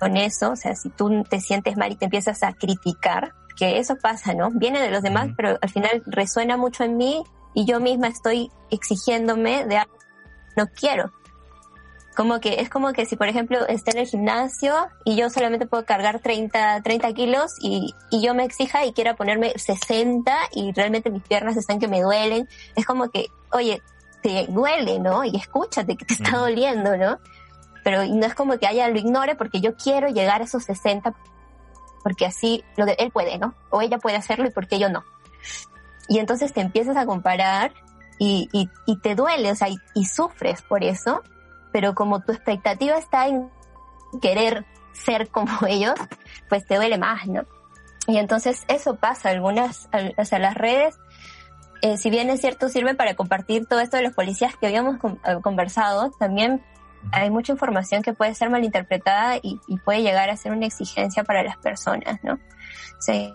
con 0.00 0.16
eso, 0.16 0.50
o 0.50 0.56
sea, 0.56 0.74
si 0.74 0.90
tú 0.90 1.22
te 1.22 1.40
sientes 1.40 1.76
mal 1.76 1.92
y 1.92 1.94
te 1.96 2.06
empiezas 2.06 2.42
a 2.42 2.52
criticar, 2.52 3.32
que 3.56 3.78
eso 3.78 3.96
pasa, 3.96 4.34
¿no? 4.34 4.50
Viene 4.50 4.82
de 4.82 4.90
los 4.90 5.02
demás, 5.02 5.28
pero 5.36 5.56
al 5.62 5.70
final 5.70 6.02
resuena 6.06 6.56
mucho 6.56 6.82
en 6.82 6.96
mí 6.96 7.22
y 7.54 7.64
yo 7.64 7.78
misma 7.78 8.08
estoy 8.08 8.50
exigiéndome 8.70 9.64
de 9.66 9.76
algo 9.76 9.96
que 9.96 10.60
no 10.60 10.66
quiero. 10.66 11.12
Como 12.14 12.38
que 12.40 12.60
es 12.60 12.68
como 12.68 12.92
que 12.92 13.06
si, 13.06 13.16
por 13.16 13.28
ejemplo, 13.28 13.66
esté 13.66 13.90
en 13.90 13.98
el 13.98 14.06
gimnasio 14.06 14.74
y 15.04 15.16
yo 15.16 15.30
solamente 15.30 15.66
puedo 15.66 15.84
cargar 15.84 16.20
30, 16.20 16.82
30 16.82 17.12
kilos 17.12 17.54
y, 17.60 17.94
y 18.10 18.24
yo 18.24 18.34
me 18.34 18.44
exija 18.44 18.84
y 18.84 18.92
quiera 18.92 19.16
ponerme 19.16 19.52
60 19.56 20.32
y 20.52 20.72
realmente 20.72 21.10
mis 21.10 21.22
piernas 21.22 21.56
están 21.56 21.80
que 21.80 21.88
me 21.88 22.02
duelen, 22.02 22.48
es 22.76 22.86
como 22.86 23.10
que, 23.10 23.26
oye, 23.52 23.82
te 24.22 24.46
duele, 24.48 25.00
¿no? 25.00 25.24
Y 25.24 25.36
escúchate 25.36 25.96
que 25.96 26.04
te 26.04 26.14
está 26.14 26.36
doliendo, 26.38 26.96
¿no? 26.96 27.18
Pero 27.82 28.04
no 28.06 28.24
es 28.24 28.34
como 28.34 28.58
que 28.58 28.66
haya 28.66 28.88
lo 28.88 28.98
ignore 28.98 29.34
porque 29.34 29.60
yo 29.60 29.76
quiero 29.76 30.08
llegar 30.08 30.40
a 30.40 30.44
esos 30.44 30.64
60 30.64 31.14
porque 32.04 32.26
así 32.26 32.62
lo 32.76 32.84
de 32.86 32.96
él 32.98 33.10
puede, 33.10 33.38
¿no? 33.38 33.54
O 33.70 33.80
ella 33.80 33.98
puede 33.98 34.16
hacerlo 34.16 34.46
y 34.46 34.50
porque 34.50 34.78
yo 34.78 34.90
no. 34.90 35.04
Y 36.06 36.18
entonces 36.18 36.52
te 36.52 36.60
empiezas 36.60 36.96
a 36.96 37.06
comparar 37.06 37.72
y, 38.18 38.48
y, 38.52 38.68
y 38.86 38.98
te 38.98 39.14
duele, 39.14 39.50
o 39.50 39.54
sea, 39.56 39.68
y, 39.70 39.76
y, 39.94 40.04
sufres 40.04 40.62
por 40.62 40.84
eso, 40.84 41.22
pero 41.74 41.96
como 41.96 42.20
tu 42.20 42.30
expectativa 42.30 42.96
está 42.96 43.26
en 43.26 43.50
querer 44.22 44.64
ser 44.92 45.28
como 45.28 45.50
ellos, 45.66 45.94
pues 46.48 46.64
te 46.64 46.76
duele 46.76 46.98
más, 46.98 47.26
¿no? 47.26 47.42
Y 48.06 48.18
entonces 48.18 48.62
eso 48.68 48.94
pasa, 48.94 49.30
algunas, 49.30 49.88
o 50.16 50.24
sea, 50.24 50.38
las 50.38 50.54
redes, 50.54 50.96
eh, 51.82 51.96
si 51.96 52.10
bien 52.10 52.30
es 52.30 52.40
cierto, 52.40 52.68
sirven 52.68 52.96
para 52.96 53.16
compartir 53.16 53.66
todo 53.66 53.80
esto 53.80 53.96
de 53.96 54.04
los 54.04 54.12
policías 54.12 54.56
que 54.56 54.68
habíamos 54.68 54.98
eh, 55.02 55.38
conversado, 55.42 56.12
también 56.12 56.62
hay 57.10 57.28
mucha 57.30 57.50
información 57.50 58.02
que 58.02 58.12
puede 58.12 58.36
ser 58.36 58.50
malinterpretada 58.50 59.38
y, 59.42 59.58
y, 59.66 59.76
puede 59.78 60.02
llegar 60.02 60.30
a 60.30 60.36
ser 60.36 60.52
una 60.52 60.66
exigencia 60.66 61.24
para 61.24 61.42
las 61.42 61.56
personas, 61.56 62.22
¿no? 62.22 62.38
Sí. 63.00 63.34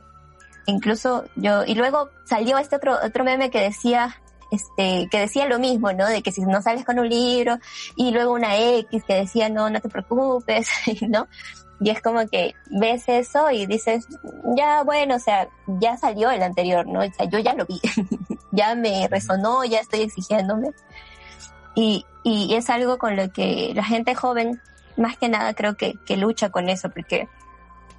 Incluso 0.65 1.25
yo, 1.35 1.65
y 1.65 1.75
luego 1.75 2.09
salió 2.23 2.57
este 2.57 2.77
otro, 2.77 2.99
otro 3.03 3.25
meme 3.25 3.49
que 3.49 3.59
decía, 3.59 4.15
este, 4.51 5.07
que 5.09 5.19
decía 5.19 5.47
lo 5.47 5.59
mismo, 5.59 5.91
¿no? 5.93 6.07
De 6.07 6.21
que 6.21 6.31
si 6.31 6.41
no 6.41 6.61
sales 6.61 6.85
con 6.85 6.99
un 6.99 7.09
libro, 7.09 7.57
y 7.95 8.11
luego 8.11 8.33
una 8.33 8.57
X 8.57 9.03
que 9.05 9.13
decía, 9.15 9.49
no, 9.49 9.69
no 9.69 9.79
te 9.79 9.89
preocupes, 9.89 10.69
¿no? 11.07 11.27
Y 11.81 11.91
es 11.91 12.01
como 12.01 12.27
que 12.27 12.55
ves 12.69 13.03
eso 13.07 13.49
y 13.51 13.65
dices, 13.65 14.05
ya 14.57 14.83
bueno, 14.83 15.15
o 15.15 15.19
sea, 15.19 15.47
ya 15.79 15.95
salió 15.97 16.29
el 16.29 16.43
anterior, 16.43 16.85
¿no? 16.85 16.99
O 16.99 17.13
sea, 17.13 17.25
yo 17.25 17.39
ya 17.39 17.53
lo 17.53 17.65
vi, 17.65 17.79
ya 18.51 18.75
me 18.75 19.07
resonó, 19.07 19.63
ya 19.63 19.79
estoy 19.79 20.01
exigiéndome. 20.01 20.71
Y, 21.75 22.05
y 22.23 22.53
es 22.55 22.69
algo 22.69 22.97
con 22.97 23.15
lo 23.15 23.31
que 23.31 23.71
la 23.73 23.83
gente 23.83 24.13
joven, 24.13 24.61
más 24.97 25.17
que 25.17 25.29
nada, 25.29 25.53
creo 25.53 25.77
que, 25.77 25.93
que 26.05 26.17
lucha 26.17 26.49
con 26.49 26.67
eso, 26.67 26.89
porque 26.89 27.29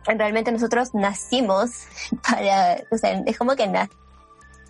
realmente 0.04 0.52
nosotros 0.52 0.94
nacimos 0.94 1.70
para, 2.28 2.78
o 2.90 2.98
sea, 2.98 3.22
es 3.24 3.38
como 3.38 3.56
que 3.56 3.66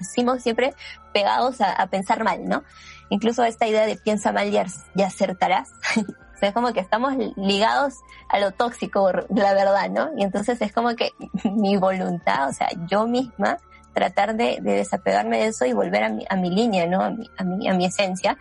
nacimos 0.00 0.42
siempre 0.42 0.74
pegados 1.12 1.60
a, 1.60 1.72
a 1.72 1.86
pensar 1.88 2.24
mal, 2.24 2.44
¿no? 2.44 2.64
Incluso 3.10 3.44
esta 3.44 3.66
idea 3.66 3.86
de 3.86 3.96
piensa 3.96 4.32
mal 4.32 4.52
y, 4.52 5.02
acertarás. 5.02 5.70
o 5.96 6.38
sea, 6.38 6.48
es 6.48 6.54
como 6.54 6.72
que 6.72 6.80
estamos 6.80 7.14
ligados 7.36 7.94
a 8.28 8.38
lo 8.38 8.52
tóxico, 8.52 9.10
la 9.12 9.52
verdad, 9.52 9.90
¿no? 9.90 10.10
Y 10.16 10.22
entonces 10.22 10.60
es 10.62 10.72
como 10.72 10.94
que 10.94 11.10
mi 11.44 11.76
voluntad, 11.76 12.48
o 12.48 12.52
sea, 12.52 12.68
yo 12.86 13.06
misma, 13.06 13.58
tratar 13.92 14.36
de, 14.36 14.60
de 14.62 14.72
desapegarme 14.72 15.38
de 15.38 15.46
eso 15.48 15.66
y 15.66 15.72
volver 15.72 16.04
a 16.04 16.08
mi, 16.08 16.24
a 16.30 16.36
mi 16.36 16.50
línea, 16.50 16.86
¿no? 16.86 17.02
A 17.02 17.10
mi, 17.10 17.28
a 17.36 17.44
mi, 17.44 17.68
a 17.68 17.74
mi 17.74 17.84
esencia. 17.84 18.38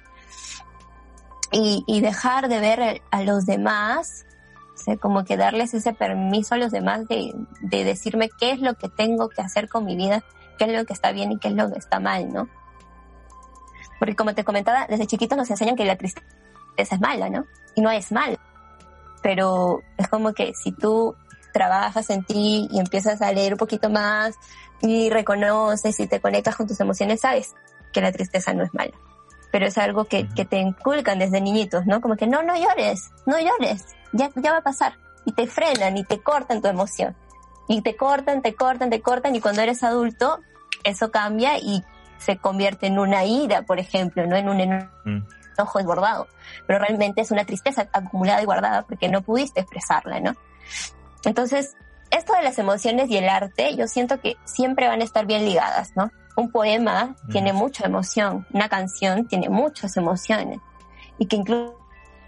Y, 1.52 1.84
y 1.88 2.02
dejar 2.02 2.48
de 2.48 2.60
ver 2.60 3.02
a 3.10 3.24
los 3.24 3.48
demás 3.48 4.26
como 5.02 5.24
que 5.26 5.38
darles 5.38 5.74
ese 5.74 5.94
permiso 5.94 6.56
a 6.56 6.58
los 6.58 6.72
demás 6.72 7.08
de, 7.08 7.34
de 7.62 7.84
decirme 7.84 8.30
qué 8.40 8.52
es 8.52 8.60
lo 8.60 8.76
que 8.76 8.90
tengo 8.90 9.30
que 9.30 9.42
hacer 9.42 9.68
con 9.68 9.86
mi 9.86 9.96
vida, 9.96 10.24
qué 10.60 10.66
es 10.66 10.78
lo 10.78 10.86
que 10.86 10.94
está 10.94 11.12
bien 11.12 11.32
y 11.32 11.40
qué 11.40 11.48
es 11.48 11.56
lo 11.56 11.72
que 11.72 11.80
está 11.80 12.00
mal, 12.00 12.32
¿no? 12.32 12.48
Porque 13.98 14.16
como 14.16 14.36
te 14.36 14.44
comentaba, 14.44 14.86
desde 14.88 15.08
chiquitos 15.08 15.38
nos 15.38 15.50
enseñan 15.50 15.76
que 15.76 15.86
la 15.86 15.98
tristeza 15.98 16.26
es 16.78 17.00
mala, 17.00 17.30
¿no? 17.30 17.46
Y 17.76 17.82
no 17.82 17.90
es 17.90 18.12
mal. 18.12 18.38
Pero 19.24 19.82
es 19.98 20.08
como 20.08 20.34
que 20.34 20.54
si 20.54 20.72
tú 20.72 21.16
trabajas 21.54 22.10
en 22.10 22.24
ti 22.24 22.68
y 22.72 22.80
empiezas 22.80 23.22
a 23.22 23.32
leer 23.32 23.54
un 23.54 23.58
poquito 23.58 23.90
más 23.90 24.36
y 24.82 25.10
reconoces 25.10 26.00
y 26.00 26.08
te 26.08 26.22
conectas 26.22 26.56
con 26.56 26.68
tus 26.68 26.80
emociones, 26.80 27.22
sabes 27.22 27.56
que 27.92 28.02
la 28.02 28.12
tristeza 28.12 28.54
no 28.54 28.64
es 28.64 28.74
mala. 28.74 28.94
Pero 29.52 29.66
es 29.66 29.78
algo 29.78 30.06
que, 30.06 30.30
que 30.30 30.46
te 30.46 30.58
inculcan 30.58 31.20
desde 31.20 31.42
niñitos, 31.42 31.86
¿no? 31.86 32.02
Como 32.02 32.16
que 32.16 32.28
no, 32.28 32.44
no 32.44 32.56
llores, 32.56 33.10
no 33.26 33.40
llores, 33.40 33.86
ya, 34.14 34.30
ya 34.36 34.52
va 34.52 34.58
a 34.60 34.64
pasar. 34.64 34.94
Y 35.26 35.34
te 35.34 35.48
frenan 35.48 35.98
y 35.98 36.04
te 36.04 36.22
cortan 36.22 36.62
tu 36.62 36.68
emoción. 36.68 37.16
Y 37.70 37.82
te 37.82 37.96
cortan, 37.96 38.42
te 38.42 38.54
cortan, 38.54 38.90
te 38.90 39.02
cortan 39.02 39.34
y 39.36 39.40
cuando 39.40 39.62
eres 39.62 39.84
adulto 39.84 40.40
eso 40.84 41.12
cambia 41.12 41.58
y 41.58 41.84
se 42.18 42.38
convierte 42.38 42.88
en 42.88 43.00
una 43.00 43.24
ira, 43.24 43.62
por 43.62 43.80
ejemplo, 43.80 44.28
no 44.28 44.36
en 44.36 44.50
un 44.50 44.58
mm. 44.58 45.26
enojo 45.58 45.78
desbordado. 45.78 46.28
Pero 46.68 46.80
realmente 46.80 47.22
es 47.22 47.32
una 47.32 47.46
tristeza 47.46 47.88
acumulada 47.94 48.42
y 48.42 48.46
guardada 48.46 48.82
porque 48.82 49.08
no 49.08 49.22
pudiste 49.22 49.62
expresarla, 49.62 50.20
¿no? 50.20 50.36
Entonces, 51.24 51.78
esto 52.12 52.34
de 52.34 52.42
las 52.42 52.60
emociones 52.60 53.10
y 53.10 53.18
el 53.18 53.30
arte, 53.30 53.76
yo 53.78 53.88
siento 53.88 54.20
que 54.20 54.36
siempre 54.44 54.88
van 54.88 55.02
a 55.02 55.06
estar 55.06 55.26
bien 55.26 55.46
ligadas, 55.46 55.96
¿no? 55.96 56.12
Un 56.36 56.52
poema 56.52 57.16
mm. 57.24 57.30
tiene 57.30 57.54
mucha 57.54 57.86
emoción, 57.86 58.46
una 58.52 58.68
canción 58.68 59.28
tiene 59.28 59.48
muchas 59.48 59.96
emociones 59.96 60.60
y 61.18 61.28
que 61.28 61.36
incluso 61.38 61.80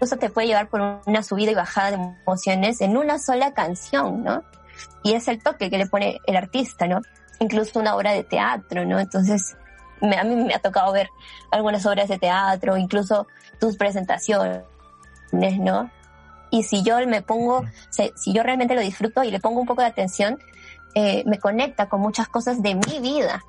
incluso 0.02 0.18
te 0.18 0.30
puede 0.30 0.48
llevar 0.48 0.68
por 0.68 1.00
una 1.06 1.22
subida 1.22 1.52
y 1.52 1.54
bajada 1.54 1.92
de 1.92 2.14
emociones 2.26 2.80
en 2.80 2.96
una 2.96 3.20
sola 3.20 3.54
canción, 3.54 4.24
¿no? 4.24 4.42
Y 5.02 5.14
es 5.14 5.28
el 5.28 5.42
toque 5.42 5.70
que 5.70 5.78
le 5.78 5.86
pone 5.86 6.20
el 6.26 6.36
artista, 6.36 6.86
¿no? 6.86 7.00
Incluso 7.40 7.80
una 7.80 7.96
obra 7.96 8.12
de 8.12 8.24
teatro, 8.24 8.84
¿no? 8.84 8.98
Entonces, 9.00 9.56
a 10.00 10.24
mí 10.24 10.36
me 10.36 10.54
ha 10.54 10.58
tocado 10.58 10.92
ver 10.92 11.08
algunas 11.50 11.84
obras 11.86 12.08
de 12.08 12.18
teatro, 12.18 12.76
incluso 12.76 13.26
tus 13.60 13.76
presentaciones, 13.76 14.62
¿no? 15.32 15.90
Y 16.50 16.64
si 16.64 16.82
yo 16.82 16.98
me 17.06 17.22
pongo, 17.22 17.64
si 17.90 18.32
yo 18.32 18.42
realmente 18.42 18.74
lo 18.74 18.80
disfruto 18.80 19.24
y 19.24 19.30
le 19.30 19.40
pongo 19.40 19.60
un 19.60 19.66
poco 19.66 19.80
de 19.80 19.88
atención, 19.88 20.38
eh, 20.94 21.22
me 21.26 21.38
conecta 21.38 21.88
con 21.88 22.00
muchas 22.00 22.28
cosas 22.28 22.62
de 22.62 22.74
mi 22.74 22.98
vida, 23.00 23.42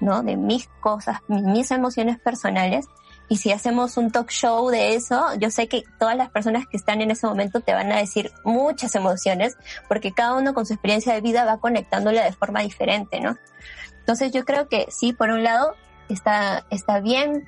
¿no? 0.00 0.22
De 0.22 0.36
mis 0.36 0.66
cosas, 0.80 1.18
mis 1.28 1.70
emociones 1.70 2.18
personales 2.18 2.86
y 3.28 3.36
si 3.36 3.52
hacemos 3.52 3.96
un 3.98 4.10
talk 4.10 4.30
show 4.30 4.70
de 4.70 4.94
eso, 4.94 5.34
yo 5.38 5.50
sé 5.50 5.68
que 5.68 5.84
todas 5.98 6.16
las 6.16 6.30
personas 6.30 6.66
que 6.66 6.78
están 6.78 7.02
en 7.02 7.10
ese 7.10 7.26
momento 7.26 7.60
te 7.60 7.74
van 7.74 7.92
a 7.92 7.98
decir 7.98 8.32
muchas 8.42 8.94
emociones, 8.94 9.56
porque 9.86 10.12
cada 10.12 10.34
uno 10.34 10.54
con 10.54 10.64
su 10.64 10.72
experiencia 10.72 11.12
de 11.12 11.20
vida 11.20 11.44
va 11.44 11.58
conectándola 11.58 12.24
de 12.24 12.32
forma 12.32 12.62
diferente, 12.62 13.20
¿no? 13.20 13.36
Entonces 14.00 14.32
yo 14.32 14.46
creo 14.46 14.68
que 14.68 14.86
sí, 14.90 15.12
por 15.12 15.28
un 15.28 15.44
lado, 15.44 15.74
está, 16.08 16.64
está 16.70 17.00
bien 17.00 17.46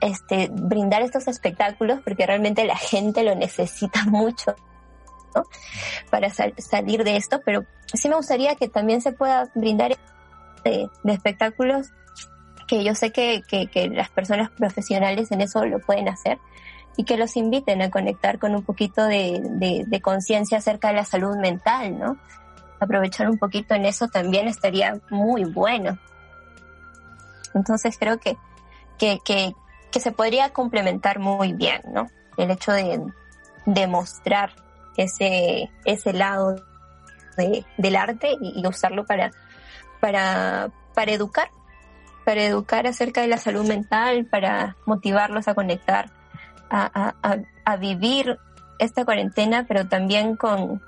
este, 0.00 0.48
brindar 0.52 1.02
estos 1.02 1.26
espectáculos, 1.26 1.98
porque 2.04 2.24
realmente 2.24 2.64
la 2.64 2.76
gente 2.76 3.24
lo 3.24 3.34
necesita 3.34 4.04
mucho, 4.06 4.54
¿no? 5.34 5.42
Para 6.08 6.30
salir 6.30 7.02
de 7.02 7.16
esto, 7.16 7.40
pero 7.44 7.64
sí 7.92 8.08
me 8.08 8.14
gustaría 8.14 8.54
que 8.54 8.68
también 8.68 9.00
se 9.00 9.10
pueda 9.10 9.50
brindar 9.56 9.96
de, 10.62 10.88
de 11.02 11.12
espectáculos 11.12 11.88
que 12.66 12.84
yo 12.84 12.94
sé 12.94 13.12
que, 13.12 13.42
que, 13.42 13.88
las 13.88 14.10
personas 14.10 14.50
profesionales 14.50 15.30
en 15.30 15.40
eso 15.40 15.64
lo 15.64 15.78
pueden 15.78 16.08
hacer 16.08 16.38
y 16.96 17.04
que 17.04 17.16
los 17.16 17.36
inviten 17.36 17.82
a 17.82 17.90
conectar 17.90 18.38
con 18.38 18.54
un 18.54 18.62
poquito 18.62 19.04
de, 19.04 19.40
de, 19.86 20.00
conciencia 20.00 20.58
acerca 20.58 20.88
de 20.88 20.94
la 20.94 21.04
salud 21.04 21.36
mental, 21.36 21.98
¿no? 21.98 22.16
Aprovechar 22.80 23.28
un 23.28 23.38
poquito 23.38 23.74
en 23.74 23.86
eso 23.86 24.08
también 24.08 24.48
estaría 24.48 24.98
muy 25.10 25.44
bueno. 25.44 25.98
Entonces 27.54 27.96
creo 27.98 28.18
que, 28.18 28.36
que, 28.98 29.18
que, 29.24 29.54
que 29.90 30.00
se 30.00 30.12
podría 30.12 30.50
complementar 30.50 31.18
muy 31.18 31.52
bien, 31.52 31.82
¿no? 31.92 32.06
El 32.36 32.50
hecho 32.50 32.72
de, 32.72 33.00
de 33.66 33.86
mostrar 33.86 34.52
ese, 34.96 35.70
ese 35.84 36.12
lado 36.12 36.56
de, 37.36 37.64
del 37.76 37.96
arte 37.96 38.36
y 38.40 38.66
usarlo 38.66 39.04
para, 39.04 39.30
para, 40.00 40.70
para 40.94 41.12
educar 41.12 41.50
para 42.26 42.42
educar 42.42 42.88
acerca 42.88 43.20
de 43.20 43.28
la 43.28 43.38
salud 43.38 43.64
mental, 43.68 44.26
para 44.26 44.76
motivarlos 44.84 45.46
a 45.46 45.54
conectar, 45.54 46.10
a, 46.68 47.14
a, 47.22 47.36
a 47.64 47.76
vivir 47.76 48.40
esta 48.80 49.04
cuarentena, 49.04 49.64
pero 49.68 49.86
también 49.86 50.34
con, 50.34 50.82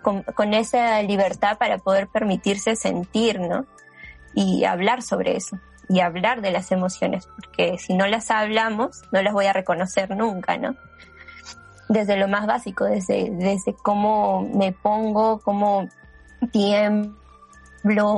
con, 0.00 0.22
con, 0.22 0.54
esa 0.54 1.02
libertad 1.02 1.58
para 1.58 1.76
poder 1.76 2.08
permitirse 2.08 2.74
sentir, 2.74 3.38
¿no? 3.38 3.66
Y 4.32 4.64
hablar 4.64 5.02
sobre 5.02 5.36
eso, 5.36 5.58
y 5.90 6.00
hablar 6.00 6.40
de 6.40 6.52
las 6.52 6.72
emociones, 6.72 7.28
porque 7.36 7.76
si 7.76 7.92
no 7.92 8.06
las 8.06 8.30
hablamos, 8.30 9.02
no 9.12 9.20
las 9.20 9.34
voy 9.34 9.44
a 9.44 9.52
reconocer 9.52 10.16
nunca, 10.16 10.56
¿no? 10.56 10.74
Desde 11.90 12.16
lo 12.16 12.28
más 12.28 12.46
básico, 12.46 12.86
desde, 12.86 13.28
desde 13.30 13.74
cómo 13.74 14.48
me 14.54 14.72
pongo, 14.72 15.38
cómo 15.40 15.86
tiemblo, 16.50 17.12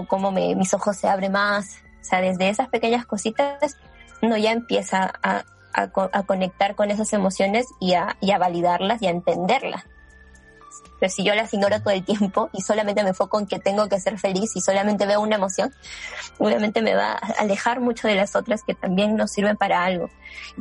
cómo 0.07 0.31
me, 0.31 0.55
mis 0.55 0.73
ojos 0.73 0.97
se 0.97 1.09
abren 1.09 1.33
más, 1.33 1.84
o 2.05 2.07
sea, 2.07 2.21
desde 2.21 2.51
esas 2.51 2.69
pequeñas 2.69 3.07
cositas 3.07 3.79
uno 4.21 4.37
ya 4.37 4.53
empieza 4.53 5.11
a, 5.23 5.45
a, 5.73 5.89
conectar 6.25 6.75
con 6.75 6.91
esas 6.91 7.13
emociones 7.15 7.67
y 7.81 7.95
a, 7.95 8.17
a 8.21 8.39
validarlas 8.39 9.01
y 9.01 9.07
a 9.07 9.11
entenderlas. 9.11 9.85
Pero 11.01 11.11
si 11.11 11.25
yo 11.25 11.35
las 11.35 11.53
ignoro 11.55 11.81
todo 11.81 11.95
el 11.95 12.05
tiempo 12.05 12.51
y 12.53 12.61
solamente 12.61 13.03
me 13.03 13.11
enfoco 13.11 13.41
en 13.41 13.47
que 13.47 13.59
tengo 13.59 13.89
que 13.89 14.01
ser 14.01 14.19
feliz 14.19 14.55
y 14.55 14.61
solamente 14.61 15.07
veo 15.07 15.21
una 15.21 15.37
emoción, 15.37 15.75
obviamente 16.39 16.83
me 16.83 16.95
va 16.95 17.13
a 17.13 17.33
alejar 17.39 17.81
mucho 17.81 18.07
de 18.07 18.17
las 18.17 18.37
otras 18.37 18.63
que 18.65 18.75
también 18.75 19.17
nos 19.17 19.33
sirven 19.33 19.57
para 19.57 19.85
algo. 19.85 20.11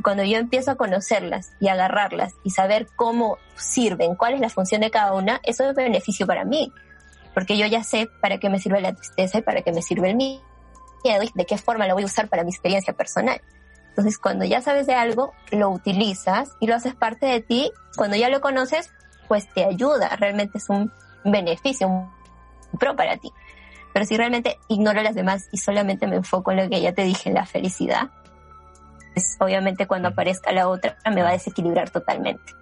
Cuando 0.02 0.24
yo 0.24 0.38
empiezo 0.38 0.70
a 0.70 0.76
conocerlas 0.76 1.52
y 1.60 1.68
agarrarlas 1.68 2.32
y 2.42 2.50
saber 2.50 2.86
cómo 2.96 3.36
sirven, 3.54 4.14
cuál 4.14 4.34
es 4.34 4.40
la 4.40 4.48
función 4.48 4.80
de 4.80 4.90
cada 4.90 5.12
una, 5.12 5.40
eso 5.44 5.68
es 5.68 5.76
beneficio 5.76 6.26
para 6.26 6.44
mí. 6.44 6.72
Porque 7.34 7.58
yo 7.58 7.66
ya 7.66 7.84
sé 7.84 8.08
para 8.20 8.38
qué 8.38 8.48
me 8.48 8.60
sirve 8.60 8.80
la 8.80 8.94
tristeza 8.94 9.38
y 9.38 9.42
para 9.42 9.62
qué 9.62 9.72
me 9.72 9.82
sirve 9.82 10.10
el 10.10 10.16
miedo 10.16 10.53
de 11.34 11.46
qué 11.46 11.58
forma 11.58 11.86
lo 11.86 11.94
voy 11.94 12.02
a 12.02 12.06
usar 12.06 12.28
para 12.28 12.44
mi 12.44 12.50
experiencia 12.50 12.92
personal. 12.92 13.40
Entonces, 13.90 14.18
cuando 14.18 14.44
ya 14.44 14.60
sabes 14.60 14.86
de 14.86 14.94
algo, 14.94 15.32
lo 15.52 15.70
utilizas 15.70 16.50
y 16.60 16.66
lo 16.66 16.74
haces 16.74 16.94
parte 16.94 17.26
de 17.26 17.40
ti. 17.40 17.70
Cuando 17.96 18.16
ya 18.16 18.28
lo 18.28 18.40
conoces, 18.40 18.90
pues 19.28 19.48
te 19.54 19.64
ayuda. 19.64 20.16
Realmente 20.16 20.58
es 20.58 20.68
un 20.68 20.92
beneficio, 21.24 21.86
un 21.86 22.10
pro 22.78 22.96
para 22.96 23.16
ti. 23.18 23.32
Pero 23.92 24.04
si 24.04 24.16
realmente 24.16 24.58
ignoro 24.68 24.98
a 24.98 25.04
las 25.04 25.14
demás 25.14 25.48
y 25.52 25.58
solamente 25.58 26.08
me 26.08 26.16
enfoco 26.16 26.50
en 26.50 26.56
lo 26.56 26.68
que 26.68 26.80
ya 26.80 26.92
te 26.92 27.04
dije, 27.04 27.28
en 27.28 27.36
la 27.36 27.46
felicidad, 27.46 28.10
pues 29.12 29.36
obviamente 29.38 29.86
cuando 29.86 30.08
aparezca 30.08 30.50
la 30.50 30.68
otra 30.68 30.96
me 31.12 31.22
va 31.22 31.28
a 31.28 31.32
desequilibrar 31.32 31.90
totalmente. 31.90 32.52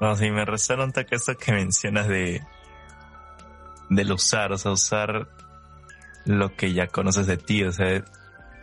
No, 0.00 0.14
sí, 0.14 0.30
me 0.30 0.44
toque 0.44 1.16
eso 1.16 1.34
que 1.36 1.52
mencionas 1.52 2.06
de 2.06 2.46
del 3.88 4.12
usar, 4.12 4.52
o 4.52 4.58
sea, 4.58 4.72
usar 4.72 5.28
lo 6.24 6.54
que 6.56 6.72
ya 6.72 6.88
conoces 6.88 7.26
de 7.26 7.36
ti, 7.36 7.64
o 7.64 7.72
sea, 7.72 8.04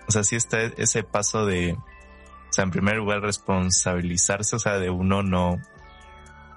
o 0.08 0.12
sea, 0.12 0.24
sí 0.24 0.36
está 0.36 0.62
ese 0.62 1.04
paso 1.04 1.46
de, 1.46 1.74
o 1.74 2.54
sea, 2.54 2.64
en 2.64 2.72
primer 2.72 2.98
lugar 2.98 3.22
responsabilizarse, 3.22 4.56
o 4.56 4.60
sea, 4.60 4.78
de 4.78 4.90
uno 4.90 5.24
no, 5.24 5.58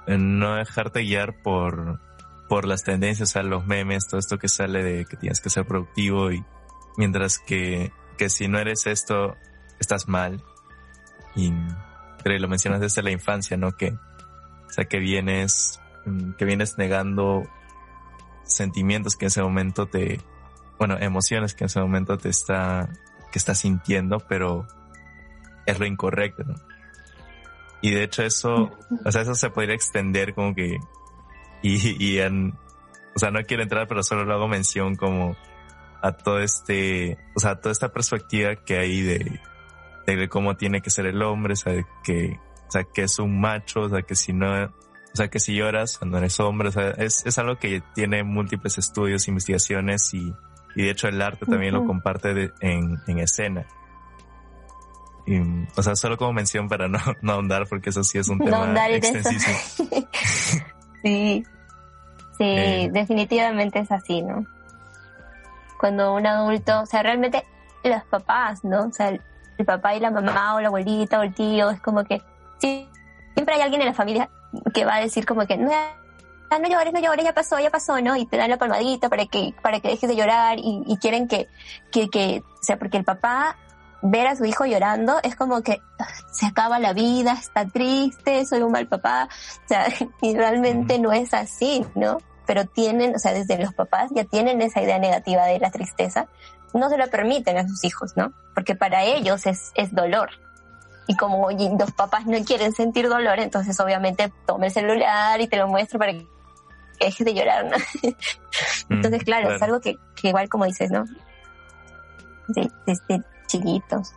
no 0.07 0.55
dejarte 0.57 1.01
guiar 1.01 1.43
por, 1.43 2.01
por 2.49 2.67
las 2.67 2.85
tendencias, 2.85 3.31
o 3.31 3.33
sea, 3.33 3.43
los 3.43 3.67
memes, 3.67 4.07
todo 4.07 4.19
esto 4.19 4.39
que 4.39 4.49
sale 4.49 4.83
de 4.83 5.05
que 5.05 5.17
tienes 5.17 5.41
que 5.41 5.51
ser 5.51 5.67
productivo 5.67 6.31
y 6.31 6.45
mientras 6.97 7.39
que, 7.39 7.93
que 8.17 8.29
si 8.29 8.49
no 8.49 8.59
eres 8.59 8.87
esto, 8.87 9.37
estás 9.79 10.09
mal. 10.09 10.43
Y 11.35 11.53
lo 12.25 12.49
mencionas 12.49 12.81
desde 12.81 13.03
la 13.03 13.11
infancia, 13.11 13.57
¿no? 13.57 13.73
Que, 13.73 13.93
o 13.93 14.71
sea, 14.71 14.85
que 14.85 14.99
vienes, 14.99 15.81
que 16.37 16.45
vienes 16.45 16.77
negando 16.77 17.45
sentimientos 18.49 19.15
que 19.17 19.27
en 19.27 19.29
ese 19.29 19.43
momento 19.43 19.87
te, 19.87 20.21
bueno, 20.79 20.97
emociones 20.99 21.55
que 21.55 21.65
en 21.65 21.67
ese 21.67 21.81
momento 21.81 22.19
te 22.19 22.29
está, 22.29 22.89
que 23.31 23.39
estás 23.39 23.61
sintiendo, 23.61 24.19
pero 24.29 24.67
es 25.67 25.79
lo 25.79 25.87
incorrecto, 25.87 26.45
¿no? 26.45 26.55
Y 27.81 27.91
de 27.91 28.03
hecho 28.03 28.23
eso, 28.25 28.71
o 29.05 29.13
sea, 29.13 29.23
eso 29.23 29.35
se 29.35 29.51
podría 29.51 29.75
extender 29.75 30.35
como 30.35 30.55
que, 30.55 30.79
y, 31.63 32.05
y 32.05 32.19
en, 32.19 32.55
o 33.15 33.19
sea, 33.19 33.31
no 33.31 33.41
quiero 33.43 33.63
entrar, 33.63 33.87
pero 33.87 34.03
solo 34.03 34.25
lo 34.25 34.35
hago 34.35 34.49
mención 34.49 34.97
como 34.97 35.37
a 36.03 36.13
todo 36.13 36.41
este, 36.41 37.19
o 37.35 37.41
sea, 37.41 37.57
toda 37.57 37.73
esta 37.73 37.93
perspectiva 37.93 38.57
que 38.57 38.79
hay 38.79 39.03
de, 39.03 39.41
de 40.07 40.29
cómo 40.29 40.57
tiene 40.57 40.81
que 40.81 40.91
ser 40.91 41.07
el 41.07 41.23
hombre, 41.23 41.53
o 41.55 41.57
sea, 41.57 41.75
que, 42.03 42.39
o 42.69 42.71
sea, 42.71 42.85
que 42.85 43.03
es 43.03 43.19
un 43.19 43.41
macho, 43.41 43.83
o 43.83 43.89
sea, 43.89 44.03
que 44.03 44.15
si 44.15 44.33
no, 44.33 44.73
sea, 45.19 45.29
que 45.29 45.41
si 45.41 45.55
lloras 45.55 45.99
cuando 45.99 46.19
eres 46.19 46.39
hombre, 46.41 46.69
o 46.69 46.73
sea, 46.73 46.91
es, 46.91 47.27
es 47.27 47.39
algo 47.39 47.57
que 47.57 47.83
tiene 47.95 48.23
múltiples 48.23 48.79
estudios, 48.79 49.29
investigaciones 49.29 50.15
y, 50.15 50.35
y 50.75 50.83
de 50.83 50.91
hecho 50.91 51.09
el 51.09 51.21
arte 51.21 51.47
también 51.47 51.75
lo 51.75 51.85
comparte 51.85 52.53
en, 52.61 52.99
en 53.07 53.19
escena 53.19 53.67
o 55.77 55.83
sea, 55.83 55.95
solo 55.97 56.17
como 56.17 56.33
mención 56.33 56.69
para 56.69 56.89
no, 56.89 56.99
no 57.23 57.33
ahondar, 57.33 57.67
porque 57.69 57.91
eso 57.91 58.03
sí 58.05 58.19
es 58.19 58.29
un 58.29 58.39
tema 58.39 58.89
extensísimo. 58.89 59.57
sí, 61.03 61.45
sí, 62.37 62.45
eh. 62.45 62.91
definitivamente 62.93 63.81
es 63.81 63.91
así, 63.93 64.23
¿no? 64.23 64.47
Cuando 65.79 66.15
un 66.15 66.27
adulto, 66.27 66.81
o 66.81 66.87
sea, 66.87 67.03
realmente 67.03 67.45
los 67.85 68.03
papás, 68.05 68.65
¿no? 68.65 68.87
O 68.87 68.93
sea, 68.93 69.09
el, 69.09 69.21
papá 69.65 69.95
y 69.95 70.01
la 70.01 70.11
mamá 70.11 70.55
o 70.55 70.61
la 70.61 70.69
abuelita 70.69 71.19
o 71.19 71.23
el 71.23 71.35
tío, 71.35 71.71
es 71.71 71.81
como 71.81 72.05
que 72.05 72.23
sí, 72.61 72.89
siempre 73.35 73.57
hay 73.57 73.61
alguien 73.61 73.83
en 73.83 73.89
la 73.89 73.95
familia 73.95 74.31
que 74.73 74.85
va 74.85 74.97
a 74.97 75.01
decir 75.01 75.27
como 75.27 75.47
que 75.47 75.57
no, 75.57 75.71
no 75.71 76.69
llores, 76.69 76.93
no 76.93 77.01
llores, 77.01 77.25
ya 77.25 77.35
pasó, 77.35 77.59
ya 77.59 77.71
pasó, 77.71 78.01
¿no? 78.01 78.17
Y 78.17 78.27
te 78.27 78.37
dan 78.37 78.51
la 78.51 78.57
palmadita 78.57 79.09
para 79.09 79.27
que, 79.27 79.55
para 79.63 79.81
que 79.81 79.89
dejes 79.89 80.09
de 80.09 80.17
llorar 80.17 80.59
y, 80.59 80.83
y 80.87 80.97
quieren 80.97 81.29
que, 81.29 81.49
que, 81.93 82.09
que, 82.09 82.43
o 82.45 82.63
sea, 82.63 82.79
porque 82.79 82.97
el 82.97 83.05
papá 83.05 83.57
ver 84.03 84.27
a 84.27 84.37
su 84.37 84.45
hijo 84.45 84.65
llorando 84.65 85.19
es 85.23 85.35
como 85.35 85.63
que 85.63 85.81
se 86.31 86.47
acaba 86.47 86.79
la 86.79 86.93
vida, 86.93 87.33
está 87.33 87.67
triste, 87.67 88.45
soy 88.45 88.63
un 88.63 88.73
mal 88.73 88.87
papá, 88.87 89.29
o 89.65 89.69
sea, 89.69 89.87
y 90.23 90.37
realmente 90.37 90.99
no 90.99 91.13
es 91.13 91.35
así, 91.35 91.85
¿no? 91.95 92.19
Pero 92.47 92.65
tienen, 92.65 93.15
o 93.15 93.19
sea, 93.19 93.33
desde 93.33 93.59
los 93.59 93.75
papás 93.75 94.11
ya 94.15 94.25
tienen 94.25 94.63
esa 94.63 94.81
idea 94.81 94.99
negativa 94.99 95.45
de 95.47 95.59
la 95.59 95.71
tristeza, 95.71 96.29
no 96.75 96.89
se 96.89 96.97
lo 96.97 97.09
permiten 97.09 97.59
a 97.59 97.67
sus 97.67 97.85
hijos, 97.85 98.17
¿no? 98.17 98.33
Porque 98.55 98.75
para 98.75 99.05
ellos 99.05 99.47
es, 99.47 99.73
es 99.75 99.95
dolor. 99.95 100.31
Y 101.09 101.17
como 101.17 101.51
los 101.51 101.93
papás 101.93 102.27
no 102.27 102.39
quieren 102.45 102.73
sentir 102.73 103.09
dolor, 103.09 103.41
entonces 103.41 103.81
obviamente 103.81 104.33
toma 104.47 104.67
el 104.67 104.73
celular 104.73 105.41
y 105.41 105.49
te 105.49 105.57
lo 105.57 105.67
muestro 105.67 105.99
para 105.99 106.13
que 106.13 106.27
dejes 107.01 107.25
de 107.25 107.35
llorar, 107.35 107.65
¿no? 107.65 107.77
entonces, 108.91 109.25
claro, 109.25 109.55
es 109.55 109.63
algo 109.63 109.81
que, 109.81 109.97
que, 110.15 110.29
igual 110.29 110.49
como 110.49 110.67
dices, 110.67 110.91
¿no? 110.91 111.05
Sí, 112.55 112.71
sí 112.87 113.23
chiquitos. 113.49 114.15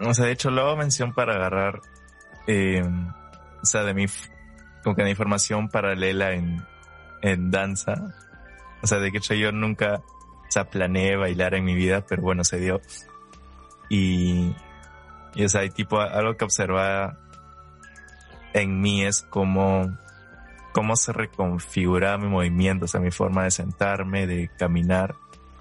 O 0.00 0.14
sea, 0.14 0.24
de 0.24 0.32
hecho, 0.32 0.50
luego 0.50 0.76
mención 0.76 1.12
para 1.12 1.34
agarrar, 1.34 1.80
eh, 2.46 2.82
o 3.62 3.66
sea, 3.66 3.82
de 3.82 3.92
mi, 3.92 4.06
como 4.82 4.96
que 4.96 5.02
de 5.02 5.10
información 5.10 5.68
paralela 5.68 6.32
en, 6.32 6.64
en 7.20 7.50
danza. 7.50 7.94
O 8.82 8.86
sea, 8.86 8.98
de 8.98 9.12
que 9.12 9.18
hecho 9.18 9.34
yo 9.34 9.52
nunca, 9.52 9.96
o 9.96 10.50
sea, 10.50 10.64
planeé 10.64 11.16
bailar 11.16 11.54
en 11.54 11.64
mi 11.64 11.74
vida, 11.74 12.04
pero 12.08 12.22
bueno, 12.22 12.42
se 12.42 12.58
dio. 12.58 12.80
Y, 13.92 14.56
y 15.34 15.44
o 15.44 15.48
sea, 15.50 15.60
hay 15.60 15.68
tipo, 15.68 16.00
algo 16.00 16.34
que 16.34 16.46
observa 16.46 17.18
en 18.54 18.80
mí 18.80 19.04
es 19.04 19.20
como, 19.20 19.98
cómo 20.72 20.96
se 20.96 21.12
reconfigura 21.12 22.16
mi 22.16 22.28
movimiento, 22.28 22.86
o 22.86 22.88
sea, 22.88 23.02
mi 23.02 23.10
forma 23.10 23.44
de 23.44 23.50
sentarme, 23.50 24.26
de 24.26 24.50
caminar 24.58 25.14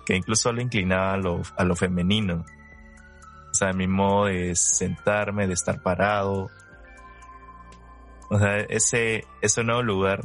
que 0.05 0.15
incluso 0.15 0.53
lo 0.53 0.61
inclinaba 0.61 1.13
a 1.13 1.17
lo, 1.17 1.41
a 1.57 1.65
lo 1.65 1.75
femenino. 1.75 2.45
O 3.51 3.53
sea, 3.53 3.73
mi 3.73 3.85
modo 3.87 4.27
de 4.27 4.55
sentarme, 4.55 5.45
de 5.45 5.53
estar 5.53 5.81
parado. 5.81 6.49
O 8.29 8.39
sea, 8.39 8.59
ese, 8.59 9.25
ese 9.41 9.63
nuevo 9.65 9.83
lugar, 9.83 10.21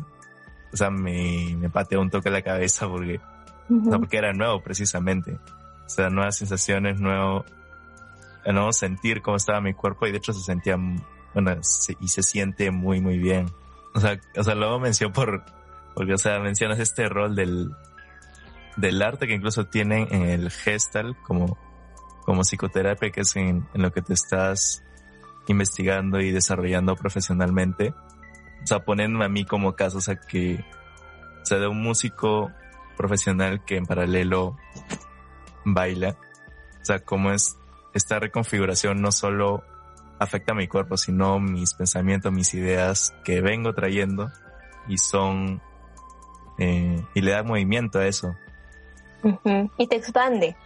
o 0.72 0.76
sea, 0.76 0.90
me, 0.90 1.56
me 1.58 1.68
pateó 1.70 2.00
un 2.00 2.10
toque 2.10 2.30
la 2.30 2.42
cabeza 2.42 2.86
porque, 2.86 3.20
o 3.68 3.90
sea, 3.90 3.98
porque 3.98 4.18
era 4.18 4.32
nuevo 4.32 4.62
precisamente. 4.62 5.32
O 5.86 5.88
sea, 5.88 6.08
nuevas 6.08 6.36
sensaciones, 6.36 7.00
nuevo, 7.00 7.44
nuevo 8.52 8.72
sentir 8.72 9.22
cómo 9.22 9.36
estaba 9.36 9.60
mi 9.60 9.74
cuerpo 9.74 10.06
y 10.06 10.12
de 10.12 10.18
hecho 10.18 10.32
se 10.32 10.40
sentía, 10.40 10.76
bueno, 11.34 11.60
y 12.00 12.08
se 12.08 12.22
siente 12.22 12.70
muy, 12.70 13.00
muy 13.00 13.18
bien. 13.18 13.46
O 13.94 14.00
sea, 14.00 14.20
o 14.36 14.44
sea, 14.44 14.54
luego 14.54 14.78
menciono 14.78 15.12
por, 15.12 15.44
porque, 15.94 16.12
o 16.12 16.18
sea, 16.18 16.38
mencionas 16.38 16.78
este 16.78 17.08
rol 17.08 17.34
del, 17.34 17.72
del 18.76 19.02
arte 19.02 19.26
que 19.26 19.34
incluso 19.34 19.64
tienen 19.64 20.06
en 20.10 20.22
el 20.22 20.50
gestal 20.50 21.16
como, 21.22 21.58
como 22.24 22.42
psicoterapia, 22.42 23.10
que 23.10 23.22
es 23.22 23.34
en, 23.36 23.66
lo 23.74 23.92
que 23.92 24.02
te 24.02 24.12
estás 24.12 24.82
investigando 25.48 26.20
y 26.20 26.30
desarrollando 26.30 26.96
profesionalmente. 26.96 27.94
O 28.62 28.66
sea, 28.66 28.80
poniéndome 28.80 29.24
a 29.24 29.28
mí 29.28 29.44
como 29.44 29.74
caso, 29.74 29.98
o 29.98 30.00
sea, 30.02 30.16
que, 30.16 30.64
o 31.42 31.46
sea, 31.46 31.58
de 31.58 31.66
un 31.66 31.82
músico 31.82 32.52
profesional 32.96 33.64
que 33.64 33.76
en 33.76 33.86
paralelo 33.86 34.56
baila. 35.64 36.16
O 36.82 36.84
sea, 36.84 37.00
cómo 37.00 37.30
es 37.30 37.58
esta 37.96 38.18
reconfiguración 38.18 39.00
no 39.00 39.12
solo 39.12 39.64
afecta 40.18 40.52
a 40.52 40.54
mi 40.54 40.68
cuerpo, 40.68 40.96
sino 40.96 41.40
mis 41.40 41.74
pensamientos, 41.74 42.32
mis 42.32 42.52
ideas 42.54 43.14
que 43.24 43.40
vengo 43.40 43.74
trayendo 43.74 44.30
y 44.88 44.98
son, 44.98 45.60
eh, 46.58 47.02
y 47.14 47.20
le 47.20 47.30
da 47.32 47.42
movimiento 47.42 47.98
a 47.98 48.06
eso. 48.06 48.34
Y 49.76 49.86
te 49.88 49.96
expande. 49.96 50.56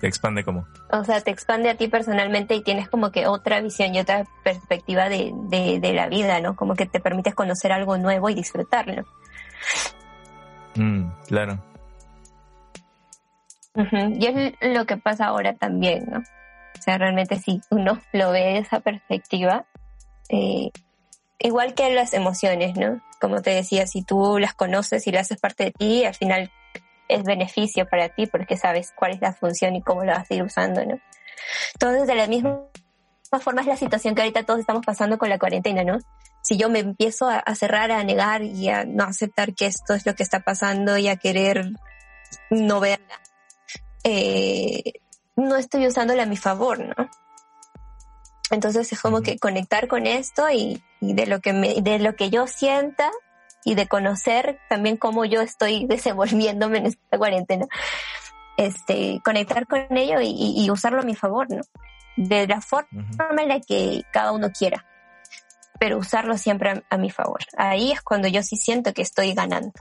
¿Te 0.00 0.06
expande 0.06 0.44
cómo? 0.44 0.66
O 0.90 1.04
sea, 1.04 1.20
te 1.20 1.30
expande 1.30 1.70
a 1.70 1.76
ti 1.76 1.88
personalmente 1.88 2.54
y 2.54 2.62
tienes 2.62 2.88
como 2.88 3.10
que 3.10 3.26
otra 3.26 3.60
visión 3.60 3.94
y 3.94 4.00
otra 4.00 4.26
perspectiva 4.44 5.08
de, 5.08 5.32
de, 5.34 5.92
la 5.92 6.08
vida, 6.08 6.40
¿no? 6.40 6.54
Como 6.54 6.74
que 6.74 6.86
te 6.86 7.00
permites 7.00 7.34
conocer 7.34 7.72
algo 7.72 7.98
nuevo 7.98 8.28
y 8.28 8.34
disfrutarlo. 8.34 9.04
Mm, 10.76 11.08
claro. 11.26 11.58
Y 13.74 14.26
es 14.26 14.54
lo 14.60 14.86
que 14.86 14.96
pasa 14.96 15.26
ahora 15.26 15.54
también, 15.54 16.06
¿no? 16.10 16.18
O 16.18 16.82
sea, 16.82 16.98
realmente 16.98 17.38
si 17.38 17.60
uno 17.70 18.00
lo 18.12 18.30
ve 18.30 18.40
de 18.40 18.58
esa 18.58 18.80
perspectiva, 18.80 19.66
eh, 20.28 20.70
igual 21.38 21.74
que 21.74 21.92
las 21.92 22.12
emociones, 22.14 22.76
¿no? 22.76 23.00
Como 23.20 23.42
te 23.42 23.50
decía, 23.50 23.86
si 23.86 24.02
tú 24.02 24.38
las 24.38 24.54
conoces 24.54 25.06
y 25.06 25.12
las 25.12 25.22
haces 25.22 25.40
parte 25.40 25.64
de 25.64 25.70
ti, 25.72 26.04
al 26.04 26.14
final 26.14 26.52
es 27.08 27.22
beneficio 27.22 27.86
para 27.86 28.08
ti 28.08 28.26
porque 28.26 28.56
sabes 28.56 28.92
cuál 28.96 29.12
es 29.12 29.20
la 29.20 29.32
función 29.32 29.76
y 29.76 29.82
cómo 29.82 30.04
la 30.04 30.18
vas 30.18 30.30
a 30.30 30.34
ir 30.34 30.42
usando, 30.42 30.84
¿no? 30.84 30.98
Entonces, 31.74 32.06
de 32.06 32.14
la 32.14 32.26
misma 32.26 32.60
forma 33.40 33.62
es 33.62 33.66
la 33.66 33.76
situación 33.76 34.14
que 34.14 34.22
ahorita 34.22 34.44
todos 34.44 34.60
estamos 34.60 34.84
pasando 34.84 35.18
con 35.18 35.28
la 35.28 35.38
cuarentena, 35.38 35.84
¿no? 35.84 35.98
Si 36.42 36.56
yo 36.56 36.68
me 36.68 36.78
empiezo 36.78 37.28
a, 37.28 37.42
cerrar, 37.54 37.90
a 37.90 38.04
negar 38.04 38.42
y 38.42 38.68
a 38.68 38.84
no 38.84 39.04
aceptar 39.04 39.54
que 39.54 39.66
esto 39.66 39.94
es 39.94 40.04
lo 40.04 40.14
que 40.14 40.22
está 40.22 40.40
pasando 40.40 40.98
y 40.98 41.08
a 41.08 41.16
querer 41.16 41.70
no 42.50 42.80
verla, 42.80 43.20
eh, 44.04 45.00
no 45.36 45.56
estoy 45.56 45.86
usándola 45.86 46.22
a 46.22 46.26
mi 46.26 46.36
favor, 46.36 46.78
¿no? 46.78 47.10
Entonces 48.50 48.92
es 48.92 49.00
como 49.00 49.22
que 49.22 49.38
conectar 49.38 49.88
con 49.88 50.06
esto 50.06 50.48
y, 50.50 50.82
de 51.00 51.26
lo 51.26 51.40
que 51.40 51.52
me, 51.52 51.80
de 51.80 51.98
lo 51.98 52.14
que 52.14 52.30
yo 52.30 52.46
sienta, 52.46 53.10
y 53.64 53.74
de 53.74 53.88
conocer 53.88 54.60
también 54.68 54.96
cómo 54.96 55.24
yo 55.24 55.40
estoy 55.40 55.86
desenvolviéndome 55.88 56.78
en 56.78 56.86
esta 56.86 57.18
cuarentena. 57.18 57.66
Este, 58.56 59.20
conectar 59.24 59.66
con 59.66 59.96
ello 59.96 60.20
y, 60.22 60.70
usarlo 60.70 61.00
a 61.00 61.04
mi 61.04 61.16
favor, 61.16 61.50
¿no? 61.50 61.62
De 62.16 62.46
la 62.46 62.60
forma 62.60 63.42
en 63.42 63.48
la 63.48 63.58
que 63.58 64.04
cada 64.12 64.30
uno 64.30 64.50
quiera, 64.56 64.86
pero 65.80 65.98
usarlo 65.98 66.38
siempre 66.38 66.84
a, 66.88 66.96
mi 66.96 67.10
favor. 67.10 67.40
Ahí 67.56 67.90
es 67.90 68.00
cuando 68.00 68.28
yo 68.28 68.44
sí 68.44 68.56
siento 68.56 68.92
que 68.92 69.02
estoy 69.02 69.34
ganando. 69.34 69.72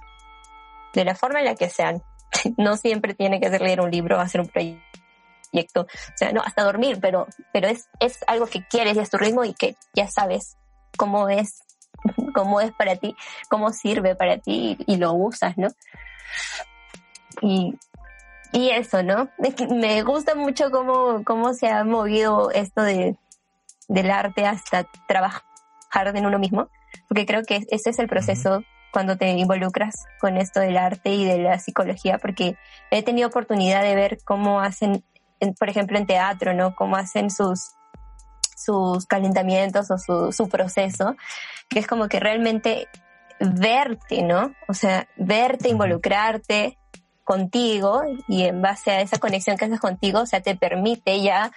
De 0.96 1.06
la 1.06 1.14
forma 1.14 1.40
en 1.40 1.46
la 1.46 1.56
que 1.56 1.70
sean. 1.70 2.02
No 2.58 2.78
siempre 2.78 3.14
tiene 3.14 3.40
que 3.40 3.50
ser 3.50 3.62
leer 3.62 3.82
un 3.82 3.92
libro 3.92 4.20
hacer 4.20 4.42
un 4.42 4.48
proyecto. 4.48 5.82
O 5.82 6.18
sea, 6.18 6.32
no, 6.32 6.42
hasta 6.42 6.64
dormir, 6.64 7.00
pero, 7.02 7.28
pero 7.52 7.68
es, 7.68 7.88
es 8.00 8.20
algo 8.28 8.48
que 8.48 8.66
quieres 8.68 8.98
y 8.98 9.00
es 9.00 9.10
tu 9.10 9.18
ritmo 9.18 9.44
y 9.44 9.54
que 9.54 9.76
ya 9.94 10.08
sabes 10.08 10.58
cómo 10.98 11.30
es 11.30 11.64
cómo 12.34 12.62
es 12.62 12.72
para 12.74 12.96
ti, 12.96 13.16
cómo 13.50 13.72
sirve 13.72 14.16
para 14.16 14.38
ti 14.38 14.78
y, 14.86 14.98
lo 14.98 15.14
usas, 15.14 15.58
¿no? 15.58 15.68
Y, 17.42 17.78
y 18.52 18.70
eso, 18.70 19.04
¿no? 19.04 19.30
Me 19.70 20.02
gusta 20.04 20.36
mucho 20.36 20.72
cómo, 20.72 21.24
cómo 21.24 21.54
se 21.54 21.70
ha 21.70 21.84
movido 21.84 22.52
esto 22.52 22.82
de, 22.82 23.18
del 23.88 24.12
arte 24.12 24.46
hasta 24.46 24.86
trabajar 25.08 25.44
en 25.94 26.26
uno 26.26 26.40
mismo, 26.40 26.70
porque 27.08 27.26
creo 27.26 27.44
que 27.44 27.62
ese 27.70 27.90
es 27.90 28.00
el 28.00 28.08
proceso 28.08 28.64
cuando 28.94 29.18
te 29.18 29.28
involucras 29.32 30.06
con 30.22 30.38
esto 30.38 30.60
del 30.60 30.78
arte 30.78 31.10
y 31.10 31.26
de 31.26 31.40
la 31.40 31.58
psicología, 31.58 32.20
porque 32.20 32.56
he 32.92 33.02
tenido 33.02 33.28
oportunidad 33.28 33.82
de 33.82 33.96
ver 33.96 34.20
cómo 34.24 34.62
hacen, 34.62 35.04
por 35.60 35.68
ejemplo, 35.68 35.98
en 35.98 36.06
teatro, 36.06 36.54
¿no? 36.54 36.76
Cómo 36.76 36.96
hacen 36.96 37.32
sus, 37.32 37.72
sus 38.56 39.08
calentamientos 39.08 39.90
o 39.90 39.98
su, 39.98 40.32
su 40.32 40.48
proceso, 40.48 41.16
que 41.70 41.80
es 41.80 41.88
como 41.88 42.08
que 42.08 42.20
realmente 42.20 42.88
verte, 43.40 44.22
¿no? 44.22 44.54
O 44.68 44.76
sea, 44.76 45.08
verte, 45.18 45.70
involucrarte 45.70 46.78
contigo 47.24 48.04
y 48.28 48.44
en 48.44 48.62
base 48.62 48.92
a 48.92 49.02
esa 49.02 49.18
conexión 49.18 49.58
que 49.58 49.66
haces 49.66 49.80
contigo, 49.80 50.20
o 50.20 50.26
sea, 50.28 50.42
te 50.42 50.56
permite 50.56 51.22
ya 51.22 51.52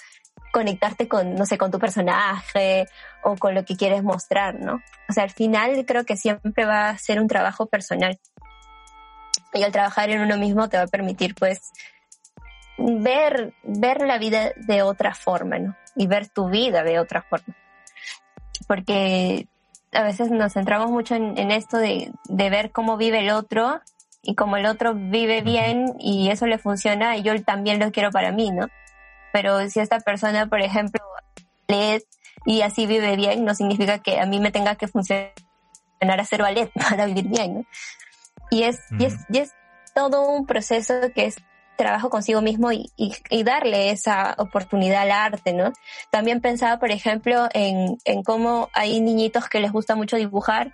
conectarte 0.57 1.07
con, 1.07 1.35
no 1.35 1.45
sé, 1.45 1.59
con 1.59 1.71
tu 1.71 1.79
personaje 1.79 2.87
o 3.23 3.37
con 3.37 3.55
lo 3.55 3.67
que 3.67 3.77
quieres 3.77 4.03
mostrar, 4.03 4.59
¿no? 4.59 4.81
O 5.07 5.13
sea, 5.13 5.25
al 5.25 5.31
final 5.31 5.85
creo 5.85 6.07
que 6.07 6.17
siempre 6.17 6.65
va 6.65 6.89
a 6.89 6.97
ser 6.97 7.21
un 7.21 7.29
trabajo 7.29 7.67
personal. 7.67 8.19
Y 9.53 9.63
al 9.63 9.71
trabajar 9.71 10.09
en 10.09 10.23
uno 10.23 10.39
mismo 10.39 10.71
te 10.71 10.79
va 10.79 10.85
a 10.85 10.87
permitir, 10.87 11.35
pues, 11.35 11.73
ver, 12.79 13.53
ver 13.65 14.01
la 14.07 14.17
vida 14.17 14.53
de 14.57 14.81
otra 14.81 15.15
forma, 15.15 15.59
¿no? 15.59 15.77
Y 15.95 16.07
ver 16.07 16.27
tu 16.27 16.49
vida 16.49 16.83
de 16.83 17.01
otra 17.01 17.21
forma. 17.21 17.55
Porque 18.67 19.49
a 19.93 20.05
veces 20.05 20.31
nos 20.31 20.55
centramos 20.55 20.91
mucho 20.91 21.17
en, 21.17 21.51
esto 21.51 21.77
de, 21.77 22.13
de, 22.31 22.49
ver 22.49 22.73
cómo 22.73 22.97
vive 22.97 23.19
el 23.19 23.29
otro 23.29 23.83
y 24.23 24.35
como 24.35 24.57
el 24.57 24.65
otro 24.65 24.95
vive 24.95 25.43
bien 25.43 25.97
y 25.99 26.31
eso 26.31 26.47
le 26.47 26.57
funciona, 26.57 27.19
yo 27.19 27.45
también 27.45 27.79
lo 27.79 27.93
quiero 27.93 28.11
para 28.11 28.33
mí, 28.33 28.51
¿no? 28.53 28.69
Pero 29.37 29.69
si 29.69 29.81
esta 29.81 30.01
persona, 30.01 30.47
por 30.47 30.63
ejemplo, 30.63 31.05
lee 31.69 32.03
y 32.47 32.63
así 32.63 32.87
vive 32.87 33.17
bien, 33.17 33.45
no 33.45 33.55
significa 33.55 33.99
que 33.99 34.19
a 34.19 34.25
mí 34.25 34.41
me 34.41 34.51
tenga 34.51 34.77
que 34.77 34.89
funcionar 34.89 35.35
hacer 36.01 36.41
ballet 36.41 36.71
para 36.91 37.05
vivir 37.05 37.29
bien, 37.29 37.55
¿no? 37.57 37.65
Y 38.51 38.63
es, 38.63 38.81
y 38.99 39.05
es, 39.05 39.15
y 39.29 39.39
es 39.41 39.53
todo 39.95 40.27
un 40.27 40.47
proceso 40.47 40.95
que 41.15 41.27
es 41.27 41.37
trabajo 41.77 42.09
consigo 42.09 42.41
mismo 42.41 42.73
y, 42.73 42.91
y, 42.97 43.43
darle 43.43 43.91
esa 43.91 44.35
oportunidad 44.39 45.03
al 45.03 45.11
arte, 45.11 45.53
¿no? 45.53 45.71
También 46.11 46.41
pensaba, 46.41 46.79
por 46.79 46.91
ejemplo, 46.91 47.47
en, 47.53 47.99
en 48.07 48.23
cómo 48.23 48.71
hay 48.73 49.03
niñitos 49.03 49.51
que 49.51 49.61
les 49.61 49.71
gusta 49.71 49.97
mucho 49.97 50.17
dibujar 50.17 50.73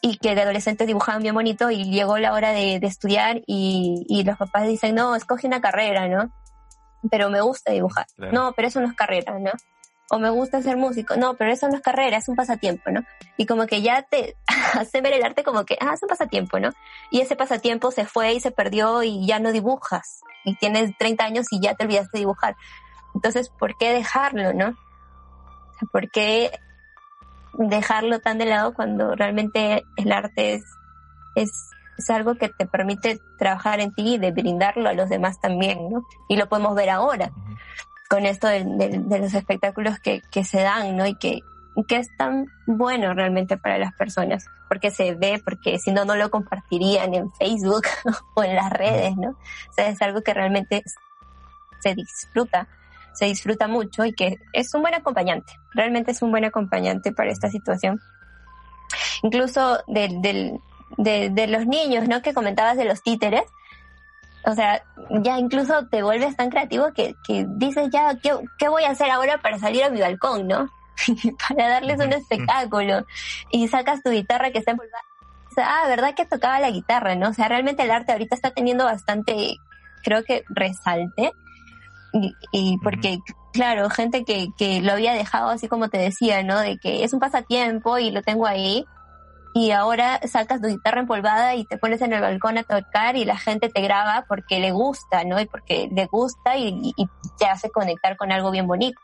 y 0.00 0.16
que 0.16 0.34
de 0.34 0.40
adolescentes 0.40 0.86
dibujaban 0.86 1.20
bien 1.20 1.34
bonito 1.34 1.70
y 1.70 1.84
llegó 1.84 2.16
la 2.16 2.32
hora 2.32 2.52
de, 2.52 2.80
de 2.80 2.86
estudiar 2.86 3.42
y, 3.46 4.06
y, 4.08 4.24
los 4.24 4.38
papás 4.38 4.66
dicen, 4.66 4.94
no, 4.94 5.14
escoge 5.14 5.46
una 5.46 5.60
carrera, 5.60 6.08
¿no? 6.08 6.32
Pero 7.08 7.30
me 7.30 7.40
gusta 7.40 7.72
dibujar. 7.72 8.06
No, 8.16 8.52
pero 8.52 8.68
eso 8.68 8.80
no 8.80 8.88
es 8.88 8.94
carrera, 8.94 9.38
¿no? 9.38 9.52
o 10.10 10.18
me 10.18 10.28
gusta 10.28 10.60
ser 10.60 10.76
músico. 10.76 11.16
No, 11.16 11.34
pero 11.36 11.52
eso 11.52 11.68
no 11.68 11.76
es 11.76 11.82
carrera, 11.82 12.16
es 12.16 12.28
un 12.28 12.34
pasatiempo, 12.34 12.90
¿no? 12.90 13.02
Y 13.36 13.46
como 13.46 13.66
que 13.66 13.80
ya 13.80 14.02
te 14.02 14.36
hace 14.74 15.00
ver 15.00 15.14
el 15.14 15.22
arte 15.22 15.44
como 15.44 15.64
que, 15.64 15.78
ah, 15.80 15.94
es 15.94 16.02
un 16.02 16.08
pasatiempo, 16.08 16.58
¿no? 16.58 16.70
Y 17.10 17.20
ese 17.20 17.36
pasatiempo 17.36 17.92
se 17.92 18.04
fue 18.04 18.34
y 18.34 18.40
se 18.40 18.50
perdió 18.50 19.04
y 19.04 19.24
ya 19.26 19.38
no 19.38 19.52
dibujas. 19.52 20.20
Y 20.44 20.56
tienes 20.56 20.96
30 20.98 21.24
años 21.24 21.46
y 21.50 21.60
ya 21.60 21.74
te 21.74 21.84
olvidaste 21.84 22.10
de 22.18 22.18
dibujar. 22.20 22.56
Entonces, 23.14 23.50
¿por 23.50 23.76
qué 23.78 23.92
dejarlo, 23.92 24.52
no? 24.52 24.76
¿Por 25.92 26.10
qué 26.10 26.50
dejarlo 27.54 28.18
tan 28.18 28.38
de 28.38 28.46
lado 28.46 28.74
cuando 28.74 29.14
realmente 29.14 29.84
el 29.96 30.12
arte 30.12 30.54
es, 30.54 30.64
es, 31.36 31.50
es 31.98 32.10
algo 32.10 32.34
que 32.34 32.48
te 32.48 32.66
permite 32.66 33.20
trabajar 33.38 33.80
en 33.80 33.92
ti 33.92 34.14
y 34.14 34.18
de 34.18 34.32
brindarlo 34.32 34.88
a 34.88 34.94
los 34.94 35.08
demás 35.08 35.40
también, 35.40 35.90
¿no? 35.90 36.06
Y 36.28 36.36
lo 36.36 36.48
podemos 36.48 36.74
ver 36.74 36.90
ahora 36.90 37.32
con 38.08 38.26
esto 38.26 38.48
de, 38.48 38.64
los 39.20 39.34
espectáculos 39.34 40.00
que, 40.00 40.20
que, 40.32 40.44
se 40.44 40.60
dan, 40.62 40.96
¿no? 40.96 41.06
Y 41.06 41.14
que, 41.14 41.42
que 41.86 41.96
es 41.96 42.08
tan 42.16 42.46
bueno 42.66 43.14
realmente 43.14 43.56
para 43.56 43.78
las 43.78 43.94
personas, 43.94 44.46
porque 44.68 44.90
se 44.90 45.14
ve, 45.14 45.40
porque 45.44 45.78
si 45.78 45.92
no, 45.92 46.04
no 46.04 46.16
lo 46.16 46.30
compartirían 46.30 47.14
en 47.14 47.32
Facebook 47.32 47.82
o 48.34 48.42
en 48.42 48.56
las 48.56 48.70
redes, 48.70 49.16
¿no? 49.16 49.30
O 49.30 49.72
sea, 49.72 49.88
es 49.88 50.02
algo 50.02 50.22
que 50.22 50.34
realmente 50.34 50.82
se 51.80 51.94
disfruta, 51.94 52.68
se 53.12 53.26
disfruta 53.26 53.68
mucho 53.68 54.04
y 54.04 54.12
que 54.12 54.38
es 54.52 54.74
un 54.74 54.82
buen 54.82 54.94
acompañante, 54.94 55.52
realmente 55.72 56.10
es 56.10 56.22
un 56.22 56.30
buen 56.30 56.44
acompañante 56.44 57.12
para 57.12 57.30
esta 57.30 57.48
situación. 57.48 58.00
Incluso 59.22 59.78
de, 59.86 60.58
de, 60.96 61.30
de 61.30 61.46
los 61.46 61.66
niños, 61.66 62.08
¿no? 62.08 62.22
Que 62.22 62.34
comentabas 62.34 62.76
de 62.76 62.84
los 62.84 63.02
títeres, 63.02 63.44
o 64.44 64.54
sea, 64.54 64.82
ya 65.22 65.38
incluso 65.38 65.86
te 65.88 66.02
vuelves 66.02 66.36
tan 66.36 66.50
creativo 66.50 66.92
que, 66.94 67.14
que 67.26 67.46
dices 67.48 67.90
ya, 67.92 68.16
¿qué, 68.22 68.32
¿qué 68.58 68.68
voy 68.68 68.84
a 68.84 68.90
hacer 68.90 69.10
ahora 69.10 69.38
para 69.38 69.58
salir 69.58 69.84
a 69.84 69.90
mi 69.90 70.00
balcón, 70.00 70.48
no? 70.48 70.68
para 71.48 71.68
darles 71.68 72.00
un 72.00 72.12
espectáculo. 72.12 73.04
Y 73.50 73.68
sacas 73.68 74.02
tu 74.02 74.10
guitarra 74.10 74.50
que 74.50 74.58
está 74.58 74.72
empolvada. 74.72 75.04
O 75.50 75.54
sea, 75.54 75.66
ah, 75.68 75.88
¿verdad 75.88 76.14
que 76.14 76.24
tocaba 76.24 76.60
la 76.60 76.70
guitarra, 76.70 77.16
no? 77.16 77.28
O 77.28 77.32
sea, 77.34 77.48
realmente 77.48 77.82
el 77.82 77.90
arte 77.90 78.12
ahorita 78.12 78.34
está 78.34 78.50
teniendo 78.50 78.84
bastante, 78.84 79.56
creo 80.02 80.24
que 80.24 80.44
resalte. 80.48 81.32
Y, 82.12 82.34
y 82.52 82.78
porque, 82.78 83.18
claro, 83.52 83.90
gente 83.90 84.24
que, 84.24 84.48
que 84.56 84.80
lo 84.80 84.92
había 84.92 85.12
dejado 85.12 85.50
así 85.50 85.68
como 85.68 85.88
te 85.90 85.98
decía, 85.98 86.42
¿no? 86.42 86.58
De 86.60 86.78
que 86.78 87.04
es 87.04 87.12
un 87.12 87.20
pasatiempo 87.20 87.98
y 87.98 88.10
lo 88.10 88.22
tengo 88.22 88.46
ahí 88.46 88.86
y 89.52 89.72
ahora 89.72 90.20
sacas 90.28 90.60
tu 90.60 90.68
guitarra 90.68 91.00
empolvada 91.00 91.54
y 91.56 91.64
te 91.64 91.76
pones 91.76 92.00
en 92.02 92.12
el 92.12 92.20
balcón 92.20 92.58
a 92.58 92.62
tocar 92.62 93.16
y 93.16 93.24
la 93.24 93.36
gente 93.36 93.68
te 93.68 93.80
graba 93.80 94.24
porque 94.28 94.60
le 94.60 94.70
gusta, 94.70 95.24
¿no? 95.24 95.40
Y 95.40 95.46
porque 95.46 95.88
le 95.90 96.06
gusta 96.06 96.56
y, 96.56 96.92
te 97.38 97.46
hace 97.46 97.70
conectar 97.70 98.16
con 98.16 98.30
algo 98.30 98.50
bien 98.50 98.66
bonito. 98.66 99.00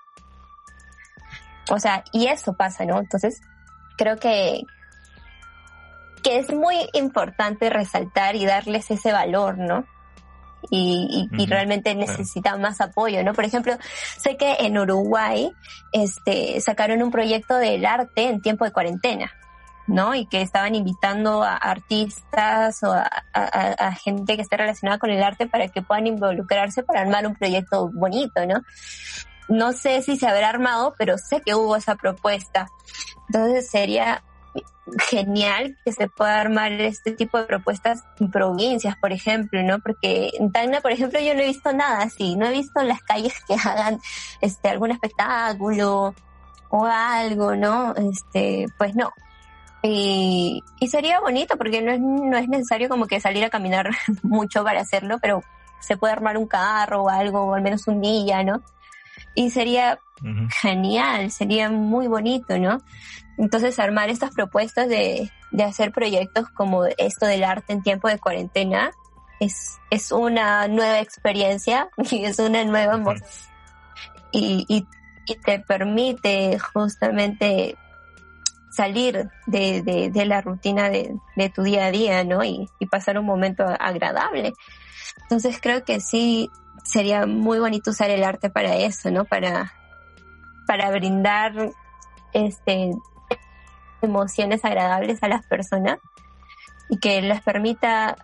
O 1.71 1.81
sea, 1.81 2.05
y 2.13 2.27
eso 2.27 2.55
pasa, 2.55 2.85
¿no? 2.85 3.01
Entonces, 3.01 3.41
creo 3.97 4.19
que, 4.19 4.63
que 6.23 6.39
es 6.39 6.53
muy 6.53 6.77
importante 6.93 7.69
resaltar 7.69 8.37
y 8.37 8.47
darles 8.47 8.91
ese 8.91 9.13
valor, 9.13 9.59
¿no? 9.59 9.85
Y, 10.71 11.29
y, 11.33 11.47
realmente 11.47 11.95
necesitan 11.95 12.61
más 12.61 12.81
apoyo, 12.81 13.23
¿no? 13.25 13.35
Por 13.35 13.45
ejemplo, 13.45 13.77
sé 14.19 14.37
que 14.37 14.57
en 14.61 14.79
Uruguay, 14.79 15.53
este, 15.93 16.61
sacaron 16.61 17.03
un 17.03 17.11
proyecto 17.11 17.57
del 17.57 17.85
arte 17.85 18.29
en 18.29 18.41
tiempo 18.41 18.65
de 18.65 18.73
cuarentena. 18.73 19.33
¿No? 19.87 20.15
Y 20.15 20.27
que 20.27 20.43
estaban 20.43 20.75
invitando 20.75 21.43
a 21.43 21.57
artistas 21.57 22.83
o 22.83 22.93
a, 22.93 23.93
gente 23.93 24.37
que 24.37 24.43
esté 24.43 24.57
relacionada 24.57 24.99
con 24.99 25.11
el 25.11 25.23
arte 25.23 25.47
para 25.47 25.69
que 25.69 25.83
puedan 25.83 26.07
involucrarse 26.07 26.83
para 26.83 27.01
armar 27.01 27.27
un 27.27 27.35
proyecto 27.35 27.91
bonito, 27.93 28.45
¿no? 28.47 28.63
No 29.49 29.73
sé 29.73 30.03
si 30.03 30.17
se 30.17 30.27
habrá 30.27 30.49
armado, 30.49 30.95
pero 30.99 31.17
sé 31.19 31.41
que 31.41 31.55
hubo 31.55 31.77
esa 31.77 31.95
propuesta. 31.95 32.69
Entonces 33.29 33.71
sería 33.71 34.23
genial 35.09 35.77
que 35.85 35.93
se 35.93 36.09
pueda 36.09 36.41
armar 36.41 36.73
este 36.73 37.13
tipo 37.13 37.39
de 37.39 37.45
propuestas 37.45 38.05
en 38.21 38.31
provincias, 38.31 38.97
por 38.97 39.13
ejemplo, 39.13 39.63
¿no? 39.63 39.79
Porque 39.81 40.31
en 40.39 40.53
Tacna, 40.53 40.81
por 40.81 40.93
ejemplo, 40.93 41.21
yo 41.21 41.35
no 41.35 41.41
he 41.41 41.47
visto 41.47 41.73
nada 41.73 42.03
así, 42.03 42.37
no 42.37 42.47
he 42.47 42.53
visto 42.53 42.83
las 42.83 43.03
calles 43.03 43.35
que 43.47 43.55
hagan 43.55 44.01
este 44.41 44.69
algún 44.69 44.93
espectáculo 44.93 46.15
o 46.71 46.85
algo, 46.85 47.57
¿no? 47.57 47.95
Este, 47.95 48.67
pues 48.79 48.95
no, 48.95 49.13
y, 49.83 50.63
sería 50.89 51.21
bonito 51.21 51.57
porque 51.57 51.83
no 51.83 51.93
es, 51.93 52.01
no 52.01 52.37
es 52.37 52.49
necesario 52.49 52.89
como 52.89 53.07
que 53.07 53.21
salir 53.21 53.45
a 53.45 53.51
caminar 53.51 53.91
mucho 54.23 54.65
para 54.65 54.81
hacerlo, 54.81 55.19
pero 55.21 55.43
se 55.81 55.97
puede 55.97 56.13
armar 56.13 56.37
un 56.37 56.47
carro 56.47 57.05
o 57.05 57.09
algo, 57.09 57.43
o 57.43 57.55
al 57.55 57.63
menos 57.63 57.87
un 57.87 58.01
día, 58.01 58.43
¿no? 58.43 58.63
Y 59.35 59.51
sería 59.51 59.99
genial, 60.63 61.31
sería 61.31 61.71
muy 61.71 62.07
bonito, 62.07 62.59
¿no? 62.59 62.79
Entonces 63.39 63.79
armar 63.79 64.09
estas 64.09 64.33
propuestas 64.33 64.89
de, 64.89 65.31
de 65.51 65.63
hacer 65.63 65.93
proyectos 65.93 66.49
como 66.51 66.87
esto 66.87 67.27
del 67.27 67.45
arte 67.45 67.75
en 67.75 67.83
tiempo 67.83 68.09
de 68.09 68.19
cuarentena 68.19 68.93
es, 69.41 69.79
es 69.91 70.13
una 70.13 70.69
nueva 70.69 71.01
experiencia 71.01 71.91
y 72.11 72.25
es 72.25 72.39
una 72.39 72.65
nueva 72.65 73.01
y, 74.33 74.65
y, 74.69 74.87
y 75.27 75.35
te 75.37 75.61
permite 75.61 76.59
justamente 76.59 77.77
salir 78.71 79.31
de, 79.47 80.11
de, 80.13 80.27
la 80.27 80.41
rutina 80.41 80.91
de, 80.91 81.17
de, 81.35 81.49
tu 81.49 81.63
día 81.63 81.87
a 81.87 81.91
día, 81.91 82.25
¿no? 82.25 82.45
Y, 82.45 82.69
pasar 82.91 83.19
un 83.19 83.27
momento 83.27 83.65
agradable. 83.65 84.53
Entonces 85.23 85.59
creo 85.61 85.85
que 85.85 86.01
sí 86.01 86.51
sería 86.85 87.27
muy 87.27 87.59
bonito 87.59 87.91
usar 87.91 88.11
el 88.11 88.23
arte 88.23 88.51
para 88.51 88.77
eso, 88.77 89.11
¿no? 89.11 89.25
Para, 89.25 89.73
para 90.67 90.91
brindar 90.91 91.71
este 92.33 92.93
emociones 94.03 94.65
agradables 94.65 95.23
a 95.23 95.29
las 95.29 95.45
personas 95.47 95.99
y 96.91 96.99
que 96.99 97.21
les 97.23 97.41
permita 97.43 98.17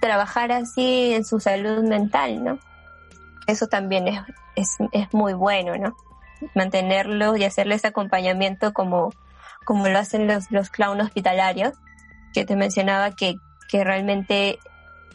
trabajar 0.00 0.52
así 0.52 1.14
en 1.14 1.24
su 1.24 1.40
salud 1.40 1.82
mental, 1.84 2.42
¿no? 2.42 2.58
Eso 3.46 3.66
también 3.68 4.08
es, 4.08 4.20
es, 4.56 4.76
es 4.92 5.12
muy 5.14 5.32
bueno, 5.32 5.76
¿no? 5.76 5.96
Mantenerlos 6.54 7.38
y 7.38 7.44
hacerles 7.44 7.84
acompañamiento 7.84 8.72
como, 8.72 9.10
como 9.70 9.86
lo 9.86 10.00
hacen 10.00 10.26
los, 10.26 10.50
los 10.50 10.68
clowns 10.68 11.00
hospitalarios, 11.00 11.74
que 12.34 12.44
te 12.44 12.56
mencionaba 12.56 13.12
que, 13.12 13.36
que 13.68 13.84
realmente 13.84 14.58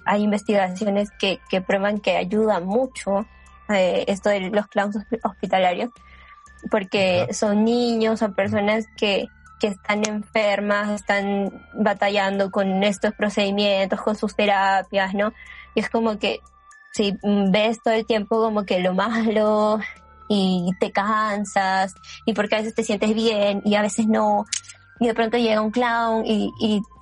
hay 0.06 0.24
investigaciones 0.24 1.10
que, 1.20 1.42
que 1.50 1.60
prueban 1.60 2.00
que 2.00 2.16
ayuda 2.16 2.62
mucho 2.62 3.26
eh, 3.68 4.06
esto 4.08 4.30
de 4.30 4.50
los 4.52 4.68
clowns 4.68 4.98
hospitalarios, 5.24 5.90
porque 6.72 7.28
son 7.34 7.66
niños, 7.66 8.20
son 8.20 8.34
personas 8.34 8.86
que, 8.96 9.28
que 9.60 9.68
están 9.68 10.08
enfermas, 10.08 11.02
están 11.02 11.52
batallando 11.74 12.50
con 12.50 12.82
estos 12.86 13.14
procedimientos, 13.14 14.02
con 14.02 14.16
sus 14.16 14.38
terapias, 14.38 15.14
¿no? 15.14 15.34
Y 15.74 15.82
es 15.82 15.90
como 15.90 16.18
que 16.18 16.40
si 16.94 17.18
ves 17.52 17.84
todo 17.84 17.94
el 17.94 18.06
tiempo 18.06 18.40
como 18.40 18.66
que 18.66 18.80
lo 18.80 18.94
malo 18.94 19.82
y 20.28 20.72
te 20.80 20.92
cansas 20.92 21.94
y 22.26 22.34
porque 22.34 22.56
a 22.56 22.58
veces 22.60 22.76
te 22.76 22.84
sientes 22.84 23.14
bien 23.14 23.62
y 23.66 23.76
a 23.76 23.82
veces 23.82 24.08
no 24.08 24.46
y 25.00 25.08
de 25.08 25.14
pronto 25.14 25.38
llega 25.38 25.62
un 25.62 25.72
clown 25.72 26.26
y, 26.26 26.52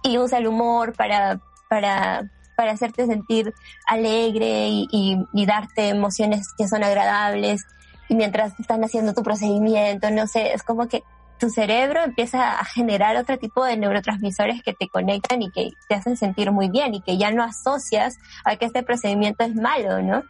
y, 0.03 0.17
usa 0.17 0.39
el 0.39 0.47
humor 0.47 0.93
para, 0.93 1.39
para, 1.69 2.29
para 2.55 2.71
hacerte 2.71 3.05
sentir 3.05 3.53
alegre 3.87 4.67
y, 4.69 4.87
y 5.31 5.45
darte 5.45 5.89
emociones 5.89 6.47
que 6.57 6.67
son 6.67 6.83
agradables 6.83 7.65
y 8.09 8.15
mientras 8.15 8.59
están 8.59 8.83
haciendo 8.83 9.13
tu 9.13 9.23
procedimiento, 9.23 10.09
no 10.11 10.27
sé, 10.27 10.53
es 10.53 10.63
como 10.63 10.87
que 10.87 11.03
tu 11.39 11.49
cerebro 11.49 12.03
empieza 12.03 12.59
a 12.59 12.65
generar 12.65 13.17
otro 13.17 13.37
tipo 13.37 13.65
de 13.65 13.75
neurotransmisores 13.77 14.61
que 14.63 14.73
te 14.73 14.87
conectan 14.87 15.41
y 15.41 15.51
que 15.51 15.71
te 15.89 15.95
hacen 15.95 16.15
sentir 16.15 16.51
muy 16.51 16.69
bien 16.69 16.93
y 16.93 17.01
que 17.01 17.17
ya 17.17 17.31
no 17.31 17.43
asocias 17.43 18.17
a 18.45 18.55
que 18.55 18.65
este 18.65 18.83
procedimiento 18.83 19.43
es 19.43 19.55
malo, 19.55 20.01
¿no? 20.01 20.23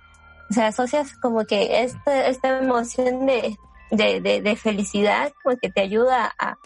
O 0.50 0.54
sea, 0.54 0.68
asocias 0.68 1.14
como 1.18 1.46
que 1.46 1.84
esta, 1.84 2.28
esta 2.28 2.60
emoción 2.60 3.26
de, 3.26 3.58
de, 3.91 4.41
de, 4.41 4.56
felicidad 4.56 5.34
como 5.41 5.58
que 5.58 5.70
te 5.70 5.82
ayuda 5.82 6.34
a, 6.39 6.58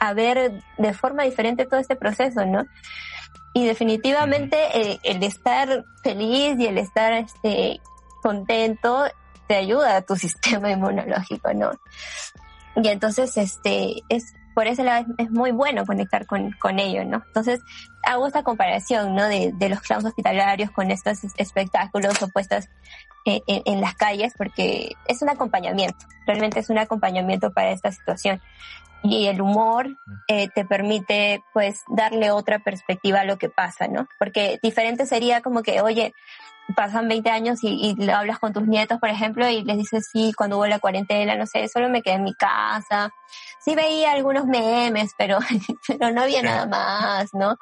a 0.00 0.14
ver 0.14 0.62
de 0.78 0.92
forma 0.92 1.22
diferente 1.22 1.66
todo 1.66 1.80
este 1.80 1.96
proceso, 1.96 2.44
¿no? 2.44 2.64
Y 3.54 3.66
definitivamente 3.66 4.56
eh, 4.74 4.98
el 5.04 5.22
estar 5.22 5.84
feliz 6.02 6.58
y 6.58 6.66
el 6.66 6.78
estar 6.78 7.12
este, 7.12 7.80
contento 8.20 9.04
te 9.46 9.54
ayuda 9.54 9.96
a 9.96 10.02
tu 10.02 10.16
sistema 10.24 10.70
inmunológico, 10.70 11.52
¿no? 11.54 11.70
Y 12.76 12.88
entonces, 12.88 13.36
este, 13.36 14.02
es, 14.08 14.34
por 14.54 14.66
eso 14.66 14.82
es 15.18 15.30
muy 15.30 15.50
bueno 15.50 15.84
conectar 15.84 16.26
con, 16.26 16.52
con 16.52 16.78
ellos, 16.78 17.04
¿no? 17.06 17.22
Entonces, 17.26 17.60
hago 18.02 18.26
esta 18.26 18.42
comparación, 18.42 19.14
¿no? 19.14 19.26
De, 19.26 19.52
de 19.52 19.68
los 19.68 19.80
clowns 19.80 20.04
hospitalarios 20.04 20.70
con 20.70 20.90
estos 20.90 21.18
espectáculos 21.36 22.22
o 22.22 22.28
puestas 22.28 22.68
en, 23.24 23.42
en, 23.46 23.80
las 23.80 23.94
calles, 23.94 24.34
porque 24.36 24.92
es 25.06 25.22
un 25.22 25.30
acompañamiento, 25.30 26.06
realmente 26.26 26.60
es 26.60 26.70
un 26.70 26.78
acompañamiento 26.78 27.52
para 27.52 27.70
esta 27.70 27.90
situación. 27.90 28.40
Y 29.02 29.26
el 29.26 29.42
humor 29.42 29.98
eh, 30.28 30.48
te 30.54 30.64
permite, 30.64 31.42
pues, 31.52 31.82
darle 31.88 32.30
otra 32.30 32.60
perspectiva 32.60 33.20
a 33.20 33.24
lo 33.24 33.36
que 33.36 33.50
pasa, 33.50 33.86
¿no? 33.86 34.08
Porque 34.18 34.58
diferente 34.62 35.04
sería 35.04 35.42
como 35.42 35.62
que, 35.62 35.82
oye, 35.82 36.14
pasan 36.76 37.08
20 37.08 37.30
años 37.30 37.58
y, 37.62 37.94
y 37.98 38.10
hablas 38.10 38.38
con 38.38 38.52
tus 38.52 38.66
nietos, 38.66 38.98
por 38.98 39.08
ejemplo, 39.08 39.48
y 39.48 39.62
les 39.64 39.76
dices, 39.76 40.08
sí, 40.10 40.32
cuando 40.36 40.56
hubo 40.56 40.66
la 40.66 40.78
cuarentena, 40.78 41.36
no 41.36 41.46
sé, 41.46 41.68
solo 41.68 41.88
me 41.88 42.02
quedé 42.02 42.14
en 42.14 42.24
mi 42.24 42.34
casa. 42.34 43.10
Sí 43.60 43.74
veía 43.74 44.12
algunos 44.12 44.46
memes, 44.46 45.12
pero, 45.18 45.38
pero 45.88 46.10
no 46.12 46.22
había 46.22 46.42
nada 46.42 46.66
más, 46.66 47.30
¿no? 47.34 47.56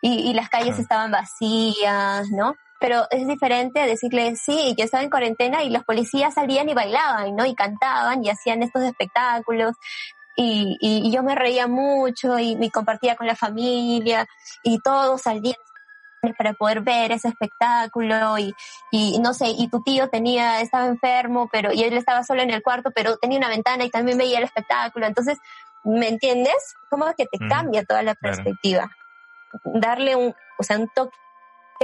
Y, 0.00 0.30
y 0.30 0.34
las 0.34 0.48
calles 0.48 0.78
estaban 0.78 1.10
vacías, 1.10 2.28
¿no? 2.30 2.54
Pero 2.80 3.06
es 3.10 3.26
diferente 3.26 3.80
decirle, 3.80 4.36
sí, 4.36 4.74
yo 4.76 4.84
estaba 4.84 5.02
en 5.02 5.10
cuarentena 5.10 5.62
y 5.62 5.70
los 5.70 5.84
policías 5.84 6.34
salían 6.34 6.68
y 6.68 6.74
bailaban, 6.74 7.34
¿no? 7.34 7.46
Y 7.46 7.54
cantaban 7.54 8.24
y 8.24 8.30
hacían 8.30 8.62
estos 8.62 8.82
espectáculos. 8.82 9.74
Y, 10.36 10.76
y, 10.80 11.08
y 11.08 11.12
yo 11.12 11.22
me 11.22 11.34
reía 11.34 11.68
mucho 11.68 12.38
y, 12.38 12.58
y 12.60 12.70
compartía 12.70 13.14
con 13.14 13.26
la 13.26 13.36
familia 13.36 14.26
y 14.64 14.80
todos 14.80 15.22
salían 15.22 15.54
para 16.32 16.54
poder 16.54 16.80
ver 16.80 17.12
ese 17.12 17.28
espectáculo 17.28 18.38
y, 18.38 18.54
y 18.90 19.18
no 19.18 19.34
sé, 19.34 19.46
y 19.48 19.68
tu 19.68 19.82
tío 19.82 20.08
tenía, 20.08 20.60
estaba 20.60 20.86
enfermo, 20.86 21.48
pero, 21.52 21.72
y 21.72 21.82
él 21.82 21.96
estaba 21.96 22.24
solo 22.24 22.42
en 22.42 22.50
el 22.50 22.62
cuarto, 22.62 22.90
pero 22.94 23.16
tenía 23.18 23.38
una 23.38 23.48
ventana 23.48 23.84
y 23.84 23.90
también 23.90 24.18
veía 24.18 24.38
el 24.38 24.44
espectáculo. 24.44 25.06
Entonces, 25.06 25.38
¿me 25.84 26.08
entiendes? 26.08 26.74
Como 26.88 27.06
que 27.14 27.26
te 27.26 27.38
cambia 27.48 27.84
toda 27.84 28.02
la 28.02 28.14
perspectiva. 28.14 28.90
Darle 29.64 30.16
un, 30.16 30.34
o 30.58 30.62
sea, 30.62 30.78
un 30.78 30.88
toque 30.88 31.12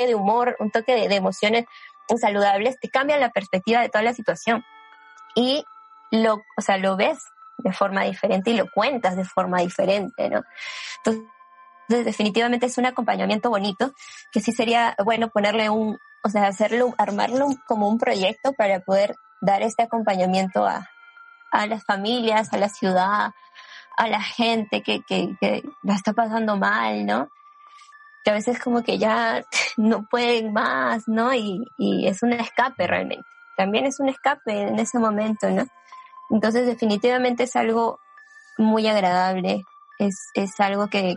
de 0.07 0.15
humor, 0.15 0.57
un 0.61 0.71
toque 0.71 0.95
de, 0.95 1.09
de 1.09 1.17
emociones 1.17 1.67
saludables, 2.19 2.79
te 2.81 2.91
cambia 2.91 3.19
la 3.19 3.31
perspectiva 3.31 3.81
de 3.81 3.89
toda 3.89 4.03
la 4.03 4.15
situación. 4.15 4.65
Y 5.35 5.65
lo, 6.11 6.43
o 6.57 6.61
sea, 6.61 6.79
lo 6.79 6.97
ves 6.97 7.19
de 7.59 7.73
forma 7.73 8.05
diferente 8.05 8.51
y 8.51 8.55
lo 8.57 8.71
cuentas 8.71 9.17
de 9.17 9.25
forma 9.25 9.61
diferente, 9.61 10.29
¿no? 10.29 10.43
Entonces, 10.99 11.25
entonces, 11.91 12.07
definitivamente 12.07 12.67
es 12.67 12.79
un 12.79 12.87
acompañamiento 12.87 13.51
bonito, 13.51 13.93
que 14.31 14.41
sí 14.41 14.53
sería 14.53 14.95
bueno 15.05 15.29
ponerle 15.29 15.71
un, 15.71 15.99
o 16.23 16.29
sea, 16.29 16.47
hacerlo, 16.47 16.95
armarlo 16.99 17.49
como 17.67 17.89
un 17.89 17.99
proyecto 17.99 18.53
para 18.53 18.79
poder 18.79 19.17
dar 19.41 19.63
este 19.63 19.83
acompañamiento 19.83 20.65
a, 20.65 20.89
a 21.51 21.67
las 21.67 21.85
familias, 21.85 22.53
a 22.53 22.59
la 22.59 22.69
ciudad, 22.69 23.33
a 23.97 24.07
la 24.09 24.23
gente 24.23 24.85
que, 24.85 25.03
que, 25.03 25.37
que 25.41 25.65
la 25.83 25.97
está 25.97 26.13
pasando 26.13 26.57
mal, 26.57 27.07
¿no? 27.07 27.29
Que 28.23 28.31
a 28.31 28.35
veces 28.35 28.61
como 28.61 28.85
que 28.85 28.97
ya 28.97 29.43
no 29.77 30.07
pueden 30.09 30.53
más, 30.53 31.09
¿no? 31.09 31.35
Y, 31.35 31.65
y 31.77 32.07
es 32.07 32.23
un 32.23 32.35
escape 32.35 32.87
realmente. 32.87 33.27
También 33.57 33.85
es 33.85 33.99
un 33.99 34.09
escape 34.09 34.69
en 34.69 34.79
ese 34.79 35.01
momento, 35.01 35.51
¿no? 35.51 35.67
Entonces 36.31 36.67
definitivamente 36.67 37.43
es 37.43 37.57
algo 37.57 37.99
muy 38.59 38.87
agradable, 38.87 39.65
es, 39.99 40.31
es 40.35 40.61
algo 40.61 40.87
que, 40.87 41.17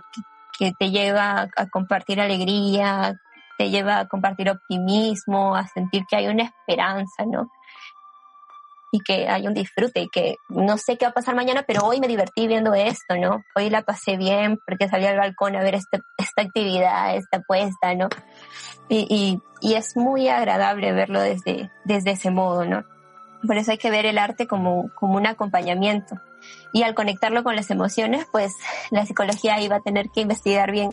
que 0.58 0.72
te 0.78 0.92
lleva 0.92 1.50
a 1.56 1.70
compartir 1.70 2.22
alegría, 2.22 3.20
te 3.58 3.70
lleva 3.70 4.00
a 4.00 4.08
compartir 4.08 4.50
optimismo, 4.50 5.56
a 5.56 5.68
sentir 5.68 6.04
que 6.10 6.16
hay 6.16 6.28
una 6.28 6.44
esperanza, 6.44 7.26
¿no? 7.26 7.50
Y 8.92 9.00
que 9.00 9.28
hay 9.28 9.48
un 9.48 9.56
disfrute 9.56 10.02
y 10.02 10.10
que 10.10 10.36
no 10.50 10.78
sé 10.78 10.98
qué 10.98 11.06
va 11.06 11.12
a 11.12 11.16
pasar 11.16 11.36
mañana, 11.36 11.64
pero 11.66 11.82
hoy 11.82 12.00
me 12.00 12.08
divertí 12.08 12.48
viendo 12.48 12.76
esto, 12.76 13.18
¿no? 13.18 13.44
Hoy 13.56 13.72
la 13.72 13.82
pasé 13.82 14.18
bien 14.18 14.60
porque 14.68 14.88
salí 14.88 15.06
al 15.06 15.18
balcón 15.18 15.56
a 15.56 15.64
ver 15.64 15.76
este, 15.76 16.00
esta 16.18 16.44
actividad, 16.44 17.16
esta 17.16 17.38
apuesta, 17.38 17.96
¿no? 17.96 18.10
Y, 18.90 19.08
y, 19.10 19.68
y 19.68 19.74
es 19.74 19.98
muy 19.98 20.28
agradable 20.28 20.92
verlo 20.92 21.22
desde, 21.22 21.72
desde 21.86 22.12
ese 22.12 22.30
modo, 22.30 22.66
¿no? 22.66 22.84
Por 23.48 23.58
eso 23.58 23.72
hay 23.72 23.78
que 23.78 23.90
ver 23.90 24.06
el 24.06 24.20
arte 24.20 24.48
como, 24.48 24.92
como 24.96 25.16
un 25.16 25.26
acompañamiento 25.26 26.16
y 26.72 26.84
al 26.84 26.96
conectarlo 26.96 27.44
con 27.44 27.56
las 27.56 27.70
emociones, 27.72 28.26
pues 28.32 28.54
la 28.92 29.06
psicología 29.06 29.60
iba 29.62 29.78
a 29.78 29.82
tener 29.82 30.10
que 30.10 30.22
investigar 30.22 30.72
bien 30.72 30.92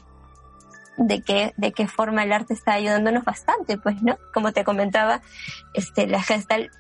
de 0.97 1.23
qué, 1.23 1.55
de 1.57 1.73
qué 1.73 1.89
forma 1.89 2.23
el 2.23 2.33
arte 2.33 2.53
está 2.53 2.75
ayudándonos 2.75 3.25
bastante, 3.25 3.79
pues, 3.79 4.03
¿no? 4.03 4.19
Como 4.35 4.53
te 4.53 4.65
comentaba, 4.65 5.23
este, 5.73 6.07
la 6.07 6.23
gestal 6.23 6.71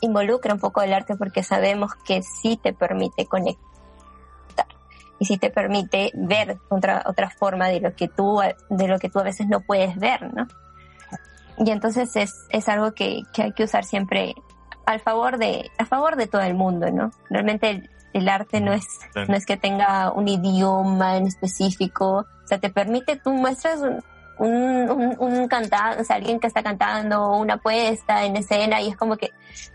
involucra 0.00 0.54
un 0.54 0.60
poco 0.60 0.82
el 0.82 0.92
arte 0.92 1.16
porque 1.16 1.42
sabemos 1.42 1.92
que 2.06 2.22
sí 2.22 2.58
te 2.60 2.72
permite 2.72 3.26
conectar 3.26 3.72
y 5.22 5.24
sí 5.24 5.36
te 5.36 5.50
permite 5.50 6.10
ver 6.14 6.58
otra, 6.68 7.04
otra 7.06 7.30
forma 7.30 7.68
de 7.68 7.80
lo 7.80 7.94
que 7.94 8.08
tú, 8.08 8.40
de 8.68 8.88
lo 8.88 8.98
que 8.98 9.08
tú 9.08 9.20
a 9.20 9.22
veces 9.22 9.46
no 9.46 9.60
puedes 9.60 9.96
ver, 9.96 10.34
¿no? 10.34 10.48
Y 11.58 11.70
entonces 11.70 12.16
es, 12.16 12.46
es 12.48 12.68
algo 12.68 12.92
que, 12.92 13.22
que 13.32 13.42
hay 13.42 13.52
que 13.52 13.62
usar 13.62 13.84
siempre 13.84 14.34
al 14.86 15.00
favor 15.00 15.38
de, 15.38 15.70
a 15.78 15.86
favor 15.86 16.16
de 16.16 16.26
todo 16.26 16.42
el 16.42 16.54
mundo, 16.54 16.90
¿no? 16.90 17.10
Realmente 17.30 17.88
el, 18.12 18.28
arte 18.28 18.60
no 18.60 18.72
es, 18.72 18.86
no 19.14 19.34
es 19.34 19.46
que 19.46 19.56
tenga 19.56 20.12
un 20.12 20.28
idioma 20.28 21.16
en 21.16 21.26
específico, 21.26 22.26
o 22.44 22.46
sea, 22.46 22.58
te 22.58 22.70
permite, 22.70 23.16
tú 23.16 23.32
muestras 23.32 23.80
un, 23.80 24.02
un, 24.38 25.16
un, 25.18 25.48
cantante, 25.48 26.02
o 26.02 26.04
sea, 26.04 26.16
alguien 26.16 26.40
que 26.40 26.46
está 26.46 26.62
cantando, 26.62 27.36
una 27.36 27.58
puesta 27.58 28.24
en 28.24 28.36
escena 28.36 28.80
y 28.80 28.88
es 28.88 28.96
como 28.96 29.16
que 29.16 29.30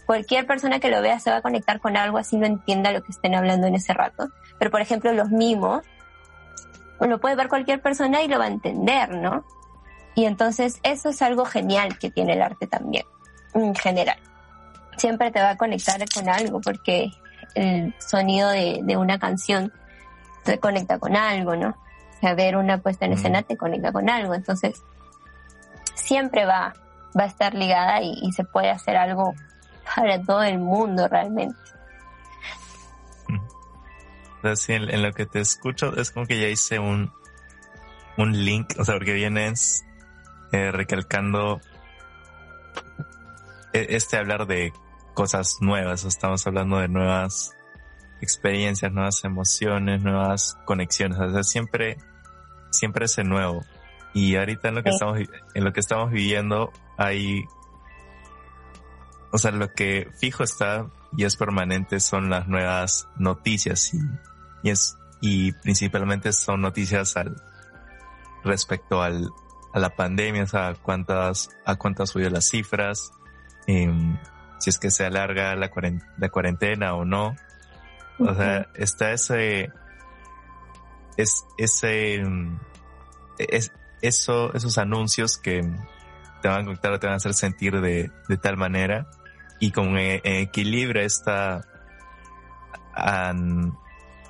cualquier 0.05 0.45
persona 0.45 0.80
que 0.80 0.89
lo 0.89 1.01
vea 1.01 1.20
se 1.20 1.32
va 1.32 1.38
a 1.38 1.41
conectar 1.41 1.80
con 1.80 1.95
algo 1.95 2.18
así 2.18 2.38
no 2.38 2.45
entienda 2.45 2.91
lo 2.91 3.01
que 3.01 3.12
estén 3.12 3.36
hablando 3.36 3.68
en 3.68 3.76
ese 3.76 3.93
rato. 3.93 4.30
Pero 4.60 4.72
por 4.72 4.82
ejemplo, 4.82 5.14
los 5.14 5.30
mimos, 5.30 5.84
lo 6.99 7.20
puede 7.20 7.36
ver 7.36 7.47
cualquier 7.47 7.82
persona 7.82 8.22
y 8.24 8.28
lo 8.28 8.39
va 8.39 8.45
a 8.45 8.49
entender, 8.49 9.16
¿no? 9.16 9.45
Y 10.16 10.26
entonces 10.26 10.80
eso 10.84 11.10
es 11.10 11.22
algo 11.22 11.45
genial 11.45 11.97
que 11.99 12.10
tiene 12.10 12.34
el 12.34 12.41
arte 12.41 12.66
también, 12.68 13.05
en 13.53 13.76
general 13.76 14.18
siempre 14.98 15.32
te 15.32 15.39
va 15.39 15.52
a 15.52 15.58
conectar 15.58 16.04
con 16.14 16.30
algo 16.30 16.62
porque 16.62 17.12
el 17.56 17.93
sonido 18.00 18.50
de, 18.50 18.82
de 18.84 18.98
una 18.98 19.20
canción 19.20 19.72
te 20.43 20.60
conecta 20.60 21.00
con 21.00 21.16
algo, 21.16 21.56
¿no? 21.56 21.70
O 21.70 22.20
sea, 22.20 22.34
ver 22.34 22.56
una 22.56 22.80
puesta 22.80 23.06
en 23.06 23.14
escena 23.14 23.43
te 23.43 23.58
conecta 23.58 23.91
con 23.91 24.10
algo, 24.10 24.34
entonces 24.34 24.82
siempre 25.93 26.45
va, 26.45 26.74
va 27.18 27.24
a 27.24 27.28
estar 27.28 27.54
ligada 27.54 28.02
y, 28.02 28.32
se 28.32 28.43
puede 28.43 28.70
hacer 28.70 28.95
algo 28.95 29.36
para 29.95 30.22
todo 30.22 30.43
el 30.43 30.60
mundo 30.60 31.08
realmente. 31.08 31.56
Sí, 34.56 34.74
en, 34.74 35.02
lo 35.02 35.12
que 35.12 35.26
te 35.26 35.41
escucho 35.41 35.98
es 35.98 36.12
como 36.12 36.26
que 36.26 36.39
ya 36.39 36.48
hice 36.48 36.80
un, 36.80 37.12
un 38.18 38.45
link, 38.45 38.76
o 38.80 38.86
sea, 38.86 38.95
porque 38.95 39.14
vienes 39.14 39.84
eh, 40.54 40.72
recalcando 40.72 41.60
e, 43.74 43.88
este 43.89 44.16
hablar 44.16 44.48
de 44.48 44.72
cosas 45.18 45.57
nuevas, 45.61 46.05
estamos 46.05 46.45
hablando 46.45 46.78
de 46.78 46.88
nuevas 46.89 47.57
experiencias, 48.22 48.91
nuevas 48.91 49.24
emociones, 49.24 50.03
nuevas 50.03 50.59
conexiones, 50.63 51.18
o 51.18 51.32
sea, 51.32 51.41
siempre, 51.41 51.97
siempre 52.70 53.05
es 53.05 53.18
nuevo. 53.26 53.65
Y 54.13 54.36
ahorita 54.36 54.70
en 54.70 54.76
lo 54.76 54.84
que 54.84 54.91
estamos, 54.91 55.18
en 55.55 55.63
lo 55.63 55.74
que 55.74 55.80
estamos 55.80 56.11
viviendo 56.11 56.72
hay, 56.99 57.45
o 59.32 59.39
sea, 59.39 59.49
lo 59.49 59.74
que 59.74 60.07
fijo 60.20 60.43
está 60.43 60.86
y 61.18 61.24
es 61.24 61.36
permanente 61.36 61.99
son 61.99 62.30
las 62.30 62.47
nuevas 62.47 63.09
noticias 63.18 63.95
y, 63.95 63.99
y 64.61 64.70
es, 64.70 64.99
y 65.20 65.51
principalmente 65.51 66.32
son 66.32 66.61
noticias 66.61 67.18
al, 67.18 67.41
respecto 68.43 69.01
al, 69.01 69.32
a 69.74 69.80
la 69.80 69.95
pandemia, 69.95 70.43
o 70.43 70.47
sea, 70.47 70.76
cuántas, 70.76 71.49
a 71.65 71.76
cuántas 71.76 72.11
subido 72.11 72.30
las 72.30 72.47
cifras, 72.47 73.09
em, 73.65 74.15
si 74.60 74.70
es 74.70 74.80
que 74.80 74.91
se 74.91 75.05
alarga 75.05 75.55
la, 75.55 75.72
la 76.18 76.30
cuarentena 76.30 76.95
o 76.95 77.05
no. 77.05 77.36
O 78.20 78.34
sea, 78.34 78.68
está 78.74 79.12
ese, 79.12 79.72
es, 81.18 81.45
ese, 81.58 82.16
em, 82.16 82.58
es, 83.38 83.72
eso, 84.01 84.53
esos 84.53 84.78
anuncios 84.78 85.38
que 85.38 85.62
te 86.41 86.47
van 86.47 86.62
a 86.62 86.66
conectar, 86.66 86.97
te 86.99 87.08
van 87.08 87.14
a 87.14 87.18
hacer 87.18 87.34
sentir 87.34 87.80
de, 87.82 88.12
de 88.28 88.38
tal 88.38 88.58
manera 88.58 89.08
y 89.60 89.72
con 89.72 89.97
e, 89.97 90.22
equilibrio 90.24 91.01
esta, 91.01 91.66
a, 92.93 93.34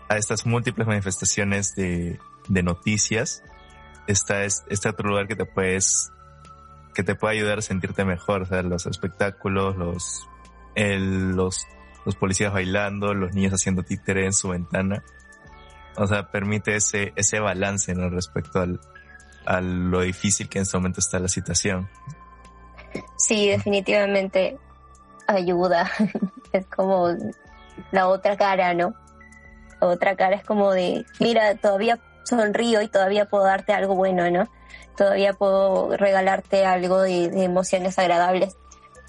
a, 0.09 0.17
estas 0.17 0.45
múltiples 0.45 0.88
manifestaciones 0.88 1.75
de, 1.75 2.19
de 2.47 2.63
noticias, 2.63 3.43
está 4.07 4.45
este 4.45 4.89
otro 4.89 5.09
lugar 5.09 5.28
que 5.28 5.36
te 5.36 5.45
puedes, 5.45 6.11
que 6.97 7.03
te 7.03 7.13
puede 7.13 7.35
ayudar 7.35 7.59
a 7.59 7.61
sentirte 7.61 8.03
mejor, 8.05 8.41
o 8.41 8.45
sea, 8.47 8.63
los 8.63 8.87
espectáculos, 8.87 9.77
los, 9.77 10.27
los 10.75 12.15
policías 12.15 12.51
bailando, 12.51 13.13
los 13.13 13.35
niños 13.35 13.53
haciendo 13.53 13.83
títere 13.83 14.25
en 14.25 14.33
su 14.33 14.49
ventana. 14.49 15.03
O 15.95 16.07
sea, 16.07 16.31
permite 16.31 16.75
ese, 16.75 17.13
ese 17.15 17.39
balance, 17.39 17.93
¿no? 17.93 18.09
Respecto 18.09 18.61
al, 18.61 18.79
a 19.45 19.61
lo 19.61 20.01
difícil 20.01 20.49
que 20.49 20.57
en 20.57 20.63
este 20.63 20.75
momento 20.75 20.99
está 20.99 21.19
la 21.19 21.27
situación. 21.27 21.87
Sí, 23.15 23.47
definitivamente 23.47 24.57
ayuda. 25.27 25.91
es 26.51 26.65
como 26.65 27.09
la 27.91 28.07
otra 28.07 28.37
cara, 28.37 28.73
¿no? 28.73 28.95
La 29.79 29.87
otra 29.89 30.15
cara 30.15 30.35
es 30.35 30.43
como 30.43 30.71
de, 30.71 31.05
mira, 31.19 31.53
todavía 31.57 31.99
sonrío 32.23 32.81
y 32.81 32.87
todavía 32.87 33.25
puedo 33.25 33.43
darte 33.43 33.73
algo 33.73 33.93
bueno, 33.93 34.31
¿no? 34.31 34.49
Todavía 34.95 35.34
puedo 35.34 35.95
regalarte 35.95 36.65
algo 36.65 37.01
de, 37.01 37.43
emociones 37.43 37.99
agradables, 37.99 38.57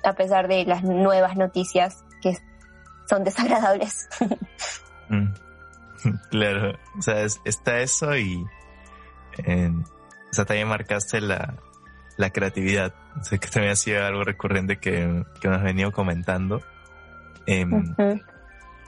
a 0.04 0.14
pesar 0.14 0.48
de 0.48 0.64
las 0.64 0.82
nuevas 0.82 1.36
noticias 1.36 2.04
que 2.22 2.36
son 3.08 3.24
desagradables. 3.24 4.08
Mm. 5.10 5.32
Claro, 6.30 6.78
o 6.98 7.00
sea, 7.00 7.24
está 7.46 7.78
eso 7.78 8.14
y 8.14 8.44
o 9.38 10.34
sea, 10.34 10.44
también 10.44 10.68
marcaste 10.68 11.20
la, 11.20 11.54
la 12.16 12.30
creatividad. 12.30 12.94
sé 13.22 13.38
que 13.38 13.48
también 13.48 13.72
ha 13.72 13.76
sido 13.76 14.04
algo 14.04 14.24
recurrente 14.24 14.78
que, 14.78 15.24
que 15.40 15.48
nos 15.48 15.58
has 15.58 15.64
venido 15.64 15.92
comentando. 15.92 16.60
Em, 17.46 17.94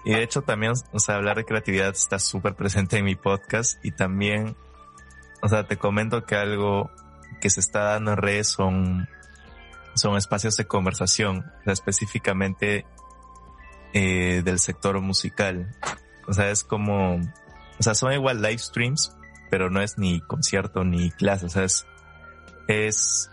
y 0.05 0.13
de 0.13 0.23
hecho 0.23 0.43
también, 0.43 0.73
o 0.93 0.99
sea, 0.99 1.17
hablar 1.17 1.37
de 1.37 1.45
creatividad 1.45 1.89
está 1.89 2.19
súper 2.19 2.55
presente 2.55 2.99
en 2.99 3.05
mi 3.05 3.17
podcast 3.17 3.83
y 3.85 3.93
también, 3.93 4.57
o 5.43 5.49
sea, 5.49 5.67
te 5.67 5.77
comento 5.77 6.25
que 6.25 6.37
algo 6.37 6.91
que 7.41 7.51
se 7.51 7.61
está 7.61 7.85
dando 7.85 8.13
en 8.13 8.17
redes 8.19 8.49
son, 8.49 9.09
son 9.95 10.17
espacios 10.17 10.57
de 10.57 10.67
conversación, 10.67 11.51
o 11.61 11.65
sea, 11.65 11.73
específicamente 11.73 12.87
eh, 13.93 14.43
del 14.45 14.59
sector 14.59 15.01
musical. 15.01 15.75
O 16.27 16.33
sea, 16.33 16.51
es 16.51 16.63
como, 16.63 17.17
o 17.17 17.83
sea, 17.83 17.95
son 17.95 18.13
igual 18.13 18.43
live 18.43 18.59
streams, 18.59 19.17
pero 19.51 19.71
no 19.71 19.81
es 19.81 19.99
ni 19.99 20.21
concierto 20.21 20.85
ni 20.85 21.11
clase, 21.11 21.47
o 21.47 21.49
sea, 21.49 21.65
es, 21.65 21.87
es, 22.69 23.31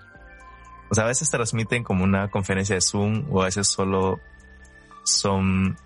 o 0.90 0.96
sea, 0.96 1.04
a 1.04 1.08
veces 1.08 1.30
transmiten 1.30 1.84
como 1.84 2.04
una 2.04 2.30
conferencia 2.30 2.76
de 2.76 2.82
Zoom 2.82 3.28
o 3.30 3.42
a 3.42 3.46
veces 3.46 3.68
solo 3.68 4.20
son 5.04 5.78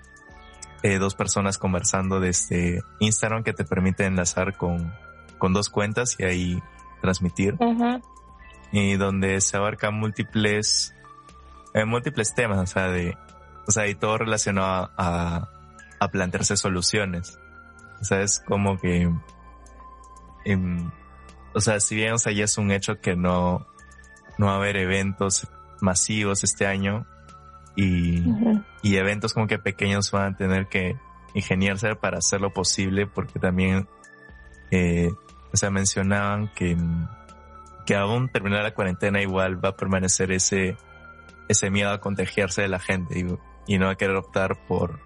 eh, 0.83 0.97
dos 0.97 1.15
personas 1.15 1.57
conversando 1.57 2.19
desde 2.19 2.81
Instagram 2.99 3.43
que 3.43 3.53
te 3.53 3.65
permite 3.65 4.05
enlazar 4.05 4.55
con, 4.57 4.93
con 5.41 5.53
dos 5.53 5.69
cuentas 5.69 6.15
y 6.19 6.23
ahí 6.23 6.63
transmitir. 7.01 7.57
Y 8.71 8.95
donde 8.95 9.41
se 9.41 9.57
abarcan 9.57 9.95
múltiples, 9.95 10.93
eh, 11.73 11.83
múltiples 11.83 12.35
temas, 12.35 12.59
o 12.59 12.67
sea, 12.67 12.89
de, 12.89 13.17
o 13.67 13.71
sea, 13.71 13.87
y 13.87 13.95
todo 13.95 14.19
relacionado 14.19 14.91
a, 14.95 15.49
a 15.99 16.07
plantearse 16.09 16.55
soluciones. 16.57 17.39
O 17.99 18.03
sea, 18.03 18.21
es 18.21 18.39
como 18.39 18.77
que, 18.77 19.11
em, 20.45 20.91
o 21.55 21.59
sea, 21.59 21.79
si 21.79 21.95
bien, 21.95 22.13
o 22.13 22.19
sea, 22.19 22.31
ya 22.31 22.43
es 22.43 22.59
un 22.59 22.69
hecho 22.69 23.01
que 23.01 23.15
no, 23.15 23.65
no 24.37 24.45
va 24.45 24.53
a 24.53 24.57
haber 24.57 24.77
eventos 24.77 25.47
masivos 25.81 26.43
este 26.43 26.67
año, 26.67 27.07
y, 27.75 28.23
y 28.83 28.97
eventos 28.97 29.33
como 29.33 29.47
que 29.47 29.57
pequeños 29.57 30.11
van 30.11 30.33
a 30.33 30.37
tener 30.37 30.67
que 30.67 30.99
ingeniarse 31.33 31.95
para 31.95 32.19
hacerlo 32.19 32.51
posible 32.51 33.07
porque 33.07 33.39
también, 33.39 33.87
eh, 34.69 35.11
o 35.53 35.57
sea, 35.57 35.69
mencionaban 35.69 36.49
que, 36.53 36.77
que 37.85 37.95
aún 37.95 38.29
terminar 38.29 38.63
la 38.63 38.73
cuarentena 38.73 39.21
igual 39.21 39.63
va 39.63 39.69
a 39.69 39.75
permanecer 39.75 40.31
ese, 40.31 40.77
ese 41.47 41.69
miedo 41.69 41.91
a 41.91 41.99
contagiarse 41.99 42.61
de 42.61 42.67
la 42.69 42.79
gente 42.79 43.19
y, 43.19 43.73
y 43.73 43.77
no 43.77 43.89
a 43.89 43.95
querer 43.95 44.15
optar 44.15 44.65
por, 44.67 44.99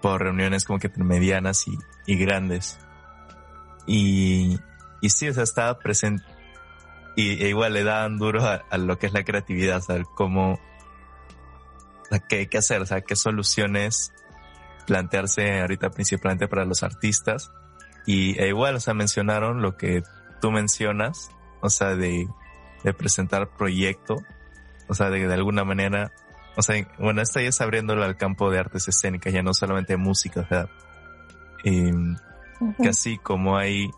por 0.00 0.22
reuniones 0.22 0.64
como 0.64 0.78
que 0.78 0.90
medianas 0.96 1.66
y, 1.68 1.78
y 2.06 2.16
grandes. 2.16 2.78
Y, 3.86 4.58
y 5.00 5.10
sí, 5.10 5.28
o 5.28 5.34
sea, 5.34 5.42
estaba 5.42 5.78
presente 5.78 6.24
y 7.16 7.44
e 7.44 7.48
igual 7.48 7.74
le 7.74 7.84
daban 7.84 8.18
duro 8.18 8.44
a, 8.44 8.64
a, 8.70 8.78
lo 8.78 8.98
que 8.98 9.06
es 9.06 9.12
la 9.12 9.24
creatividad, 9.24 9.78
o 9.78 9.82
sea, 9.82 10.02
cómo, 10.14 10.58
¿qué, 12.28 12.48
qué 12.48 12.58
hacer? 12.58 12.80
O 12.80 12.86
sea, 12.86 13.02
qué 13.02 13.16
soluciones 13.16 14.12
plantearse 14.86 15.60
ahorita 15.60 15.90
principalmente 15.90 16.48
para 16.48 16.64
los 16.64 16.82
artistas. 16.82 17.52
Y 18.06 18.38
e 18.40 18.48
igual, 18.48 18.76
o 18.76 18.80
sea, 18.80 18.94
mencionaron 18.94 19.62
lo 19.62 19.76
que 19.76 20.02
tú 20.40 20.50
mencionas, 20.50 21.30
o 21.60 21.70
sea, 21.70 21.94
de, 21.94 22.28
de 22.82 22.94
presentar 22.94 23.48
proyecto, 23.56 24.16
o 24.88 24.94
sea, 24.94 25.10
de, 25.10 25.26
de 25.26 25.34
alguna 25.34 25.64
manera, 25.64 26.12
o 26.56 26.62
sea, 26.62 26.86
bueno, 26.98 27.22
esto 27.22 27.40
ya 27.40 27.48
es 27.48 27.60
abriéndolo 27.60 28.04
al 28.04 28.16
campo 28.16 28.50
de 28.50 28.58
artes 28.58 28.88
escénicas, 28.88 29.32
ya 29.32 29.42
no 29.42 29.54
solamente 29.54 29.96
música, 29.96 30.40
o 30.40 30.48
sea, 30.48 30.68
eh, 31.64 31.92
que 32.80 32.88
así 32.88 33.18
como 33.18 33.56
hay 33.56 33.90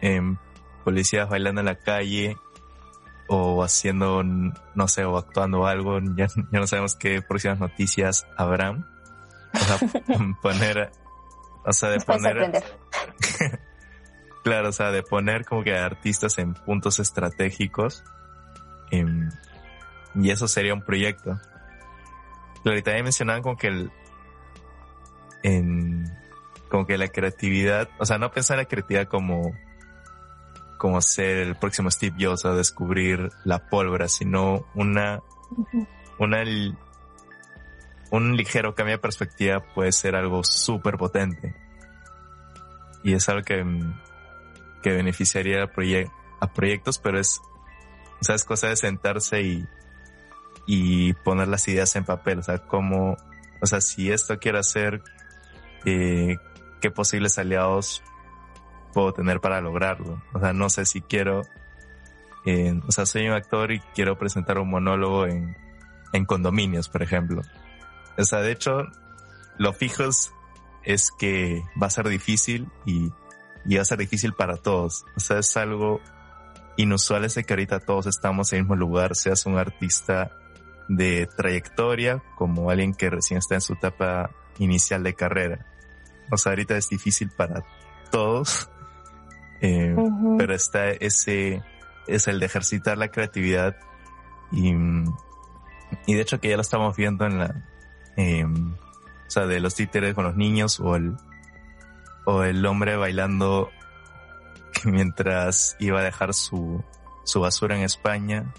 eh, 0.00 0.20
policías 0.84 1.28
bailando 1.28 1.60
en 1.60 1.66
la 1.66 1.76
calle, 1.76 2.36
o 3.28 3.62
haciendo, 3.62 4.22
no 4.24 4.88
sé, 4.88 5.04
o 5.04 5.16
actuando 5.18 5.66
algo, 5.66 6.00
ya, 6.16 6.26
ya 6.26 6.60
no 6.60 6.66
sabemos 6.66 6.96
qué 6.96 7.22
próximas 7.22 7.60
noticias 7.60 8.26
habrán. 8.36 8.86
O 9.52 9.58
sea, 9.58 9.78
poner, 10.42 10.90
o 11.68 11.72
sea, 11.72 11.90
de 11.90 12.00
poner... 12.00 12.64
claro, 14.44 14.68
o 14.68 14.72
sea, 14.72 14.90
de 14.90 15.02
poner 15.02 15.44
como 15.44 15.62
que 15.62 15.76
artistas 15.76 16.38
en 16.38 16.54
puntos 16.54 16.98
estratégicos. 16.98 18.04
Em, 18.90 19.30
y 20.14 20.30
eso 20.30 20.48
sería 20.48 20.74
un 20.74 20.82
proyecto. 20.82 21.38
Claro, 22.62 22.78
y 22.78 22.82
también 22.82 23.04
mencionaban 23.04 23.42
como 23.42 23.56
que 23.56 23.68
el, 23.68 23.90
en, 25.42 26.10
como 26.68 26.86
que 26.86 26.98
la 26.98 27.08
creatividad, 27.08 27.88
o 27.98 28.06
sea, 28.06 28.18
no 28.18 28.30
pensar 28.30 28.56
la 28.56 28.64
creatividad 28.64 29.06
como 29.06 29.52
como 30.78 31.00
ser 31.02 31.38
el 31.38 31.56
próximo 31.56 31.90
Steve 31.90 32.16
Jobs 32.18 32.44
a 32.44 32.54
descubrir 32.54 33.30
la 33.44 33.68
pólvora, 33.68 34.08
sino 34.08 34.64
una, 34.74 35.20
una, 36.18 36.44
un 38.10 38.36
ligero 38.36 38.74
cambio 38.74 38.96
de 38.96 38.98
perspectiva 38.98 39.60
puede 39.74 39.92
ser 39.92 40.16
algo 40.16 40.42
súper 40.44 40.96
potente. 40.96 41.54
Y 43.02 43.14
es 43.14 43.28
algo 43.28 43.42
que, 43.42 43.64
que 44.82 44.92
beneficiaría 44.92 45.62
a, 45.62 46.52
proyectos, 46.52 46.98
pero 46.98 47.18
es, 47.18 47.40
o 48.20 48.24
sea, 48.24 48.34
es 48.34 48.44
cosa 48.44 48.68
de 48.68 48.76
sentarse 48.76 49.42
y, 49.42 49.66
y 50.66 51.12
poner 51.12 51.48
las 51.48 51.66
ideas 51.68 51.94
en 51.96 52.04
papel. 52.04 52.38
O 52.38 52.42
sea, 52.42 52.58
como, 52.58 53.16
o 53.60 53.66
sea, 53.66 53.80
si 53.80 54.10
esto 54.10 54.38
quiere 54.38 54.58
hacer, 54.58 55.02
eh, 55.84 56.36
qué 56.80 56.90
posibles 56.90 57.38
aliados 57.38 58.02
puedo 58.92 59.12
tener 59.12 59.40
para 59.40 59.60
lograrlo. 59.60 60.22
O 60.32 60.40
sea, 60.40 60.52
no 60.52 60.70
sé 60.70 60.86
si 60.86 61.00
quiero, 61.02 61.42
eh, 62.46 62.80
o 62.86 62.92
sea, 62.92 63.06
soy 63.06 63.28
un 63.28 63.34
actor 63.34 63.70
y 63.72 63.80
quiero 63.94 64.18
presentar 64.18 64.58
un 64.58 64.70
monólogo 64.70 65.26
en, 65.26 65.56
en 66.12 66.24
condominios, 66.24 66.88
por 66.88 67.02
ejemplo. 67.02 67.42
O 68.18 68.24
sea, 68.24 68.40
de 68.40 68.52
hecho, 68.52 68.82
lo 69.58 69.72
fijos 69.72 70.32
es 70.84 71.10
que 71.16 71.62
va 71.80 71.86
a 71.86 71.90
ser 71.90 72.08
difícil 72.08 72.68
y, 72.84 73.12
y 73.64 73.76
va 73.76 73.82
a 73.82 73.84
ser 73.84 73.98
difícil 73.98 74.32
para 74.32 74.56
todos. 74.56 75.04
O 75.16 75.20
sea, 75.20 75.38
es 75.38 75.56
algo 75.56 76.00
inusual 76.76 77.24
ese 77.24 77.44
que 77.44 77.52
ahorita 77.52 77.80
todos 77.80 78.06
estamos 78.06 78.52
en 78.52 78.58
el 78.58 78.62
mismo 78.64 78.76
lugar, 78.76 79.14
seas 79.16 79.46
un 79.46 79.58
artista 79.58 80.30
de 80.88 81.28
trayectoria 81.36 82.22
como 82.36 82.70
alguien 82.70 82.94
que 82.94 83.10
recién 83.10 83.38
está 83.38 83.56
en 83.56 83.60
su 83.60 83.74
etapa 83.74 84.30
inicial 84.58 85.02
de 85.02 85.14
carrera. 85.14 85.66
O 86.30 86.36
sea, 86.36 86.52
ahorita 86.52 86.76
es 86.76 86.88
difícil 86.88 87.30
para 87.30 87.64
todos, 88.10 88.70
eh, 89.60 89.94
pero 90.38 90.54
está 90.54 90.90
ese, 90.90 91.62
es 92.06 92.28
el 92.28 92.40
de 92.40 92.46
ejercitar 92.46 92.96
la 92.96 93.08
creatividad 93.08 93.76
y, 94.52 94.72
y 96.06 96.14
de 96.14 96.20
hecho 96.20 96.40
que 96.40 96.48
ya 96.48 96.56
lo 96.56 96.62
estamos 96.62 96.96
viendo 96.96 97.26
en 97.26 97.38
la, 97.38 97.54
eh, 98.18 98.44
o 98.44 99.30
sea, 99.30 99.46
de 99.46 99.60
los 99.60 99.76
títeres 99.76 100.14
con 100.14 100.24
los 100.24 100.36
niños 100.36 100.80
o 100.80 100.96
el, 100.96 101.16
o 102.26 102.42
el 102.42 102.66
hombre 102.66 102.96
bailando 102.96 103.70
mientras 104.84 105.76
iba 105.78 106.00
a 106.00 106.02
dejar 106.02 106.34
su, 106.34 106.82
su 107.24 107.40
basura 107.40 107.76
en 107.76 107.84
España 107.84 108.52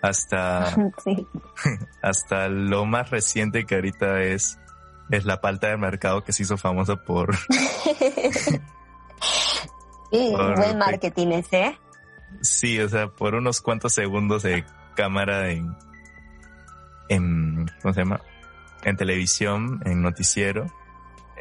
hasta, 0.00 0.74
hasta 2.02 2.48
lo 2.48 2.86
más 2.86 3.10
reciente 3.10 3.66
que 3.66 3.74
ahorita 3.74 4.22
es, 4.22 4.58
es 5.10 5.26
la 5.26 5.42
palta 5.42 5.68
de 5.68 5.76
mercado 5.76 6.24
que 6.24 6.32
se 6.32 6.44
hizo 6.44 6.56
famosa 6.56 6.96
por... 6.96 7.36
sí, 10.10 10.34
buen 10.56 10.78
marketing 10.78 11.32
ese. 11.32 11.78
Sí, 12.40 12.80
o 12.80 12.88
sea, 12.88 13.08
por 13.08 13.34
unos 13.34 13.60
cuantos 13.60 13.92
segundos 13.92 14.42
de 14.42 14.64
cámara 14.96 15.50
en, 15.50 15.76
en, 17.10 17.70
¿cómo 17.82 17.92
se 17.92 18.00
llama? 18.00 18.22
En 18.82 18.96
televisión, 18.96 19.80
en 19.84 20.02
noticiero, 20.02 20.66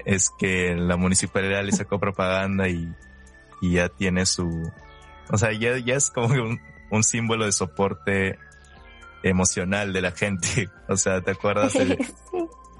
es 0.06 0.30
que 0.38 0.76
la 0.76 0.98
municipalidad 0.98 1.64
le 1.64 1.72
sacó 1.72 2.00
propaganda 2.00 2.68
y, 2.68 2.94
y 3.62 3.74
ya 3.74 3.90
tiene 3.90 4.26
su, 4.26 4.72
o 5.32 5.38
sea, 5.38 5.52
ya, 5.52 5.78
ya 5.78 5.96
es 5.96 6.10
como 6.10 6.28
un, 6.28 6.60
un 6.90 7.04
símbolo 7.04 7.46
de 7.46 7.52
soporte 7.52 8.40
emocional 9.24 9.94
de 9.94 10.02
la 10.02 10.12
gente. 10.12 10.70
O 10.88 10.98
sea, 10.98 11.22
¿te 11.22 11.32
acuerdas? 11.32 11.74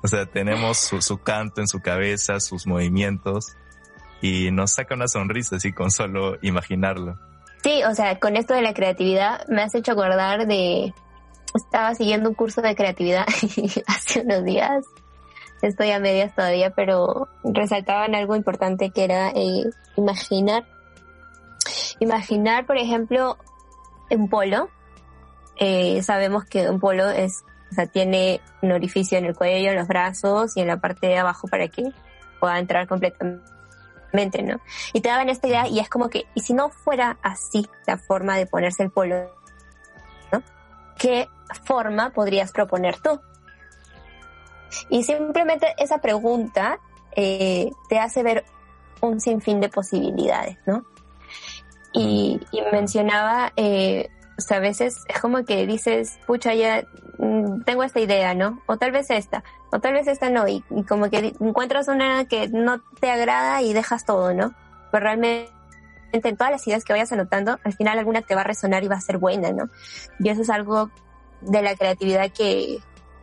O 0.02 0.08
sea, 0.08 0.26
tenemos 0.26 0.78
su, 0.78 1.02
su, 1.02 1.18
canto 1.18 1.60
en 1.60 1.68
su 1.68 1.82
cabeza, 1.82 2.40
sus 2.40 2.66
movimientos 2.66 3.58
y 4.22 4.50
nos 4.50 4.72
saca 4.72 4.96
una 4.96 5.10
sonrisa 5.10 5.58
así 5.58 5.74
con 5.74 5.92
solo 5.92 6.38
imaginarlo. 6.42 7.20
Sí, 7.64 7.84
o 7.84 7.94
sea, 7.94 8.18
con 8.18 8.38
esto 8.38 8.54
de 8.54 8.62
la 8.62 8.74
creatividad 8.74 9.46
me 9.50 9.62
has 9.62 9.76
hecho 9.76 9.92
acordar 9.92 10.48
de... 10.48 10.94
Estaba 11.54 11.96
siguiendo 11.96 12.30
un 12.30 12.36
curso 12.36 12.62
de 12.62 12.76
creatividad 12.76 13.26
hace 13.88 14.22
unos 14.22 14.44
días. 14.44 14.86
Estoy 15.62 15.92
a 15.92 16.00
medias 16.00 16.34
todavía, 16.36 16.72
pero 16.72 17.28
resaltaban 17.44 18.16
algo 18.16 18.36
importante 18.36 18.92
que 18.92 19.04
era 19.04 19.30
eh, 19.30 19.70
imaginar. 19.98 20.66
Imaginar, 22.00 22.66
por 22.66 22.78
ejemplo, 22.78 23.38
un 24.10 24.30
polo 24.30 24.70
eh, 25.60 26.02
sabemos 26.04 26.46
que 26.46 26.70
un 26.70 26.80
polo 26.80 27.10
es, 27.10 27.44
o 27.72 27.76
sea, 27.76 27.86
tiene 27.86 28.40
un 28.62 28.72
orificio 28.72 29.18
en 29.18 29.26
el 29.26 29.36
cuello, 29.36 29.72
en 29.72 29.76
los 29.76 29.88
brazos 29.88 30.56
y 30.56 30.62
en 30.62 30.68
la 30.68 30.78
parte 30.78 31.08
de 31.08 31.18
abajo 31.18 31.50
para 31.50 31.68
que 31.68 31.92
pueda 32.40 32.58
entrar 32.58 32.88
completamente, 32.88 34.42
¿no? 34.42 34.62
Y 34.94 35.02
te 35.02 35.10
daban 35.10 35.28
esta 35.28 35.50
idea 35.50 35.68
y 35.68 35.80
es 35.80 35.90
como 35.90 36.10
que, 36.10 36.28
y 36.34 36.40
si 36.40 36.54
no 36.54 36.70
fuera 36.70 37.18
así 37.22 37.68
la 37.86 37.98
forma 37.98 38.38
de 38.38 38.46
ponerse 38.46 38.84
el 38.84 38.90
polo, 38.90 39.30
¿no? 40.32 40.42
¿Qué 40.98 41.28
forma 41.64 42.12
podrías 42.12 42.52
proponer 42.52 42.98
tú? 43.00 43.20
Y 44.90 45.04
simplemente 45.04 45.74
esa 45.78 46.00
pregunta 46.00 46.80
eh, 47.16 47.72
te 47.90 48.00
hace 48.00 48.24
ver 48.24 48.46
un 49.02 49.20
sinfín 49.20 49.60
de 49.60 49.70
posibilidades, 49.70 50.58
¿no? 50.66 50.86
Y, 51.92 52.40
y 52.52 52.62
mencionaba 52.72 53.52
eh, 53.56 54.10
o 54.40 54.42
sea, 54.42 54.58
a 54.58 54.62
veces 54.62 55.04
es 55.10 55.20
como 55.20 55.44
que 55.44 55.68
dices, 55.68 56.18
pucha, 56.26 56.54
ya 56.54 56.86
mm, 57.18 57.64
tengo 57.64 57.84
esta 57.84 58.00
idea, 58.00 58.34
¿no? 58.34 58.62
O 58.68 58.78
tal 58.78 58.94
vez 58.94 59.10
esta, 59.10 59.44
o 59.70 59.82
tal 59.82 59.92
vez 59.92 60.08
esta 60.08 60.30
no, 60.30 60.48
y, 60.48 60.64
como 60.88 61.10
que 61.10 61.36
encuentras 61.42 61.90
una 61.90 62.24
que 62.24 62.48
no 62.48 62.82
te 63.02 63.12
agrada 63.12 63.62
y 63.62 63.74
dejas 63.74 64.06
todo, 64.06 64.34
¿no? 64.34 64.54
Pero 64.94 65.04
realmente 65.04 65.52
en 66.14 66.38
todas 66.38 66.52
las 66.52 66.66
ideas 66.68 66.86
que 66.86 66.94
vayas 66.94 67.12
anotando, 67.12 67.60
al 67.66 67.74
final 67.74 68.00
alguna 68.00 68.22
te 68.22 68.34
va 68.34 68.42
a 68.42 68.46
resonar 68.46 68.82
y 68.86 68.88
va 68.88 68.96
a 68.96 69.02
ser 69.02 69.18
buena, 69.18 69.52
¿no? 69.52 69.70
Y 70.20 70.30
eso 70.30 70.42
es 70.42 70.50
algo 70.50 70.90
de 71.42 71.62
la 71.62 71.76
creatividad 71.76 72.32
que, 72.32 72.80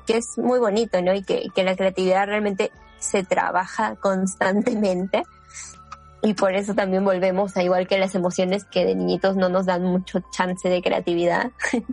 que 0.06 0.18
es 0.18 0.38
muy 0.38 0.58
bonito, 0.58 1.00
¿no? 1.02 1.14
Y 1.14 1.22
que, 1.22 1.48
que 1.54 1.64
la 1.64 1.76
creatividad 1.76 2.26
realmente 2.26 2.70
se 2.98 3.22
trabaja 3.24 3.96
constantemente 3.96 5.22
y 6.22 6.34
por 6.34 6.54
eso 6.54 6.74
también 6.74 7.04
volvemos 7.04 7.56
a 7.56 7.62
igual 7.62 7.86
que 7.86 7.98
las 7.98 8.16
emociones 8.16 8.64
que 8.64 8.84
de 8.84 8.96
niñitos 8.96 9.36
no 9.36 9.48
nos 9.48 9.66
dan 9.66 9.84
mucho 9.84 10.20
chance 10.32 10.68
de 10.68 10.82
creatividad. 10.82 11.52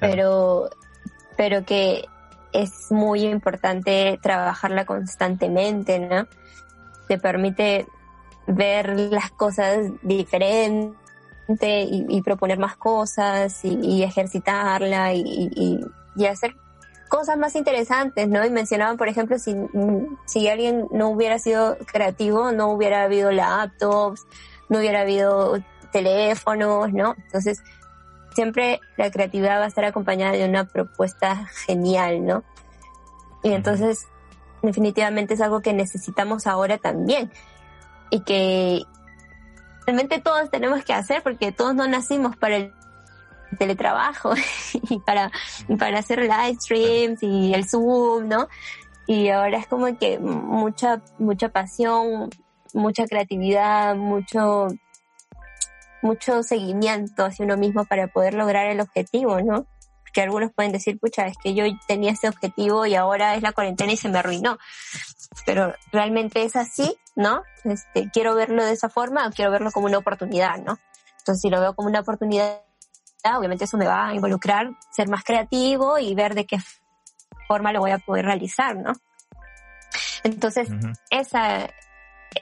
Pero, 0.00 0.68
pero 1.38 1.64
que 1.64 2.04
es 2.52 2.90
muy 2.90 3.22
importante 3.22 4.18
trabajarla 4.20 4.84
constantemente, 4.84 5.98
¿no? 5.98 6.26
Te 7.08 7.16
permite 7.16 7.86
ver 8.46 8.98
las 8.98 9.30
cosas 9.30 9.78
diferente 10.02 10.94
y, 11.48 12.22
proponer 12.22 12.58
más 12.58 12.76
cosas 12.76 13.64
y, 13.64 14.02
ejercitarla 14.02 15.12
y, 15.14 15.80
y, 16.16 16.26
hacer 16.26 16.56
cosas 17.08 17.36
más 17.36 17.54
interesantes, 17.54 18.28
¿no? 18.28 18.44
Y 18.44 18.50
mencionaban, 18.50 18.96
por 18.96 19.08
ejemplo, 19.08 19.38
si, 19.38 19.54
si 20.26 20.48
alguien 20.48 20.86
no 20.90 21.10
hubiera 21.10 21.38
sido 21.38 21.76
creativo, 21.92 22.52
no 22.52 22.68
hubiera 22.68 23.04
habido 23.04 23.30
laptops, 23.30 24.22
no 24.68 24.78
hubiera 24.78 25.02
habido 25.02 25.62
teléfonos, 25.92 26.92
¿no? 26.92 27.14
Entonces, 27.26 27.62
siempre 28.34 28.80
la 28.96 29.10
creatividad 29.10 29.60
va 29.60 29.64
a 29.64 29.68
estar 29.68 29.84
acompañada 29.84 30.32
de 30.32 30.48
una 30.48 30.64
propuesta 30.64 31.46
genial, 31.66 32.24
¿no? 32.24 32.42
Y 33.42 33.52
entonces, 33.52 34.06
definitivamente 34.62 35.34
es 35.34 35.40
algo 35.40 35.60
que 35.60 35.72
necesitamos 35.72 36.46
ahora 36.46 36.78
también. 36.78 37.30
Y 38.10 38.20
que 38.20 38.82
realmente 39.86 40.20
todos 40.20 40.50
tenemos 40.50 40.84
que 40.84 40.92
hacer 40.92 41.22
porque 41.22 41.52
todos 41.52 41.74
no 41.74 41.86
nacimos 41.86 42.36
para 42.36 42.56
el 42.56 42.72
teletrabajo 43.58 44.34
y 44.90 44.98
para, 45.00 45.30
para 45.78 45.98
hacer 45.98 46.20
live 46.20 46.56
streams 46.60 47.22
y 47.22 47.54
el 47.54 47.68
Zoom, 47.68 48.28
¿no? 48.28 48.48
Y 49.06 49.28
ahora 49.28 49.58
es 49.58 49.66
como 49.66 49.96
que 49.98 50.18
mucha, 50.18 51.02
mucha 51.18 51.50
pasión, 51.50 52.30
mucha 52.72 53.06
creatividad, 53.06 53.96
mucho, 53.96 54.68
mucho 56.02 56.42
seguimiento 56.42 57.24
hacia 57.24 57.44
uno 57.44 57.56
mismo 57.56 57.84
para 57.84 58.08
poder 58.08 58.34
lograr 58.34 58.66
el 58.66 58.80
objetivo, 58.80 59.40
¿no? 59.40 59.66
Que 60.12 60.22
algunos 60.22 60.52
pueden 60.52 60.72
decir, 60.72 60.98
pucha, 60.98 61.26
es 61.26 61.36
que 61.36 61.54
yo 61.54 61.64
tenía 61.86 62.12
ese 62.12 62.28
objetivo 62.28 62.86
y 62.86 62.94
ahora 62.94 63.34
es 63.34 63.42
la 63.42 63.52
cuarentena 63.52 63.92
y 63.92 63.96
se 63.96 64.08
me 64.08 64.18
arruinó. 64.20 64.58
Pero 65.44 65.74
realmente 65.92 66.44
es 66.44 66.56
así, 66.56 66.96
¿no? 67.16 67.42
Este, 67.64 68.10
quiero 68.12 68.34
verlo 68.34 68.64
de 68.64 68.72
esa 68.72 68.88
forma 68.88 69.26
o 69.26 69.30
quiero 69.30 69.50
verlo 69.50 69.70
como 69.70 69.86
una 69.86 69.98
oportunidad, 69.98 70.58
¿no? 70.58 70.78
Entonces, 71.18 71.40
si 71.40 71.50
lo 71.50 71.60
veo 71.60 71.74
como 71.74 71.88
una 71.88 72.00
oportunidad, 72.00 72.60
obviamente 73.36 73.64
eso 73.64 73.78
me 73.78 73.86
va 73.86 74.08
a 74.08 74.14
involucrar 74.14 74.70
ser 74.90 75.08
más 75.08 75.24
creativo 75.24 75.98
y 75.98 76.14
ver 76.14 76.34
de 76.34 76.46
qué 76.46 76.58
forma 77.48 77.72
lo 77.72 77.80
voy 77.80 77.92
a 77.92 77.98
poder 77.98 78.26
realizar, 78.26 78.76
¿no? 78.76 78.92
Entonces, 80.22 80.68
esa, 81.10 81.64
eh, 81.64 81.72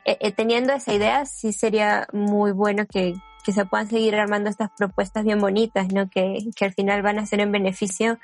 eh, 0.05 0.33
teniendo 0.33 0.73
esa 0.73 0.93
idea, 0.93 1.27
sí 1.27 1.53
sería 1.53 2.07
muy 2.12 2.53
bueno 2.53 2.87
que, 2.87 3.14
que, 3.45 3.53
se 3.53 3.64
puedan 3.66 3.89
seguir 3.89 4.16
armando 4.16 4.49
estas 4.49 4.70
propuestas 4.77 5.25
bien 5.25 5.41
bonitas, 5.41 5.93
¿no? 5.93 6.09
Que, 6.09 6.39
que 6.57 6.64
al 6.64 6.73
final 6.73 7.03
van 7.03 7.18
a 7.18 7.27
ser 7.27 7.41
en 7.41 7.53
beneficio 7.53 8.18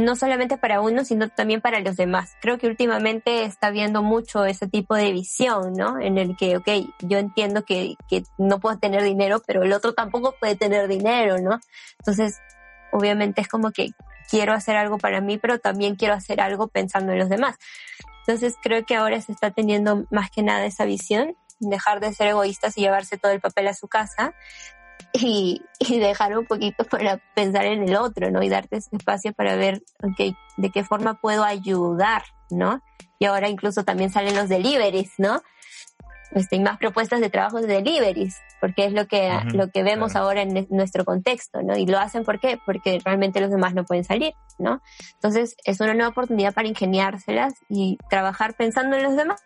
no 0.00 0.16
solamente 0.16 0.56
para 0.56 0.80
uno, 0.80 1.04
sino 1.04 1.28
también 1.28 1.60
para 1.60 1.80
los 1.80 1.96
demás. 1.96 2.34
Creo 2.40 2.58
que 2.58 2.66
últimamente 2.66 3.44
está 3.44 3.70
viendo 3.70 4.02
mucho 4.02 4.44
ese 4.46 4.66
tipo 4.66 4.94
de 4.94 5.12
visión, 5.12 5.74
¿no? 5.74 6.00
En 6.00 6.16
el 6.16 6.34
que, 6.36 6.56
ok, 6.56 6.68
yo 7.00 7.18
entiendo 7.18 7.64
que, 7.64 7.96
que 8.08 8.22
no 8.38 8.58
puedo 8.58 8.78
tener 8.78 9.02
dinero, 9.02 9.42
pero 9.46 9.62
el 9.62 9.72
otro 9.72 9.92
tampoco 9.92 10.34
puede 10.40 10.56
tener 10.56 10.88
dinero, 10.88 11.38
¿no? 11.38 11.60
Entonces, 11.98 12.40
obviamente 12.90 13.42
es 13.42 13.48
como 13.48 13.70
que 13.70 13.90
quiero 14.30 14.54
hacer 14.54 14.76
algo 14.76 14.96
para 14.96 15.20
mí, 15.20 15.36
pero 15.36 15.58
también 15.58 15.96
quiero 15.96 16.14
hacer 16.14 16.40
algo 16.40 16.68
pensando 16.68 17.12
en 17.12 17.18
los 17.18 17.28
demás. 17.28 17.56
Entonces, 18.26 18.54
creo 18.62 18.86
que 18.86 18.94
ahora 18.94 19.20
se 19.20 19.32
está 19.32 19.50
teniendo 19.50 20.06
más 20.10 20.30
que 20.30 20.42
nada 20.42 20.64
esa 20.64 20.86
visión, 20.86 21.36
dejar 21.60 22.00
de 22.00 22.14
ser 22.14 22.28
egoístas 22.28 22.78
y 22.78 22.80
llevarse 22.80 23.18
todo 23.18 23.32
el 23.32 23.40
papel 23.40 23.68
a 23.68 23.74
su 23.74 23.88
casa 23.88 24.34
y, 25.12 25.62
y, 25.78 25.98
dejar 25.98 26.36
un 26.36 26.46
poquito 26.46 26.84
para 26.84 27.20
pensar 27.34 27.66
en 27.66 27.88
el 27.88 27.96
otro, 27.96 28.30
¿no? 28.30 28.42
Y 28.42 28.48
darte 28.48 28.76
ese 28.76 28.96
espacio 28.96 29.32
para 29.32 29.56
ver, 29.56 29.82
ok, 30.02 30.34
de 30.56 30.70
qué 30.70 30.84
forma 30.84 31.20
puedo 31.20 31.44
ayudar, 31.44 32.22
¿no? 32.50 32.80
y 33.22 33.24
ahora 33.26 33.48
incluso 33.48 33.84
también 33.84 34.10
salen 34.10 34.34
los 34.34 34.48
deliveries, 34.48 35.12
¿no? 35.16 35.42
Este, 36.32 36.56
y 36.56 36.60
más 36.60 36.78
propuestas 36.78 37.20
de 37.20 37.30
trabajos 37.30 37.62
de 37.62 37.68
deliveries, 37.68 38.36
porque 38.60 38.84
es 38.84 38.92
lo 38.92 39.06
que, 39.06 39.30
lo 39.52 39.70
que 39.70 39.84
vemos 39.84 40.16
ahora 40.16 40.42
en 40.42 40.66
nuestro 40.70 41.04
contexto, 41.04 41.62
¿no? 41.62 41.76
Y 41.76 41.86
lo 41.86 42.00
hacen 42.00 42.24
¿por 42.24 42.40
qué? 42.40 42.58
Porque 42.66 43.00
realmente 43.04 43.40
los 43.40 43.50
demás 43.50 43.74
no 43.74 43.84
pueden 43.84 44.02
salir, 44.02 44.32
¿no? 44.58 44.82
Entonces 45.14 45.54
es 45.64 45.78
una 45.78 45.94
nueva 45.94 46.08
oportunidad 46.08 46.52
para 46.52 46.66
ingeniárselas 46.66 47.54
y 47.68 47.96
trabajar 48.10 48.54
pensando 48.54 48.96
en 48.96 49.04
los 49.04 49.14
demás 49.14 49.40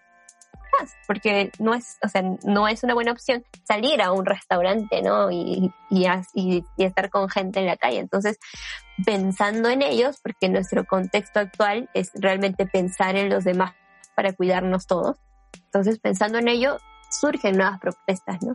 porque 1.07 1.51
no 1.59 1.75
es, 1.75 1.99
o 2.03 2.09
sea, 2.09 2.23
no 2.45 2.69
es 2.69 2.83
una 2.83 2.95
buena 2.95 3.13
opción 3.13 3.45
salir 3.65 4.03
a 4.03 4.13
un 4.13 4.27
restaurante, 4.27 5.03
¿no? 5.03 5.31
Y, 5.31 5.73
y, 5.91 6.07
y, 6.35 6.65
estar 6.79 7.11
con 7.11 7.29
gente 7.29 7.61
en 7.61 7.67
la 7.67 7.77
calle. 7.77 7.99
Entonces, 7.99 8.39
pensando 9.05 9.69
en 9.69 9.83
ellos, 9.83 10.19
porque 10.23 10.49
nuestro 10.49 10.85
contexto 10.85 11.41
actual 11.41 11.89
es 11.95 12.11
realmente 12.15 12.67
pensar 12.67 13.17
en 13.17 13.29
los 13.29 13.45
demás 13.45 13.75
para 14.15 14.33
cuidarnos 14.33 14.87
todos. 14.87 15.17
Entonces, 15.65 15.99
pensando 15.99 16.39
en 16.39 16.49
ello, 16.49 16.79
surgen 17.11 17.57
nuevas 17.57 17.79
propuestas, 17.81 18.43
¿no? 18.43 18.55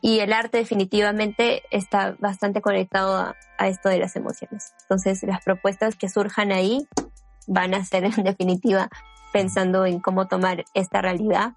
Y 0.00 0.20
el 0.20 0.32
arte 0.32 0.58
definitivamente 0.58 1.62
está 1.70 2.16
bastante 2.18 2.60
conectado 2.60 3.16
a, 3.16 3.36
a, 3.58 3.68
esto 3.68 3.88
de 3.88 3.98
las 3.98 4.16
emociones. 4.16 4.74
Entonces, 4.82 5.22
las 5.22 5.42
propuestas 5.42 5.96
que 5.96 6.08
surjan 6.08 6.52
ahí 6.52 6.86
van 7.46 7.74
a 7.74 7.84
ser 7.84 8.04
en 8.16 8.24
definitiva 8.24 8.88
pensando 9.34 9.84
en 9.84 9.98
cómo 9.98 10.28
tomar 10.28 10.64
esta 10.74 11.02
realidad 11.02 11.54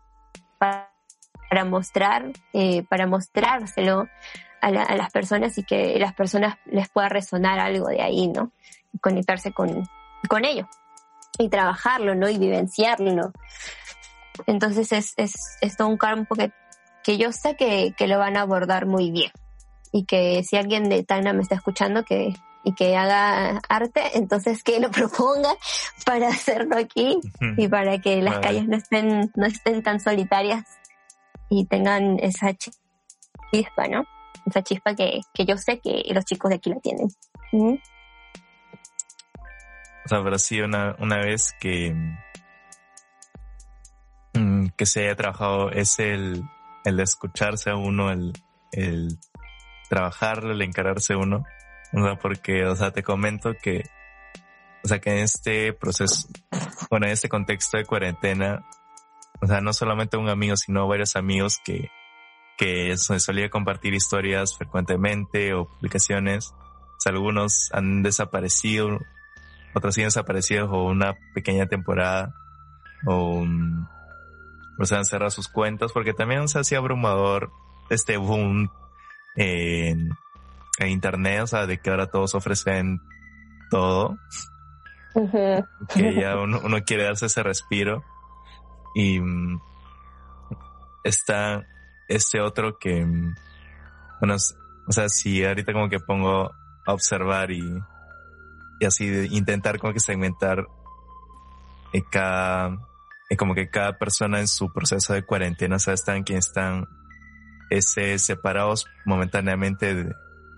para, 0.57 1.63
mostrar, 1.63 2.31
eh, 2.51 2.81
para 2.89 3.05
mostrárselo 3.05 4.07
a, 4.61 4.71
las 4.71 5.11
personas 5.11 5.59
y 5.59 5.63
que 5.63 5.99
las 5.99 6.15
personas 6.15 6.57
les 6.65 6.89
pueda 6.89 7.07
resonar 7.07 7.59
algo 7.59 7.89
de 7.89 8.01
ahí, 8.01 8.29
¿no? 8.29 8.51
Y 8.93 8.97
conectarse 8.97 9.53
con, 9.53 9.87
con 10.27 10.43
ello 10.43 10.67
y 11.37 11.49
trabajarlo, 11.49 12.15
¿no? 12.15 12.27
Y 12.27 12.39
vivenciarlo. 12.39 13.31
Entonces 14.47 14.91
es, 14.91 15.13
es, 15.17 15.35
es 15.61 15.77
todo 15.77 15.87
un 15.87 15.97
campo 15.97 16.33
que, 16.33 16.51
que 17.03 17.19
yo 17.19 17.31
sé 17.31 17.55
que, 17.55 17.93
que 17.95 18.07
lo 18.07 18.17
van 18.17 18.37
a 18.37 18.41
abordar 18.41 18.87
muy 18.87 19.11
bien. 19.11 19.31
Y 19.91 20.05
que 20.05 20.43
si 20.43 20.57
alguien 20.57 20.89
de 20.89 21.03
Tacna 21.03 21.31
me 21.31 21.43
está 21.43 21.53
escuchando, 21.53 22.03
que, 22.03 22.33
y 22.67 22.73
que 22.73 22.97
haga 22.97 23.61
arte, 23.69 24.01
entonces 24.15 24.61
que 24.61 24.81
lo 24.81 24.91
proponga 24.91 25.55
para 26.05 26.27
hacerlo 26.27 26.77
aquí 26.77 27.17
y 27.55 27.69
para 27.69 27.99
que 27.99 28.21
las 28.21 28.39
calles 28.39 28.67
no 28.67 28.75
estén, 28.75 29.31
no 29.35 29.45
estén 29.45 29.81
tan 29.83 30.01
solitarias 30.01 30.65
y 31.49 31.65
tengan 31.65 32.19
esa 32.19 32.53
chispa, 32.53 33.87
¿no? 33.89 34.03
Esa 34.45 34.63
chispa 34.63 34.95
que, 34.95 35.21
que 35.33 35.45
yo 35.45 35.57
sé 35.57 35.79
que 35.79 36.03
los 36.13 36.25
chicos 36.25 36.49
de 36.49 36.55
aquí 36.55 36.69
la 36.69 36.81
tienen. 36.81 37.07
O 37.53 37.79
sea, 40.09 40.21
pero 40.21 40.37
sí 40.37 40.59
una, 40.59 40.93
una 40.99 41.19
vez 41.19 41.55
que, 41.61 41.95
mm, 44.33 44.67
que 44.75 44.85
se 44.85 45.05
haya 45.05 45.15
trabajado 45.15 45.71
es 45.71 45.99
el, 45.99 46.43
el 46.83 46.99
escucharse 46.99 47.69
a 47.69 47.77
uno, 47.77 48.11
el, 48.11 48.33
el 48.73 49.17
trabajarlo, 49.89 50.51
el 50.51 50.61
encararse 50.61 51.15
uno 51.15 51.45
o 51.93 52.03
sea, 52.03 52.15
porque, 52.17 52.65
o 52.65 52.75
sea, 52.75 52.91
te 52.91 53.03
comento 53.03 53.53
que, 53.61 53.83
o 54.83 54.87
sea, 54.87 54.99
que 54.99 55.11
en 55.11 55.17
este 55.19 55.73
proceso, 55.73 56.27
bueno, 56.89 57.05
en 57.05 57.13
este 57.13 57.29
contexto 57.29 57.77
de 57.77 57.85
cuarentena, 57.85 58.65
o 59.41 59.47
sea, 59.47 59.61
no 59.61 59.73
solamente 59.73 60.17
un 60.17 60.29
amigo, 60.29 60.55
sino 60.57 60.87
varios 60.87 61.15
amigos 61.15 61.59
que, 61.63 61.89
que 62.57 62.97
solía 62.97 63.49
compartir 63.49 63.93
historias 63.93 64.57
frecuentemente 64.57 65.53
o 65.53 65.65
publicaciones. 65.67 66.53
O 66.53 66.99
sea, 66.99 67.11
algunos 67.11 67.69
han 67.71 68.01
desaparecido, 68.01 68.99
otros 69.75 69.93
siguen 69.93 70.07
desaparecidos 70.07 70.69
o 70.71 70.85
una 70.85 71.15
pequeña 71.35 71.67
temporada 71.67 72.33
o, 73.05 73.45
o 74.79 74.85
sea, 74.85 74.97
han 74.97 75.05
cerrado 75.05 75.29
sus 75.29 75.47
cuentas 75.47 75.91
porque 75.91 76.13
también 76.13 76.47
se 76.47 76.59
hacía 76.59 76.79
abrumador 76.79 77.51
este 77.89 78.17
boom 78.17 78.69
en 79.35 80.09
en 80.79 80.89
internet, 80.89 81.41
o 81.41 81.47
sea, 81.47 81.65
de 81.65 81.79
que 81.79 81.89
ahora 81.89 82.07
todos 82.07 82.35
ofrecen 82.35 83.01
todo. 83.69 84.17
Que 85.93 86.13
ya 86.13 86.37
uno, 86.37 86.83
quiere 86.85 87.03
darse 87.03 87.25
ese 87.25 87.43
respiro. 87.43 88.03
Y 88.93 89.19
mm, 89.19 89.59
está 91.03 91.65
este 92.07 92.39
otro 92.39 92.77
que, 92.77 93.03
mm, 93.05 93.35
bueno, 94.19 94.35
o 94.35 94.91
sea, 94.91 95.09
si 95.09 95.43
ahorita 95.43 95.73
como 95.73 95.89
que 95.89 95.99
pongo 95.99 96.51
a 96.85 96.93
observar 96.93 97.51
y, 97.51 97.63
y 98.79 98.85
así 98.85 99.07
de 99.07 99.27
intentar 99.27 99.79
como 99.79 99.93
que 99.93 99.99
segmentar 99.99 100.65
en 101.93 102.03
cada, 102.11 102.77
como 103.37 103.55
que 103.55 103.69
cada 103.69 103.97
persona 103.97 104.39
en 104.39 104.47
su 104.47 104.71
proceso 104.71 105.13
de 105.13 105.23
cuarentena, 105.23 105.77
o 105.77 105.79
sea, 105.79 105.93
están 105.93 106.23
quienes 106.23 106.47
están 106.47 106.87
ese, 107.69 108.17
separados 108.19 108.87
momentáneamente 109.05 109.93
de, 109.93 110.15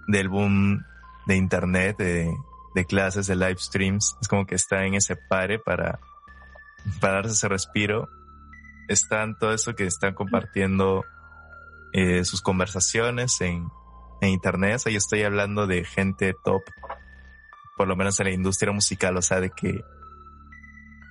del 0.10 0.28
boom 0.28 0.84
de 1.28 1.36
internet, 1.36 1.97
de, 1.97 2.36
de 2.74 2.86
clases, 2.86 3.28
de 3.28 3.36
live 3.36 3.57
streams. 3.57 4.18
Es 4.22 4.28
como 4.28 4.45
que 4.45 4.55
está 4.55 4.86
en 4.86 4.95
ese 4.95 5.16
pare 5.16 5.60
para, 5.60 5.99
para 6.99 7.16
darse 7.16 7.34
ese 7.34 7.47
respiro. 7.47 8.10
Están 8.88 9.38
todo 9.38 9.53
eso 9.53 9.76
que 9.76 9.86
están 9.86 10.16
compartiendo 10.16 11.05
eh, 11.93 12.26
sus 12.26 12.41
conversaciones 12.41 13.39
en, 13.41 13.70
en 14.22 14.30
internet. 14.30 14.78
O 14.78 14.80
sea, 14.80 14.91
yo 14.91 14.97
estoy 14.97 15.22
hablando 15.24 15.68
de 15.68 15.86
gente 15.86 16.34
top, 16.43 16.64
por 17.78 17.88
lo 17.88 17.95
menos 17.95 18.20
en 18.20 18.26
la 18.26 18.34
industria 18.34 18.74
musical, 18.74 19.16
o 19.16 19.22
sea, 19.22 19.39
de 19.39 19.51
que 19.51 19.84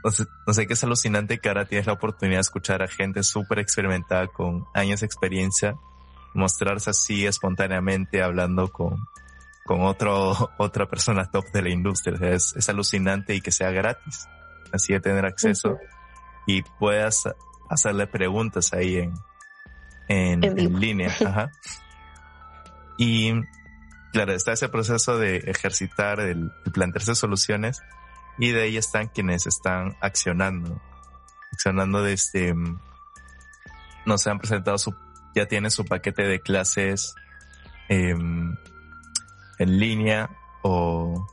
no 0.04 0.10
sé, 0.10 0.26
no 0.46 0.52
sé, 0.52 0.66
que 0.66 0.74
es 0.74 0.84
alucinante 0.84 1.38
que 1.38 1.48
ahora 1.48 1.64
tienes 1.64 1.86
la 1.86 1.92
oportunidad 1.92 2.38
de 2.38 2.42
escuchar 2.42 2.82
a 2.82 2.88
gente 2.88 3.22
súper 3.22 3.58
experimentada 3.58 4.26
con 4.28 4.64
años 4.74 5.00
de 5.00 5.06
experiencia 5.06 5.76
mostrarse 6.34 6.90
así 6.90 7.26
espontáneamente 7.26 8.22
hablando 8.22 8.70
con, 8.70 9.06
con 9.64 9.82
otro, 9.82 10.32
otra 10.58 10.86
persona 10.86 11.30
top 11.30 11.44
de 11.52 11.62
la 11.62 11.70
industria. 11.70 12.16
es, 12.34 12.54
es, 12.56 12.68
alucinante 12.68 13.34
y 13.34 13.40
que 13.40 13.52
sea 13.52 13.70
gratis. 13.70 14.28
Así 14.72 14.92
de 14.92 15.00
tener 15.00 15.24
acceso 15.24 15.78
y 16.46 16.62
puedas 16.62 17.28
hacerle 17.70 18.06
preguntas 18.06 18.72
ahí 18.72 18.96
en, 18.96 19.14
en, 20.08 20.44
en, 20.44 20.80
línea. 20.80 21.14
Ajá. 21.26 21.50
Y 22.98 23.32
claro, 24.12 24.32
está 24.32 24.52
ese 24.52 24.68
proceso 24.68 25.18
de 25.18 25.36
ejercitar, 25.36 26.20
el, 26.20 26.50
plantearse 26.72 27.14
soluciones 27.14 27.80
y 28.38 28.50
de 28.52 28.62
ahí 28.62 28.76
están 28.76 29.08
quienes 29.08 29.46
están 29.46 29.96
accionando, 30.00 30.80
accionando 31.52 32.02
desde, 32.02 32.54
mm, 32.54 32.80
no 34.06 34.18
se 34.18 34.30
han 34.30 34.38
presentado 34.38 34.78
su 34.78 34.94
ya 35.38 35.46
tiene 35.46 35.70
su 35.70 35.84
paquete 35.84 36.22
de 36.22 36.40
clases 36.40 37.14
em, 37.88 38.56
en 39.58 39.78
línea 39.78 40.30
o, 40.62 41.26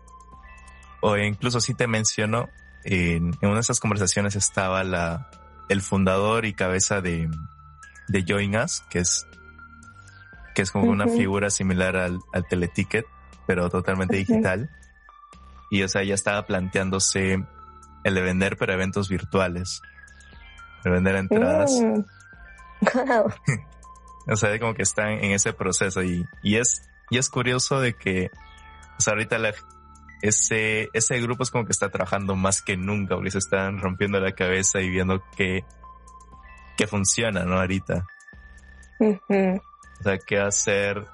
o 1.01 1.17
incluso 1.17 1.59
si 1.59 1.73
te 1.73 1.87
menciono, 1.87 2.49
en, 2.83 3.35
una 3.41 3.55
de 3.55 3.59
esas 3.61 3.79
conversaciones 3.79 4.35
estaba 4.35 4.83
la, 4.83 5.29
el 5.69 5.81
fundador 5.81 6.45
y 6.45 6.53
cabeza 6.53 7.01
de, 7.01 7.29
de 8.07 8.25
Join 8.27 8.55
Us, 8.55 8.83
que 8.89 8.99
es, 8.99 9.27
que 10.53 10.61
es 10.61 10.71
como 10.71 10.91
una 10.91 11.07
figura 11.07 11.49
similar 11.49 11.97
al, 11.97 12.19
al 12.31 12.47
teleticket, 12.47 13.05
pero 13.47 13.69
totalmente 13.69 14.17
digital. 14.17 14.69
Y 15.71 15.81
o 15.81 15.89
sea, 15.89 16.03
ya 16.03 16.13
estaba 16.13 16.45
planteándose 16.45 17.43
el 18.03 18.13
de 18.13 18.21
vender, 18.21 18.55
pero 18.57 18.73
eventos 18.73 19.09
virtuales. 19.09 19.81
De 20.83 20.91
vender 20.91 21.15
entradas. 21.15 21.71
Mm. 21.81 22.03
O 24.27 24.35
sea, 24.35 24.57
como 24.59 24.73
que 24.73 24.81
están 24.81 25.23
en 25.23 25.31
ese 25.31 25.53
proceso 25.53 26.01
y, 26.03 26.25
y 26.41 26.55
es, 26.57 26.89
y 27.09 27.17
es 27.17 27.29
curioso 27.29 27.79
de 27.79 27.93
que, 27.93 28.31
o 28.97 29.01
sea, 29.01 29.13
ahorita 29.13 29.37
ese, 30.21 30.89
ese 30.93 31.21
grupo 31.21 31.43
es 31.43 31.51
como 31.51 31.65
que 31.65 31.71
está 31.71 31.89
trabajando 31.89 32.35
más 32.35 32.61
que 32.61 32.75
nunca, 32.75 33.15
porque 33.15 33.31
se 33.31 33.37
están 33.37 33.79
rompiendo 33.79 34.19
la 34.19 34.31
cabeza 34.31 34.81
y 34.81 34.89
viendo 34.89 35.23
que, 35.37 35.63
que 36.75 36.87
funciona, 36.87 37.45
¿no? 37.45 37.59
Ahorita. 37.59 38.07
O 38.99 40.03
sea, 40.03 40.17
qué 40.17 40.39
hacer 40.39 41.05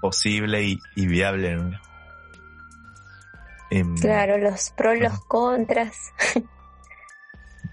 posible 0.00 0.62
y, 0.62 0.78
y 0.94 1.06
viable, 1.06 1.56
¿no? 1.56 1.80
Em, 3.70 3.96
claro, 3.96 4.38
los 4.38 4.70
pros, 4.70 5.00
los 5.00 5.18
contras. 5.24 6.12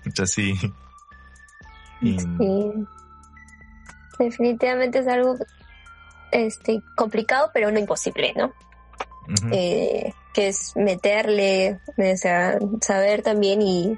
Muchas 0.06 0.32
sí. 0.32 0.56
sí 2.02 2.18
definitivamente 4.24 5.00
es 5.00 5.08
algo 5.08 5.38
este 6.32 6.82
complicado, 6.96 7.52
pero 7.54 7.72
no 7.72 7.80
imposible, 7.80 8.34
¿no? 8.36 8.54
eh, 9.52 10.14
que 10.34 10.48
es 10.50 10.74
meterle, 10.76 11.80
o 11.98 12.18
sea, 12.18 12.58
saber 12.82 13.22
también 13.22 13.62
y, 13.62 13.98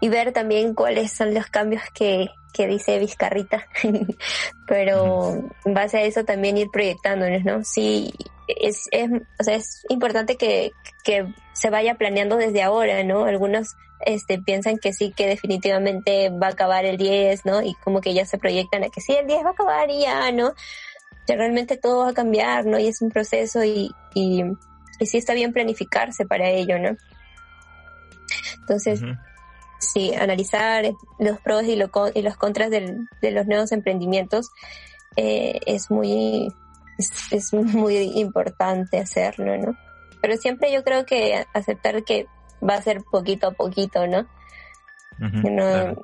y 0.00 0.08
ver 0.08 0.32
también 0.32 0.74
cuáles 0.74 1.12
son 1.12 1.34
los 1.34 1.46
cambios 1.46 1.82
que, 1.94 2.28
que 2.52 2.66
dice 2.66 2.98
Vizcarrita, 2.98 3.66
pero 4.66 5.34
en 5.64 5.74
base 5.74 5.98
a 5.98 6.02
eso 6.02 6.24
también 6.24 6.56
ir 6.56 6.70
proyectándonos, 6.70 7.44
¿no? 7.44 7.64
Sí, 7.64 8.12
es, 8.48 8.86
es, 8.90 9.10
o 9.38 9.44
sea, 9.44 9.56
es 9.56 9.84
importante 9.88 10.36
que, 10.36 10.72
que 11.04 11.26
se 11.52 11.70
vaya 11.70 11.96
planeando 11.96 12.36
desde 12.36 12.62
ahora, 12.62 13.02
¿no? 13.04 13.24
Algunos 13.24 13.76
este, 14.00 14.38
piensan 14.38 14.78
que 14.78 14.92
sí, 14.92 15.12
que 15.12 15.26
definitivamente 15.26 16.30
va 16.30 16.48
a 16.48 16.50
acabar 16.50 16.84
el 16.84 16.96
10, 16.96 17.44
¿no? 17.46 17.62
Y 17.62 17.74
como 17.84 18.00
que 18.00 18.14
ya 18.14 18.26
se 18.26 18.38
proyectan 18.38 18.84
a 18.84 18.88
que 18.88 19.00
sí, 19.00 19.14
el 19.14 19.26
10 19.26 19.44
va 19.44 19.48
a 19.48 19.52
acabar 19.52 19.90
y 19.90 20.00
ya, 20.02 20.30
¿no? 20.32 20.54
Que 21.26 21.36
realmente 21.36 21.76
todo 21.76 22.00
va 22.00 22.10
a 22.10 22.14
cambiar, 22.14 22.66
¿no? 22.66 22.78
Y 22.78 22.88
es 22.88 23.00
un 23.02 23.10
proceso 23.10 23.64
y, 23.64 23.90
y, 24.14 24.44
y 25.00 25.06
sí 25.06 25.18
está 25.18 25.34
bien 25.34 25.52
planificarse 25.52 26.26
para 26.26 26.48
ello, 26.48 26.78
¿no? 26.78 26.96
Entonces, 28.60 29.00
sí, 29.78 30.14
analizar 30.14 30.84
los 31.18 31.40
pros 31.40 31.64
y, 31.64 31.72
y 31.72 32.22
los 32.22 32.36
contras 32.36 32.70
del, 32.70 33.08
de 33.20 33.30
los 33.30 33.46
nuevos 33.46 33.72
emprendimientos 33.72 34.50
eh, 35.16 35.60
es 35.66 35.90
muy 35.90 36.52
es, 36.98 37.32
es, 37.32 37.52
muy 37.52 37.96
importante 38.18 38.98
hacerlo, 38.98 39.56
¿no? 39.58 39.76
Pero 40.20 40.36
siempre 40.36 40.72
yo 40.72 40.82
creo 40.82 41.04
que 41.04 41.44
aceptar 41.52 42.02
que 42.04 42.26
va 42.68 42.74
a 42.74 42.82
ser 42.82 43.02
poquito 43.02 43.48
a 43.48 43.52
poquito, 43.52 44.06
¿no? 44.06 44.26
no 45.18 45.96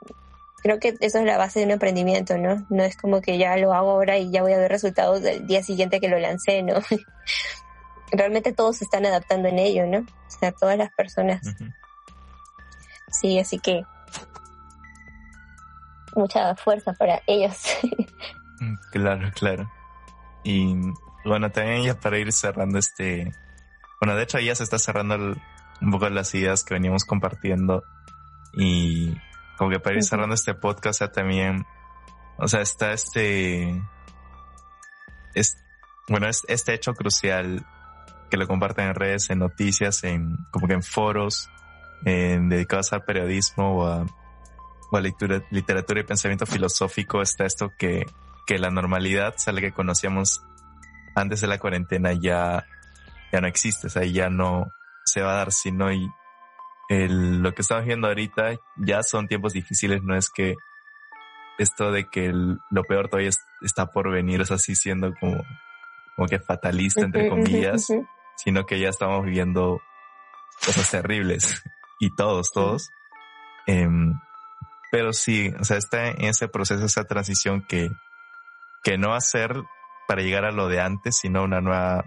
Creo 0.62 0.78
que 0.78 0.94
eso 1.00 1.18
es 1.18 1.24
la 1.24 1.38
base 1.38 1.60
de 1.60 1.64
un 1.64 1.70
emprendimiento, 1.72 2.36
¿no? 2.36 2.66
No 2.68 2.82
es 2.82 2.94
como 2.96 3.22
que 3.22 3.38
ya 3.38 3.56
lo 3.56 3.72
hago 3.72 3.92
ahora 3.92 4.18
y 4.18 4.30
ya 4.30 4.42
voy 4.42 4.52
a 4.52 4.58
ver 4.58 4.70
resultados 4.70 5.22
del 5.22 5.46
día 5.46 5.62
siguiente 5.62 6.00
que 6.00 6.08
lo 6.08 6.18
lancé, 6.18 6.62
¿no? 6.62 6.74
Realmente 8.12 8.52
todos 8.52 8.76
se 8.76 8.84
están 8.84 9.06
adaptando 9.06 9.48
en 9.48 9.58
ello, 9.58 9.86
¿no? 9.86 10.00
O 10.00 10.30
sea, 10.30 10.52
todas 10.52 10.76
las 10.76 10.90
personas. 10.92 11.40
Sí, 13.10 13.38
así 13.38 13.58
que 13.58 13.82
mucha 16.14 16.54
fuerza 16.56 16.92
para 16.92 17.22
ellos. 17.26 17.56
Mm, 18.60 18.74
claro, 18.92 19.30
claro. 19.34 19.72
Y 20.44 20.74
bueno, 21.24 21.50
también 21.50 21.82
ya 21.82 21.98
para 21.98 22.18
ir 22.18 22.30
cerrando 22.30 22.78
este, 22.78 23.32
bueno, 24.00 24.14
de 24.16 24.24
hecho 24.24 24.38
ya 24.38 24.54
se 24.54 24.64
está 24.64 24.78
cerrando 24.78 25.34
un 25.80 25.90
poco 25.90 26.08
las 26.08 26.34
ideas 26.34 26.64
que 26.64 26.74
veníamos 26.74 27.04
compartiendo. 27.04 27.84
Y 28.52 29.14
como 29.56 29.70
que 29.70 29.80
para 29.80 29.96
ir 29.96 30.02
cerrando 30.02 30.34
este 30.34 30.54
podcast 30.54 31.02
también, 31.12 31.66
o 32.38 32.48
sea, 32.48 32.60
está 32.60 32.92
este, 32.92 33.82
es, 35.34 35.56
bueno, 36.08 36.28
es 36.28 36.44
este 36.48 36.74
hecho 36.74 36.94
crucial 36.94 37.66
que 38.30 38.36
lo 38.36 38.46
comparten 38.46 38.88
en 38.88 38.94
redes, 38.94 39.30
en 39.30 39.40
noticias, 39.40 40.04
en 40.04 40.36
como 40.50 40.66
que 40.66 40.74
en 40.74 40.82
foros 40.82 41.50
en 42.04 42.48
dedicados 42.48 42.92
al 42.92 43.04
periodismo 43.04 43.78
o 43.78 43.86
a, 43.86 44.06
o 44.90 44.96
a 44.96 45.00
lectura, 45.00 45.42
literatura 45.50 46.00
y 46.00 46.04
pensamiento 46.04 46.46
filosófico. 46.46 47.22
Está 47.22 47.44
esto 47.44 47.72
que, 47.78 48.06
que 48.46 48.58
la 48.58 48.70
normalidad, 48.70 49.34
o 49.34 49.54
que 49.54 49.72
conocíamos 49.72 50.42
antes 51.14 51.40
de 51.40 51.48
la 51.48 51.58
cuarentena 51.58 52.12
ya, 52.12 52.66
ya 53.32 53.40
no 53.40 53.48
existe, 53.48 53.88
o 53.88 53.90
sea, 53.90 54.04
ya 54.04 54.30
no 54.30 54.72
se 55.04 55.22
va 55.22 55.32
a 55.32 55.36
dar, 55.36 55.52
sino 55.52 55.92
y 55.92 56.10
el, 56.88 57.42
lo 57.42 57.52
que 57.54 57.62
estamos 57.62 57.84
viendo 57.84 58.08
ahorita 58.08 58.56
ya 58.76 59.02
son 59.02 59.28
tiempos 59.28 59.52
difíciles, 59.52 60.02
no 60.02 60.16
es 60.16 60.28
que 60.30 60.56
esto 61.58 61.92
de 61.92 62.08
que 62.08 62.32
lo 62.32 62.84
peor 62.84 63.08
todavía 63.08 63.30
está 63.60 63.86
por 63.86 64.10
venir, 64.10 64.40
es 64.40 64.50
así 64.50 64.74
siendo 64.74 65.12
como, 65.20 65.44
como 66.16 66.28
que 66.28 66.40
fatalista, 66.40 67.02
entre 67.02 67.28
comillas, 67.28 67.86
sino 68.36 68.64
que 68.64 68.80
ya 68.80 68.88
estamos 68.88 69.24
viviendo 69.24 69.80
cosas 70.64 70.90
terribles 70.90 71.62
y 72.00 72.14
todos, 72.16 72.50
todos. 72.52 72.90
Em, 73.66 74.14
pero 74.90 75.12
sí, 75.12 75.52
o 75.60 75.64
sea, 75.64 75.76
está 75.76 76.08
en 76.08 76.24
ese 76.24 76.48
proceso, 76.48 76.84
esa 76.84 77.04
transición 77.04 77.62
que, 77.62 77.90
que 78.82 78.98
no 78.98 79.10
va 79.10 79.18
a 79.18 79.20
ser 79.20 79.54
para 80.08 80.22
llegar 80.22 80.44
a 80.44 80.50
lo 80.50 80.68
de 80.68 80.80
antes, 80.80 81.18
sino 81.18 81.44
una 81.44 81.60
nueva, 81.60 82.04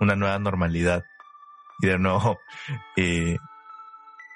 una 0.00 0.16
nueva 0.16 0.38
normalidad. 0.38 1.04
Y 1.82 1.86
de 1.88 1.98
nuevo, 1.98 2.38
eh, 2.96 3.36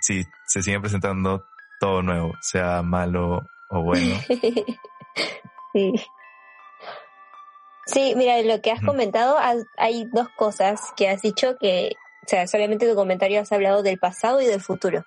sí, 0.01 0.25
se 0.47 0.63
sigue 0.63 0.81
presentando 0.81 1.47
todo 1.79 2.03
nuevo, 2.03 2.35
sea 2.41 2.83
malo 2.83 3.47
o 3.71 3.83
bueno. 3.83 4.15
sí. 5.73 5.95
Sí, 7.87 8.15
mira, 8.15 8.41
lo 8.43 8.61
que 8.61 8.71
has 8.71 8.83
comentado, 8.83 9.37
hay 9.79 10.05
dos 10.13 10.29
cosas 10.37 10.93
que 10.97 11.09
has 11.09 11.23
dicho 11.23 11.57
que 11.59 11.97
o 12.23 12.29
sea, 12.29 12.47
solamente 12.47 12.89
tu 12.89 12.95
comentario 12.95 13.41
has 13.41 13.51
hablado 13.51 13.83
del 13.83 13.99
pasado 13.99 14.41
y 14.41 14.47
del 14.47 14.61
futuro. 14.61 15.05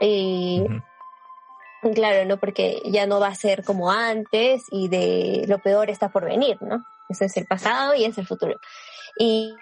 Y 0.00 0.64
claro, 1.94 2.26
¿no? 2.26 2.36
Porque 2.38 2.82
ya 2.84 3.06
no 3.06 3.20
va 3.20 3.28
a 3.28 3.34
ser 3.34 3.64
como 3.64 3.90
antes 3.90 4.64
y 4.70 4.88
de 4.88 5.44
lo 5.46 5.60
peor 5.60 5.88
está 5.88 6.08
por 6.08 6.24
venir, 6.24 6.58
¿no? 6.60 6.84
Eso 7.08 7.24
es 7.24 7.36
el 7.36 7.46
pasado 7.46 7.94
y 7.94 8.04
es 8.04 8.18
el 8.18 8.26
futuro. 8.26 8.58
Y, 9.18 9.54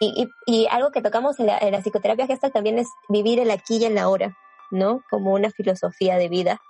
y, 0.00 0.28
y 0.46 0.66
algo 0.70 0.90
que 0.90 1.02
tocamos 1.02 1.38
en 1.40 1.46
la, 1.46 1.58
en 1.58 1.72
la 1.72 1.80
psicoterapia 1.80 2.26
gestal 2.26 2.52
también 2.52 2.78
es 2.78 2.88
vivir 3.08 3.40
el 3.40 3.50
aquí 3.50 3.78
y 3.78 3.84
en 3.84 3.94
la 3.94 4.02
ahora, 4.02 4.36
¿no? 4.70 5.02
Como 5.10 5.32
una 5.32 5.50
filosofía 5.50 6.16
de 6.16 6.28
vida. 6.28 6.60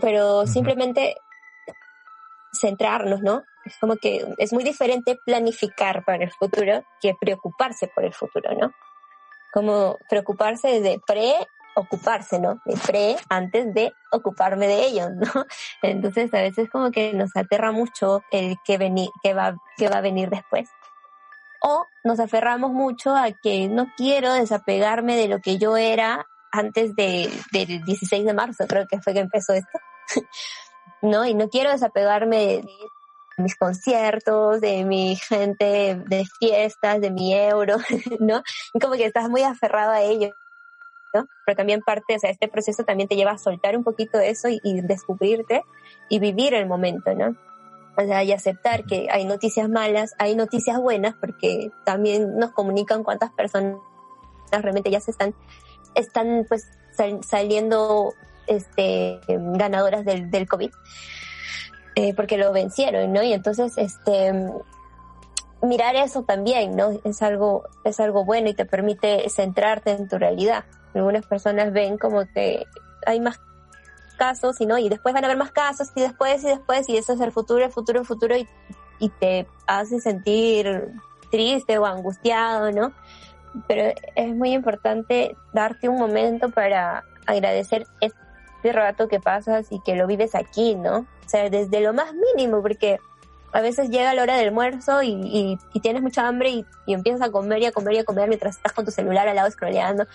Pero 0.00 0.46
simplemente 0.46 1.16
centrarnos, 2.52 3.22
¿no? 3.22 3.42
Es 3.64 3.76
como 3.78 3.96
que 3.96 4.26
es 4.38 4.52
muy 4.52 4.64
diferente 4.64 5.18
planificar 5.24 6.04
para 6.04 6.24
el 6.24 6.32
futuro 6.32 6.84
que 7.00 7.14
preocuparse 7.20 7.88
por 7.88 8.04
el 8.04 8.14
futuro, 8.14 8.54
¿no? 8.54 8.72
Como 9.52 9.96
preocuparse 10.08 10.80
de 10.80 11.00
pre 11.06 11.34
ocuparse, 11.74 12.40
¿no? 12.40 12.60
De 12.64 12.76
pre 12.86 13.16
antes 13.28 13.72
de 13.72 13.92
ocuparme 14.10 14.66
de 14.66 14.86
ello, 14.86 15.10
¿no? 15.10 15.44
Entonces 15.82 16.32
a 16.34 16.40
veces 16.40 16.68
como 16.70 16.90
que 16.90 17.12
nos 17.12 17.30
aterra 17.36 17.72
mucho 17.72 18.22
el 18.30 18.56
que, 18.64 18.78
venir, 18.78 19.10
que, 19.22 19.34
va, 19.34 19.56
que 19.76 19.88
va 19.88 19.98
a 19.98 20.02
venir 20.02 20.28
después. 20.30 20.68
O 21.60 21.84
nos 22.04 22.20
aferramos 22.20 22.72
mucho 22.72 23.14
a 23.14 23.32
que 23.32 23.68
no 23.68 23.86
quiero 23.96 24.32
desapegarme 24.32 25.16
de 25.16 25.28
lo 25.28 25.40
que 25.40 25.58
yo 25.58 25.76
era 25.76 26.26
antes 26.52 26.94
de, 26.94 27.30
del 27.52 27.84
16 27.84 28.24
de 28.24 28.32
marzo, 28.32 28.66
creo 28.66 28.86
que 28.86 29.00
fue 29.00 29.12
que 29.12 29.20
empezó 29.20 29.52
esto. 29.52 29.78
¿no? 31.02 31.26
Y 31.26 31.34
no 31.34 31.48
quiero 31.48 31.70
desapegarme 31.70 32.36
de, 32.36 32.68
mis 33.38 33.56
conciertos, 33.56 34.60
de 34.60 34.84
mi 34.84 35.16
gente, 35.16 36.02
de 36.06 36.26
fiestas, 36.38 37.00
de 37.00 37.10
mi 37.10 37.34
euro, 37.34 37.76
¿no? 38.20 38.42
Como 38.80 38.94
que 38.94 39.04
estás 39.04 39.28
muy 39.28 39.42
aferrado 39.42 39.92
a 39.92 40.02
ello, 40.02 40.30
¿no? 41.14 41.26
Pero 41.46 41.56
también 41.56 41.80
parte, 41.80 42.16
o 42.16 42.18
sea, 42.18 42.30
este 42.30 42.48
proceso 42.48 42.84
también 42.84 43.08
te 43.08 43.16
lleva 43.16 43.32
a 43.32 43.38
soltar 43.38 43.76
un 43.76 43.84
poquito 43.84 44.18
eso 44.18 44.48
y, 44.48 44.80
descubrirte 44.82 45.62
y 46.08 46.18
vivir 46.18 46.54
el 46.54 46.66
momento, 46.66 47.14
¿no? 47.14 47.36
O 48.00 48.22
y 48.22 48.32
aceptar 48.32 48.84
que 48.84 49.08
hay 49.10 49.24
noticias 49.24 49.68
malas, 49.68 50.14
hay 50.18 50.36
noticias 50.36 50.78
buenas, 50.78 51.16
porque 51.20 51.72
también 51.84 52.38
nos 52.38 52.52
comunican 52.52 53.02
cuántas 53.02 53.32
personas 53.32 53.80
realmente 54.52 54.88
ya 54.88 55.00
se 55.00 55.10
están, 55.10 55.34
están 55.96 56.46
pues 56.48 56.68
saliendo 57.22 58.14
este, 58.46 59.18
ganadoras 59.26 60.04
del, 60.04 60.30
del 60.30 60.46
COVID, 60.46 60.70
eh, 61.96 62.14
porque 62.14 62.38
lo 62.38 62.52
vencieron, 62.52 63.12
¿no? 63.12 63.20
Y 63.24 63.32
entonces, 63.32 63.76
este, 63.76 64.32
mirar 65.62 65.96
eso 65.96 66.22
también, 66.22 66.76
¿no? 66.76 67.00
Es 67.02 67.20
algo, 67.20 67.64
es 67.82 67.98
algo 67.98 68.24
bueno 68.24 68.48
y 68.48 68.54
te 68.54 68.64
permite 68.64 69.28
centrarte 69.28 69.90
en 69.90 70.08
tu 70.08 70.18
realidad. 70.18 70.64
Algunas 70.94 71.26
personas 71.26 71.72
ven 71.72 71.98
como 71.98 72.26
que 72.32 72.64
hay 73.06 73.18
más 73.18 73.40
casos 74.18 74.60
y 74.60 74.66
no, 74.66 74.76
y 74.76 74.90
después 74.90 75.14
van 75.14 75.24
a 75.24 75.28
haber 75.28 75.38
más 75.38 75.52
casos 75.52 75.90
y 75.94 76.02
después 76.02 76.44
y 76.44 76.48
después 76.48 76.88
y 76.88 76.98
eso 76.98 77.14
es 77.14 77.20
el 77.20 77.32
futuro, 77.32 77.64
el 77.64 77.72
futuro, 77.72 78.00
el 78.00 78.06
futuro 78.06 78.36
y, 78.36 78.46
te 79.20 79.46
hace 79.66 80.00
sentir 80.00 80.92
triste 81.30 81.78
o 81.78 81.86
angustiado, 81.86 82.72
¿no? 82.72 82.92
Pero 83.68 83.94
es 84.16 84.34
muy 84.34 84.52
importante 84.52 85.36
darte 85.52 85.88
un 85.88 85.98
momento 85.98 86.50
para 86.50 87.04
agradecer 87.24 87.86
este 88.00 88.72
rato 88.72 89.06
que 89.06 89.20
pasas 89.20 89.70
y 89.70 89.80
que 89.82 89.94
lo 89.94 90.08
vives 90.08 90.34
aquí, 90.34 90.74
¿no? 90.74 90.98
O 90.98 91.28
sea, 91.28 91.48
desde 91.48 91.80
lo 91.80 91.92
más 91.92 92.12
mínimo, 92.12 92.60
porque 92.60 92.98
a 93.52 93.60
veces 93.60 93.88
llega 93.88 94.14
la 94.14 94.22
hora 94.22 94.36
del 94.36 94.48
almuerzo 94.48 95.00
y, 95.02 95.56
tienes 95.80 96.02
mucha 96.02 96.26
hambre 96.26 96.50
y, 96.50 96.66
y, 96.86 96.94
empiezas 96.94 97.22
a 97.22 97.30
comer 97.30 97.62
y 97.62 97.66
a 97.66 97.72
comer 97.72 97.94
y 97.94 97.98
a 97.98 98.04
comer 98.04 98.28
mientras 98.28 98.56
estás 98.56 98.72
con 98.72 98.84
tu 98.84 98.90
celular 98.90 99.28
al 99.28 99.36
lado 99.36 99.50
scrolleando 99.50 100.06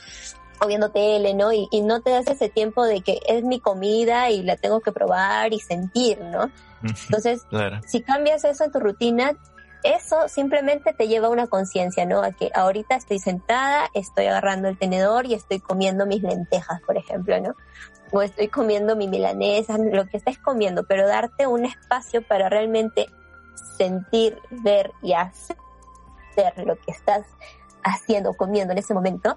o 0.62 0.68
viendo 0.68 0.90
tele, 0.90 1.34
¿no? 1.34 1.52
Y, 1.52 1.68
y 1.72 1.82
no 1.82 2.02
te 2.02 2.12
das 2.12 2.28
ese 2.28 2.50
tiempo 2.50 2.84
de 2.86 3.02
que 3.02 3.20
es 3.28 3.44
mi 3.44 3.60
comida 3.60 4.30
y 4.30 4.44
la 4.44 4.56
tengo 4.56 4.82
que 4.82 4.92
probar 4.92 5.54
y 5.54 5.60
sentir, 5.60 6.20
¿no? 6.22 6.50
Entonces, 6.84 7.46
si 7.88 8.02
cambias 8.02 8.44
eso 8.44 8.66
en 8.66 8.72
tu 8.72 8.80
rutina, 8.80 9.38
eso 9.84 10.28
simplemente 10.28 10.94
te 10.94 11.08
lleva 11.08 11.28
a 11.28 11.32
una 11.32 11.48
conciencia, 11.48 12.06
¿no? 12.06 12.22
A 12.22 12.32
que 12.32 12.52
ahorita 12.54 12.96
estoy 12.96 13.20
sentada, 13.20 13.90
estoy 13.94 14.26
agarrando 14.26 14.68
el 14.68 14.78
tenedor 14.78 15.26
y 15.26 15.34
estoy 15.34 15.60
comiendo 15.60 16.06
mis 16.06 16.22
lentejas, 16.22 16.82
por 16.82 16.98
ejemplo, 16.98 17.40
¿no? 17.40 17.56
o 18.14 18.22
estoy 18.22 18.48
comiendo 18.48 18.96
mi 18.96 19.08
milanesa, 19.08 19.78
lo 19.80 20.06
que 20.06 20.18
estés 20.18 20.38
comiendo, 20.38 20.84
pero 20.84 21.08
darte 21.08 21.48
un 21.48 21.66
espacio 21.66 22.22
para 22.22 22.48
realmente 22.48 23.10
sentir, 23.76 24.40
ver 24.52 24.92
y 25.02 25.14
hacer 25.14 25.58
lo 26.64 26.76
que 26.76 26.92
estás 26.92 27.26
haciendo, 27.84 28.34
comiendo 28.36 28.72
en 28.72 28.78
ese 28.78 28.94
momento, 28.94 29.36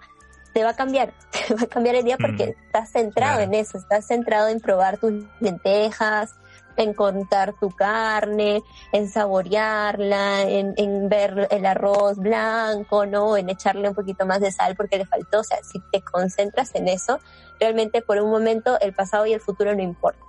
te 0.56 0.64
va 0.64 0.70
a 0.70 0.74
cambiar, 0.74 1.12
te 1.48 1.54
va 1.54 1.64
a 1.64 1.66
cambiar 1.66 1.96
el 1.96 2.04
día 2.06 2.16
porque 2.16 2.56
estás 2.64 2.90
centrado 2.90 3.40
en 3.42 3.52
eso, 3.52 3.76
estás 3.76 4.06
centrado 4.06 4.48
en 4.48 4.58
probar 4.58 4.96
tus 4.96 5.12
lentejas, 5.38 6.34
en 6.78 6.94
contar 6.94 7.52
tu 7.60 7.68
carne, 7.72 8.62
en 8.90 9.10
saborearla, 9.10 10.44
en, 10.44 10.72
en, 10.78 11.10
ver 11.10 11.46
el 11.50 11.66
arroz 11.66 12.16
blanco, 12.16 13.04
¿no? 13.04 13.36
En 13.36 13.50
echarle 13.50 13.86
un 13.86 13.94
poquito 13.94 14.24
más 14.24 14.40
de 14.40 14.50
sal 14.50 14.74
porque 14.76 14.96
le 14.96 15.04
faltó. 15.04 15.40
O 15.40 15.44
sea, 15.44 15.58
si 15.62 15.78
te 15.92 16.00
concentras 16.00 16.74
en 16.74 16.88
eso, 16.88 17.20
realmente 17.60 18.00
por 18.00 18.18
un 18.18 18.30
momento 18.30 18.80
el 18.80 18.94
pasado 18.94 19.26
y 19.26 19.34
el 19.34 19.40
futuro 19.40 19.74
no 19.74 19.82
importa. 19.82 20.24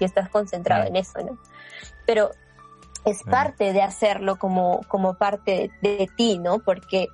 Y 0.00 0.06
estás 0.06 0.30
concentrado 0.30 0.86
en 0.86 0.96
eso, 0.96 1.18
¿no? 1.22 1.38
Pero 2.06 2.30
es 3.10 3.22
parte 3.22 3.72
de 3.72 3.82
hacerlo 3.82 4.38
como, 4.38 4.80
como 4.88 5.14
parte 5.14 5.70
de, 5.82 5.96
de 5.96 6.08
ti, 6.16 6.38
¿no? 6.38 6.58
Porque 6.58 7.08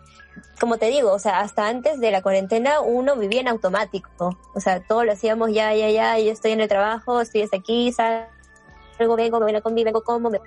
como 0.60 0.78
te 0.78 0.86
digo, 0.86 1.12
o 1.12 1.18
sea, 1.18 1.40
hasta 1.40 1.68
antes 1.68 2.00
de 2.00 2.10
la 2.10 2.22
cuarentena 2.22 2.80
uno 2.80 3.16
vivía 3.16 3.40
en 3.40 3.48
automático. 3.48 4.38
O 4.54 4.60
sea, 4.60 4.80
todo 4.80 5.04
lo 5.04 5.12
hacíamos 5.12 5.52
ya, 5.52 5.74
ya, 5.74 5.90
ya, 5.90 6.18
yo 6.18 6.32
estoy 6.32 6.52
en 6.52 6.60
el 6.60 6.68
trabajo, 6.68 7.20
estoy 7.20 7.42
hasta 7.42 7.56
aquí, 7.56 7.92
salgo, 7.92 9.16
vengo, 9.16 9.38
me 9.38 9.46
voy 9.46 9.54
a 9.54 9.60
comer, 9.60 9.84
vengo, 9.84 10.02
como, 10.02 10.30
me... 10.30 10.40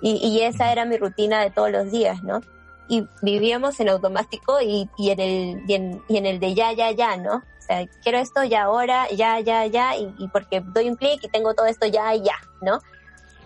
y, 0.00 0.16
y 0.16 0.42
esa 0.42 0.72
era 0.72 0.84
mi 0.84 0.96
rutina 0.96 1.42
de 1.42 1.50
todos 1.50 1.70
los 1.70 1.90
días, 1.90 2.22
¿no? 2.22 2.40
Y 2.88 3.06
vivíamos 3.22 3.78
en 3.80 3.90
automático 3.90 4.60
y, 4.62 4.88
y, 4.96 5.10
en 5.10 5.20
el, 5.20 5.62
y, 5.68 5.74
en, 5.74 6.02
y 6.08 6.16
en 6.16 6.26
el 6.26 6.40
de 6.40 6.54
ya, 6.54 6.72
ya, 6.72 6.90
ya, 6.90 7.16
¿no? 7.16 7.36
O 7.36 7.60
sea, 7.60 7.86
quiero 8.02 8.18
esto 8.18 8.44
ya 8.44 8.62
ahora, 8.62 9.10
ya, 9.10 9.40
ya, 9.40 9.66
ya, 9.66 9.94
y, 9.96 10.14
y 10.18 10.28
porque 10.28 10.60
doy 10.60 10.88
un 10.88 10.96
clic 10.96 11.22
y 11.22 11.28
tengo 11.28 11.54
todo 11.54 11.66
esto 11.66 11.86
ya, 11.86 12.14
ya, 12.14 12.36
¿no? 12.62 12.80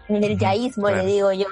En 0.09 0.25
el 0.25 0.39
yaísmo, 0.39 0.91
le 0.91 1.05
digo 1.05 1.33
yo 1.33 1.47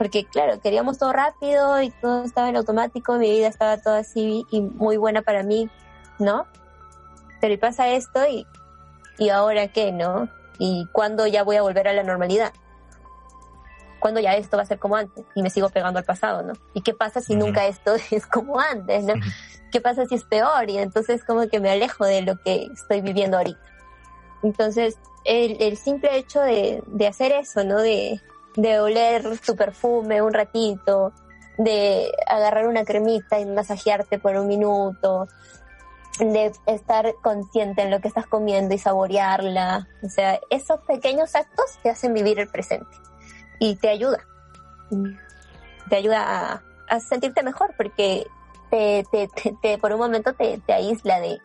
porque 0.00 0.24
claro, 0.24 0.58
queríamos 0.62 0.96
todo 0.96 1.12
rápido 1.12 1.82
y 1.82 1.90
todo 1.90 2.24
estaba 2.24 2.48
en 2.48 2.56
automático, 2.56 3.18
mi 3.18 3.28
vida 3.28 3.48
estaba 3.48 3.76
toda 3.76 3.98
así 3.98 4.46
y 4.50 4.62
muy 4.62 4.96
buena 4.96 5.20
para 5.20 5.42
mí, 5.42 5.68
¿no? 6.18 6.46
Pero 7.38 7.52
y 7.52 7.58
pasa 7.58 7.86
esto 7.90 8.26
y, 8.26 8.46
y 9.18 9.28
ahora 9.28 9.68
qué, 9.68 9.92
¿no? 9.92 10.30
¿Y 10.58 10.88
cuándo 10.92 11.26
ya 11.26 11.42
voy 11.42 11.56
a 11.56 11.62
volver 11.62 11.86
a 11.86 11.92
la 11.92 12.02
normalidad? 12.02 12.54
¿Cuándo 13.98 14.20
ya 14.20 14.36
esto 14.36 14.56
va 14.56 14.62
a 14.62 14.66
ser 14.66 14.78
como 14.78 14.96
antes? 14.96 15.26
Y 15.34 15.42
me 15.42 15.50
sigo 15.50 15.68
pegando 15.68 15.98
al 15.98 16.06
pasado, 16.06 16.44
¿no? 16.44 16.54
¿Y 16.72 16.80
qué 16.80 16.94
pasa 16.94 17.20
si 17.20 17.36
nunca 17.36 17.66
esto 17.66 17.96
es 18.10 18.26
como 18.26 18.58
antes, 18.58 19.04
¿no? 19.04 19.12
¿Qué 19.70 19.82
pasa 19.82 20.06
si 20.06 20.14
es 20.14 20.24
peor? 20.24 20.70
Y 20.70 20.78
entonces 20.78 21.22
como 21.24 21.46
que 21.50 21.60
me 21.60 21.68
alejo 21.68 22.06
de 22.06 22.22
lo 22.22 22.38
que 22.38 22.70
estoy 22.72 23.02
viviendo 23.02 23.36
ahorita. 23.36 23.60
Entonces, 24.42 24.96
el, 25.24 25.76
simple 25.76 26.16
hecho 26.16 26.40
de, 26.40 26.82
de 26.86 27.06
hacer 27.06 27.32
eso, 27.32 27.64
¿no? 27.64 27.78
De, 27.78 28.20
de 28.56 28.80
oler 28.80 29.38
tu 29.40 29.56
perfume 29.56 30.22
un 30.22 30.32
ratito, 30.32 31.12
de 31.58 32.10
agarrar 32.26 32.66
una 32.66 32.84
cremita 32.84 33.38
y 33.38 33.46
masajearte 33.46 34.18
por 34.18 34.36
un 34.36 34.48
minuto, 34.48 35.28
de 36.18 36.52
estar 36.66 37.14
consciente 37.22 37.82
en 37.82 37.90
lo 37.90 38.00
que 38.00 38.08
estás 38.08 38.26
comiendo 38.26 38.74
y 38.74 38.78
saborearla. 38.78 39.88
O 40.02 40.08
sea, 40.08 40.40
esos 40.50 40.80
pequeños 40.80 41.34
actos 41.34 41.78
te 41.82 41.90
hacen 41.90 42.12
vivir 42.14 42.38
el 42.38 42.48
presente 42.48 42.96
y 43.58 43.76
te 43.76 43.88
ayuda. 43.88 44.24
Te 45.88 45.96
ayuda 45.96 46.62
a, 46.88 47.00
sentirte 47.00 47.42
mejor 47.42 47.72
porque 47.76 48.26
te, 48.70 49.04
te, 49.12 49.28
te, 49.62 49.78
por 49.78 49.92
un 49.92 49.98
momento 49.98 50.32
te, 50.32 50.58
te 50.66 50.72
aísla 50.72 51.20
de, 51.20 51.40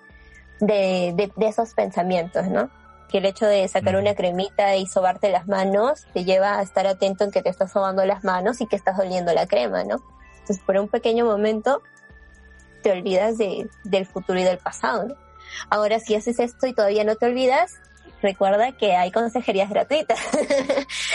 de, 0.59 1.32
de 1.36 1.47
esos 1.47 1.73
pensamientos, 1.73 2.47
¿no? 2.47 2.69
Que 3.10 3.20
el 3.20 3.26
hecho 3.26 3.45
de 3.45 3.68
sacar 3.68 3.95
una 3.95 4.16
cremita 4.16 4.76
y 4.76 4.88
sobarte 4.88 5.30
las 5.30 5.47
manos 5.47 6.06
te 6.14 6.24
lleva 6.24 6.60
a 6.60 6.62
estar 6.62 6.88
atento 6.88 7.24
en 7.24 7.32
que 7.32 7.41
te 7.41 7.49
estás 7.49 7.72
sobando 7.72 8.06
las 8.06 8.24
manos 8.24 8.62
y 8.62 8.68
que 8.68 8.76
estás 8.76 8.97
oliendo 8.99 9.34
la 9.34 9.47
crema, 9.47 9.84
¿no? 9.84 9.97
Entonces, 10.39 10.64
por 10.66 10.78
un 10.78 10.88
pequeño 10.88 11.26
momento 11.26 11.82
te 12.84 12.91
olvidas 12.91 13.38
de, 13.38 13.68
del 13.84 14.06
futuro 14.06 14.39
y 14.39 14.43
del 14.43 14.58
pasado, 14.58 15.06
¿no? 15.08 15.16
Ahora, 15.70 15.99
si 15.99 16.16
haces 16.16 16.39
esto 16.39 16.68
y 16.68 16.74
todavía 16.74 17.03
no 17.03 17.16
te 17.16 17.26
olvidas, 17.26 17.80
recuerda 18.22 18.72
que 18.74 18.95
hay 18.95 19.12
consejerías 19.12 19.70
gratuitas. 19.70 20.20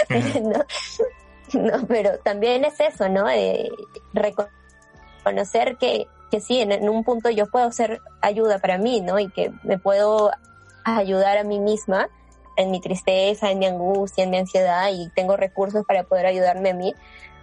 ¿no? 0.43 0.65
¿no? 1.61 1.87
pero 1.87 2.19
también 2.19 2.65
es 2.65 2.79
eso, 2.81 3.09
¿no? 3.09 3.29
Eh, 3.29 3.69
reconocer 4.13 5.77
que, 5.77 6.07
que 6.31 6.41
sí, 6.41 6.61
en, 6.61 6.73
en, 6.73 6.89
un 6.89 7.05
punto 7.05 7.31
yo 7.31 7.47
puedo 7.47 7.71
ser 7.73 8.01
ayuda 8.21 8.59
para 8.59 8.79
mí, 8.79 9.01
¿no? 9.01 9.19
Y 9.19 9.29
que 9.29 9.53
me 9.63 9.79
puedo 9.79 10.31
ayudar 10.85 11.39
a 11.39 11.45
mí 11.45 11.59
misma 11.59 12.09
en 12.57 12.71
mi 12.71 12.81
tristeza, 12.81 13.51
en 13.51 13.59
mi 13.59 13.67
angustia, 13.67 14.25
en 14.25 14.31
mi 14.31 14.39
ansiedad 14.39 14.89
y 14.93 15.09
tengo 15.11 15.37
recursos 15.37 15.85
para 15.87 16.05
poder 16.05 16.27
ayudarme 16.27 16.71
a 16.71 16.75
mí. 16.75 16.95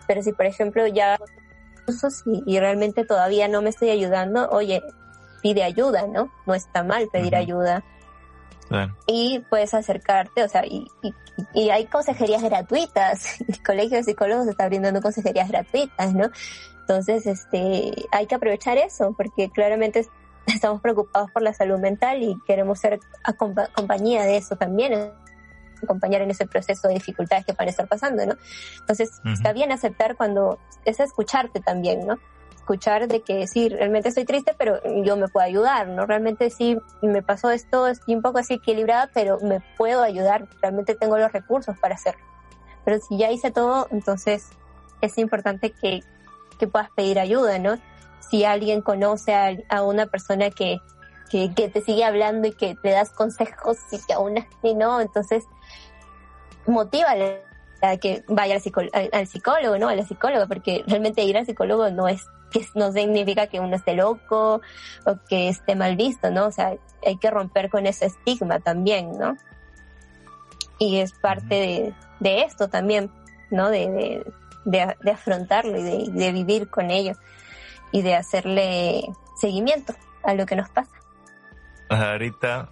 Pero 0.07 0.21
si, 0.21 0.31
por 0.31 0.45
ejemplo, 0.45 0.85
ya 0.87 1.17
y, 2.25 2.55
y 2.55 2.59
realmente 2.59 3.05
todavía 3.05 3.47
no 3.47 3.61
me 3.61 3.69
estoy 3.69 3.89
ayudando, 3.89 4.49
oye, 4.49 4.81
pide 5.41 5.63
ayuda, 5.63 6.07
¿no? 6.07 6.31
No 6.45 6.53
está 6.53 6.83
mal 6.83 7.07
pedir 7.11 7.35
ayuda. 7.35 7.83
Y 9.05 9.39
puedes 9.49 9.73
acercarte, 9.73 10.43
o 10.43 10.49
sea, 10.49 10.65
y, 10.65 10.87
y, 11.01 11.13
y 11.53 11.69
hay 11.69 11.85
consejerías 11.85 12.43
gratuitas. 12.43 13.39
El 13.47 13.63
Colegio 13.63 13.97
de 13.97 14.03
Psicólogos 14.03 14.47
está 14.47 14.67
brindando 14.67 15.01
consejerías 15.01 15.47
gratuitas, 15.49 16.13
¿no? 16.13 16.29
Entonces, 16.81 17.25
este, 17.25 17.91
hay 18.11 18.27
que 18.27 18.35
aprovechar 18.35 18.77
eso, 18.77 19.13
porque 19.15 19.49
claramente 19.49 20.05
estamos 20.47 20.81
preocupados 20.81 21.31
por 21.31 21.41
la 21.41 21.53
salud 21.53 21.79
mental 21.79 22.23
y 22.23 22.39
queremos 22.45 22.79
ser 22.79 22.99
compañía 23.73 24.23
de 24.23 24.37
eso 24.37 24.55
también, 24.55 25.11
acompañar 25.83 26.21
en 26.21 26.31
ese 26.31 26.47
proceso 26.47 26.87
de 26.87 26.95
dificultades 26.95 27.45
que 27.45 27.53
pueden 27.53 27.69
estar 27.69 27.87
pasando, 27.87 28.25
¿no? 28.25 28.35
Entonces, 28.79 29.21
está 29.25 29.53
bien 29.53 29.71
aceptar 29.71 30.15
cuando 30.15 30.59
es 30.85 30.99
escucharte 30.99 31.59
también, 31.59 32.07
¿no? 32.07 32.17
Escuchar 32.55 33.07
de 33.07 33.21
que 33.21 33.47
sí, 33.47 33.69
realmente 33.69 34.09
estoy 34.09 34.25
triste, 34.25 34.53
pero 34.57 34.81
yo 35.03 35.15
me 35.15 35.27
puedo 35.27 35.45
ayudar, 35.45 35.87
¿no? 35.87 36.05
Realmente 36.05 36.49
sí, 36.49 36.77
me 37.01 37.21
pasó 37.21 37.51
esto, 37.51 37.87
estoy 37.87 38.15
un 38.15 38.21
poco 38.21 38.39
así 38.39 38.55
equilibrada, 38.55 39.09
pero 39.13 39.39
me 39.41 39.61
puedo 39.77 40.01
ayudar, 40.01 40.47
realmente 40.61 40.95
tengo 40.95 41.17
los 41.17 41.31
recursos 41.31 41.77
para 41.77 41.95
hacerlo. 41.95 42.25
Pero 42.83 42.99
si 42.99 43.17
ya 43.17 43.31
hice 43.31 43.51
todo, 43.51 43.87
entonces 43.91 44.47
es 45.01 45.17
importante 45.17 45.71
que, 45.71 46.01
que 46.57 46.67
puedas 46.67 46.89
pedir 46.91 47.19
ayuda, 47.19 47.59
¿no? 47.59 47.77
Si 48.29 48.45
alguien 48.45 48.81
conoce 48.81 49.33
a, 49.69 49.83
una 49.83 50.05
persona 50.05 50.49
que, 50.49 50.79
que, 51.29 51.49
te 51.49 51.81
sigue 51.81 52.03
hablando 52.03 52.47
y 52.47 52.51
que 52.51 52.75
le 52.83 52.91
das 52.91 53.09
consejos 53.11 53.77
y 53.91 53.99
que 54.05 54.13
aún 54.13 54.37
así 54.37 54.73
no, 54.73 55.01
entonces 55.01 55.43
motívale 56.65 57.43
a 57.81 57.97
que 57.97 58.23
vaya 58.27 58.57
al, 58.93 59.09
al, 59.13 59.27
psicólogo, 59.27 59.77
¿no? 59.77 59.87
A 59.87 59.95
la 59.95 60.03
psicóloga, 60.03 60.47
porque 60.47 60.83
realmente 60.87 61.23
ir 61.23 61.37
al 61.37 61.45
psicólogo 61.45 61.89
no 61.91 62.07
es 62.07 62.25
que 62.51 62.65
no 62.75 62.91
significa 62.91 63.47
que 63.47 63.59
uno 63.59 63.75
esté 63.75 63.93
loco 63.93 64.61
o 65.05 65.15
que 65.29 65.49
esté 65.49 65.75
mal 65.75 65.95
visto, 65.95 66.31
¿no? 66.31 66.47
O 66.47 66.51
sea, 66.51 66.75
hay 67.05 67.17
que 67.17 67.29
romper 67.29 67.69
con 67.69 67.85
ese 67.85 68.05
estigma 68.05 68.59
también, 68.59 69.17
¿no? 69.17 69.35
Y 70.79 70.99
es 70.99 71.13
parte 71.13 71.55
de, 71.55 71.93
de 72.19 72.41
esto 72.43 72.67
también, 72.67 73.11
¿no? 73.51 73.69
De, 73.69 74.23
de, 74.65 74.95
de, 75.01 75.11
afrontarlo 75.11 75.77
y 75.77 75.83
de, 75.83 76.11
de 76.11 76.31
vivir 76.31 76.69
con 76.69 76.89
ello 76.91 77.13
y 77.91 78.01
de 78.01 78.15
hacerle 78.15 79.11
seguimiento 79.35 79.93
a 80.23 80.33
lo 80.33 80.45
que 80.45 80.55
nos 80.55 80.69
pasa. 80.69 80.91
Ahorita, 81.89 82.69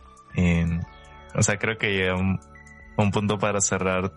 o 1.36 1.42
sea, 1.42 1.58
creo 1.58 1.78
que 1.78 1.94
llega 1.94 2.16
un, 2.16 2.40
un 2.98 3.12
punto 3.12 3.38
para 3.38 3.62
cerrar 3.62 4.12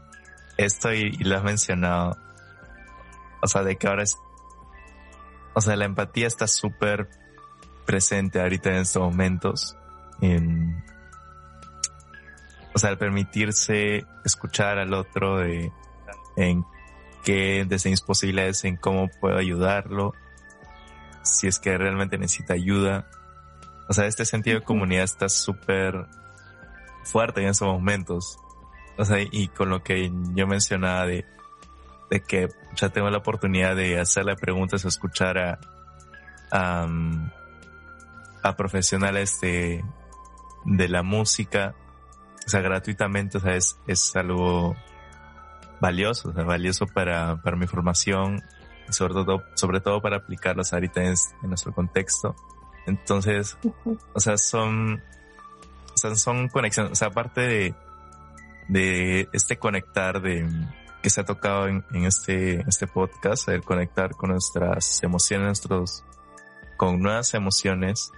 esto 0.57 0.93
y, 0.93 1.13
lo 1.19 1.37
has 1.37 1.45
mencionado. 1.45 2.17
O 3.41 3.47
sea, 3.47 3.63
de 3.63 3.77
que 3.77 3.87
ahora 3.87 4.03
es, 4.03 4.19
o 5.55 5.61
sea, 5.61 5.77
la 5.77 5.85
empatía 5.85 6.27
está 6.27 6.47
súper 6.47 7.09
presente 7.87 8.41
ahorita 8.41 8.71
en 8.71 8.77
estos 8.77 9.03
momentos. 9.03 9.77
En, 10.21 10.85
o 12.75 12.79
sea, 12.79 12.91
al 12.91 12.99
permitirse 12.99 14.05
escuchar 14.25 14.79
al 14.79 14.93
otro 14.93 15.39
de, 15.39 15.73
en 16.37 16.65
qué 17.25 17.65
deseos 17.67 18.03
posibilidades, 18.03 18.65
en 18.65 18.77
cómo 18.77 19.09
puedo 19.21 19.39
ayudarlo, 19.39 20.15
si 21.37 21.47
es 21.47 21.59
que 21.59 21.77
realmente 21.77 22.19
necesita 22.19 22.55
ayuda. 22.55 23.09
O 23.89 23.93
sea, 23.93 24.07
este 24.07 24.25
sentido 24.25 24.61
de 24.61 24.65
comunidad 24.65 25.05
está 25.05 25.29
súper 25.29 26.07
fuerte 27.05 27.43
en 27.43 27.49
esos 27.49 27.69
momentos. 27.69 28.39
O 28.97 29.05
sea, 29.05 29.19
y 29.21 29.49
con 29.49 29.71
lo 29.71 29.83
que 29.83 30.11
yo 30.35 30.47
mencionaba 30.47 31.07
de, 31.07 31.25
de 32.11 32.21
que 32.21 32.49
ya 32.75 32.89
tengo 32.89 33.11
la 33.11 33.19
oportunidad 33.19 33.77
de 33.77 33.99
hacerle 33.99 34.37
preguntas 34.37 34.85
o 34.85 34.89
escuchar 34.89 35.39
a, 35.39 35.59
a, 36.51 36.87
a 38.43 38.57
profesionales 38.57 39.41
de, 39.41 39.85
de 40.65 40.89
la 40.89 41.03
música, 41.03 41.75
o 42.47 42.49
sea, 42.49 42.61
gratuitamente, 42.61 43.39
o 43.39 43.41
sea, 43.41 43.55
es, 43.55 43.79
es 43.87 44.17
algo 44.17 44.77
valioso, 45.81 46.31
o 46.31 46.33
sea, 46.33 46.45
valioso 46.45 46.87
para, 46.87 47.41
para 47.43 47.57
mi 47.57 47.67
formación 47.67 48.43
sobre 48.91 49.15
todo, 49.15 49.43
sobre 49.55 49.81
todo 49.81 50.01
para 50.01 50.17
aplicarlas 50.17 50.73
ahorita 50.73 51.03
en, 51.03 51.15
nuestro 51.43 51.73
contexto. 51.73 52.35
Entonces, 52.87 53.59
o 54.15 54.21
sea, 54.21 54.37
son, 54.39 55.03
o 55.95 55.97
sea, 55.97 56.15
son 56.17 56.49
conexiones, 56.49 56.93
o 56.93 56.95
sea, 56.95 57.09
aparte 57.09 57.41
de, 57.43 57.75
de 58.69 59.29
este 59.33 59.59
conectar 59.59 60.23
de, 60.23 60.49
que 61.03 61.11
se 61.11 61.21
ha 61.21 61.25
tocado 61.25 61.69
en, 61.69 61.85
en 61.93 62.05
este, 62.05 62.61
este 62.69 62.87
podcast, 62.87 63.49
el 63.49 63.63
conectar 63.63 64.13
con 64.13 64.31
nuestras 64.31 65.03
emociones, 65.03 65.47
nuestros, 65.47 66.05
con 66.77 67.01
nuevas 67.01 67.35
emociones, 67.35 68.13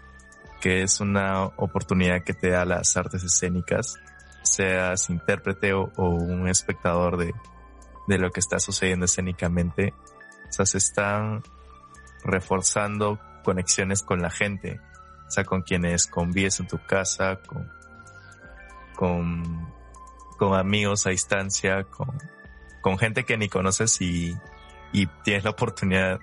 que 0.61 0.83
es 0.83 1.01
una 1.01 1.45
oportunidad 1.45 2.23
que 2.23 2.35
te 2.35 2.51
da 2.51 2.65
las 2.65 2.97
artes 2.97 3.25
escénicas. 3.25 3.99
seas 4.43 5.11
intérprete 5.11 5.73
o, 5.73 5.91
un 5.97 6.49
espectador 6.49 7.17
de, 7.17 7.35
de 8.07 8.19
lo 8.19 8.31
que 8.31 8.41
está 8.41 8.61
sucediendo 8.61 9.07
escénicamente, 9.07 9.95
o 10.51 10.53
sea, 10.53 10.67
se 10.67 10.79
están 10.79 11.43
reforzando 12.25 13.21
conexiones 13.45 14.03
con 14.03 14.21
la 14.21 14.31
gente, 14.31 14.81
o 15.27 15.31
sea, 15.31 15.45
con 15.45 15.63
quienes 15.63 16.07
convives 16.07 16.59
en 16.61 16.67
tu 16.67 16.79
casa, 16.85 17.39
con, 17.47 17.71
con, 18.97 19.73
con 20.37 20.59
amigos 20.59 21.07
a 21.07 21.11
distancia, 21.11 21.85
con, 21.85 22.19
con 22.81 22.99
gente 22.99 23.25
que 23.25 23.39
ni 23.39 23.49
conoces 23.49 24.01
y, 24.01 24.37
y 24.93 25.07
tienes 25.23 25.45
la 25.45 25.51
oportunidad 25.51 26.19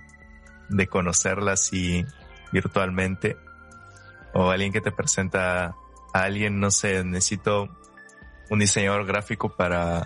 de 0.69 0.87
conocerla 0.87 1.53
así 1.53 2.05
virtualmente 2.51 3.37
o 4.33 4.51
alguien 4.51 4.73
que 4.73 4.81
te 4.81 4.91
presenta 4.91 5.67
a 5.67 5.73
alguien, 6.13 6.59
no 6.59 6.69
sé, 6.69 7.03
necesito 7.05 7.69
un 8.49 8.59
diseñador 8.59 9.05
gráfico 9.05 9.55
para, 9.55 10.05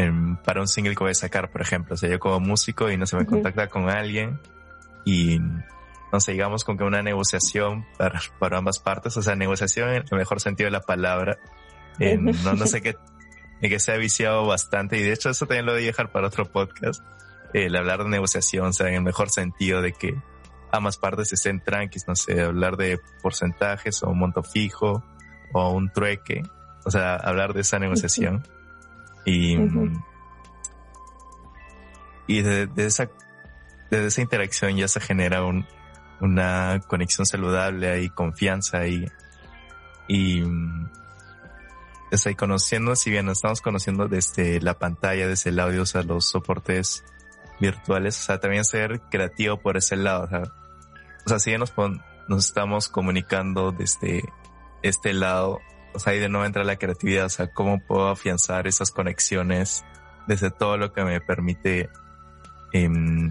em, 0.00 0.36
para 0.36 0.60
un 0.60 0.68
single 0.68 0.94
que 0.94 1.04
voy 1.04 1.12
a 1.12 1.14
sacar, 1.14 1.50
por 1.50 1.60
ejemplo. 1.60 1.94
O 1.94 1.96
sea, 1.96 2.08
yo 2.08 2.18
como 2.18 2.40
músico 2.40 2.90
y 2.90 2.96
no 2.96 3.06
se 3.06 3.16
me 3.16 3.26
contacta 3.26 3.68
con 3.68 3.88
alguien 3.88 4.38
y 5.04 5.38
no 6.12 6.20
sé, 6.20 6.32
digamos 6.32 6.64
con 6.64 6.76
que 6.76 6.84
una 6.84 7.02
negociación 7.02 7.86
para, 7.96 8.20
para 8.38 8.58
ambas 8.58 8.78
partes, 8.78 9.16
o 9.16 9.22
sea, 9.22 9.36
negociación 9.36 9.90
en 9.90 10.04
el 10.10 10.18
mejor 10.18 10.40
sentido 10.40 10.66
de 10.66 10.72
la 10.72 10.80
palabra, 10.80 11.38
no, 11.98 12.54
no 12.54 12.66
sé 12.66 12.82
qué, 12.82 12.96
que 13.60 13.78
se 13.78 13.92
ha 13.92 13.96
viciado 13.96 14.46
bastante. 14.46 14.98
Y 14.98 15.02
de 15.02 15.12
hecho 15.12 15.30
eso 15.30 15.46
también 15.46 15.66
lo 15.66 15.72
voy 15.72 15.82
a 15.82 15.86
dejar 15.86 16.10
para 16.10 16.26
otro 16.26 16.46
podcast, 16.46 17.02
el 17.52 17.76
hablar 17.76 18.02
de 18.04 18.10
negociación, 18.10 18.66
o 18.68 18.72
sea, 18.72 18.88
en 18.88 18.94
el 18.94 19.02
mejor 19.02 19.30
sentido 19.30 19.82
de 19.82 19.92
que 19.92 20.14
ambas 20.72 20.96
partes 20.96 21.32
estén 21.32 21.60
tranquilas, 21.60 22.08
no 22.08 22.16
sé, 22.16 22.40
hablar 22.40 22.76
de 22.76 23.00
porcentajes 23.22 24.02
o 24.02 24.10
un 24.10 24.18
monto 24.18 24.42
fijo 24.42 25.04
o 25.52 25.70
un 25.70 25.92
trueque, 25.92 26.42
o 26.84 26.90
sea, 26.90 27.16
hablar 27.16 27.54
de 27.54 27.60
esa 27.60 27.78
negociación. 27.78 28.42
Y, 29.24 29.56
y 32.26 32.42
de, 32.42 32.68
esa, 32.76 33.10
de 33.90 34.06
esa 34.06 34.20
interacción 34.20 34.76
ya 34.76 34.88
se 34.88 35.00
genera 35.00 35.44
un, 35.44 35.66
una 36.20 36.80
conexión 36.86 37.26
saludable 37.26 38.02
y 38.02 38.10
confianza 38.10 38.86
y, 38.86 39.06
y, 40.08 40.42
está 42.10 42.28
ahí 42.28 42.34
conociendo, 42.34 42.96
si 42.96 43.10
bien 43.10 43.28
estamos 43.28 43.60
conociendo 43.60 44.08
desde 44.08 44.60
la 44.60 44.78
pantalla, 44.78 45.28
desde 45.28 45.50
el 45.50 45.60
audio, 45.60 45.82
o 45.82 45.86
sea, 45.86 46.02
los 46.02 46.28
soportes 46.28 47.04
virtuales, 47.60 48.18
o 48.18 48.22
sea, 48.22 48.40
también 48.40 48.64
ser 48.64 49.00
creativo 49.10 49.58
por 49.58 49.76
ese 49.76 49.96
lado, 49.96 50.24
o 50.24 50.28
sea, 50.28 50.42
o 51.24 51.28
sea 51.28 51.38
si 51.38 51.56
nos, 51.56 51.72
nos 52.28 52.46
estamos 52.46 52.88
comunicando 52.88 53.70
desde 53.72 54.24
este 54.82 55.12
lado, 55.12 55.60
o 55.94 55.98
sea, 55.98 56.12
ahí 56.12 56.18
de 56.18 56.28
nuevo 56.28 56.46
entra 56.46 56.64
la 56.64 56.76
creatividad, 56.76 57.26
o 57.26 57.30
sea, 57.30 57.48
cómo 57.48 57.80
puedo 57.80 58.08
afianzar 58.08 58.66
esas 58.66 58.90
conexiones 58.90 59.84
desde 60.26 60.50
todo 60.50 60.76
lo 60.76 60.92
que 60.92 61.04
me 61.04 61.20
permite 61.20 61.90
em, 62.72 63.30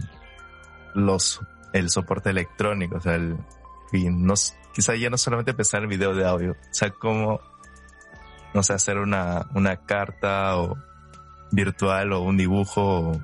los, 0.94 1.42
el 1.74 1.90
soporte 1.90 2.30
electrónico, 2.30 2.98
o 2.98 3.02
sea, 3.02 3.16
el, 3.16 3.38
y 3.92 4.10
no, 4.10 4.34
quizá 4.74 4.96
ya 4.96 5.10
no 5.10 5.18
solamente 5.18 5.54
pensar 5.54 5.84
en 5.84 5.90
video 5.90 6.14
de 6.14 6.28
audio, 6.28 6.52
o 6.52 6.74
sea, 6.74 6.92
cómo, 6.92 7.42
no 8.54 8.64
sé, 8.64 8.74
hacer 8.74 8.98
una, 8.98 9.48
una 9.54 9.78
carta 9.78 10.58
o 10.58 10.78
virtual 11.52 12.14
o 12.14 12.22
un 12.22 12.38
dibujo 12.38 13.12
o, 13.12 13.22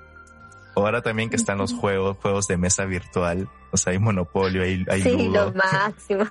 ahora 0.75 1.01
también 1.01 1.29
que 1.29 1.35
están 1.35 1.57
los 1.57 1.73
juegos, 1.73 2.17
juegos 2.17 2.47
de 2.47 2.57
mesa 2.57 2.85
virtual, 2.85 3.49
o 3.71 3.77
sea, 3.77 3.93
hay 3.93 3.99
Monopolio, 3.99 4.63
hay, 4.63 4.85
hay 4.89 5.01
sí, 5.01 5.29
lo 5.29 5.53
máximo. 5.53 6.25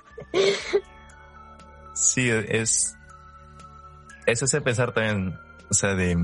Sí, 1.95 2.29
es, 2.29 2.94
es 4.25 4.41
ese 4.41 4.61
pensar 4.61 4.93
también, 4.93 5.37
o 5.69 5.73
sea, 5.73 5.95
de, 5.95 6.17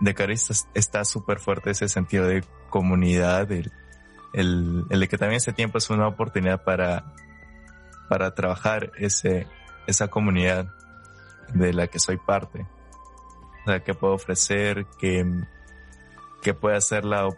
de 0.00 0.14
que 0.14 0.36
está 0.74 1.04
súper 1.04 1.38
fuerte 1.38 1.70
ese 1.70 1.88
sentido 1.88 2.26
de 2.26 2.44
comunidad, 2.70 3.50
el, 3.52 3.72
el, 4.32 4.84
el, 4.90 5.00
de 5.00 5.08
que 5.08 5.18
también 5.18 5.38
ese 5.38 5.52
tiempo 5.52 5.78
es 5.78 5.90
una 5.90 6.06
oportunidad 6.06 6.62
para, 6.64 7.12
para 8.08 8.34
trabajar 8.34 8.92
ese, 8.96 9.46
esa 9.86 10.08
comunidad 10.08 10.68
de 11.54 11.72
la 11.72 11.86
que 11.86 11.98
soy 11.98 12.16
parte. 12.16 12.66
O 13.62 13.70
sea, 13.70 13.80
que 13.80 13.94
puedo 13.94 14.14
ofrecer, 14.14 14.86
que, 14.98 15.26
que 16.42 16.54
puede 16.54 16.76
hacer 16.76 17.04
la, 17.04 17.28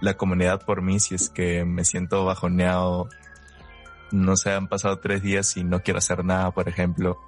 la 0.00 0.16
comunidad 0.16 0.64
por 0.64 0.82
mí 0.82 1.00
si 1.00 1.14
es 1.14 1.30
que 1.30 1.64
me 1.64 1.84
siento 1.84 2.24
bajoneado. 2.24 3.08
No 4.12 4.36
sé, 4.36 4.52
han 4.52 4.68
pasado 4.68 4.98
tres 4.98 5.22
días 5.22 5.56
y 5.56 5.64
no 5.64 5.82
quiero 5.82 5.98
hacer 5.98 6.24
nada, 6.24 6.50
por 6.52 6.68
ejemplo. 6.68 7.20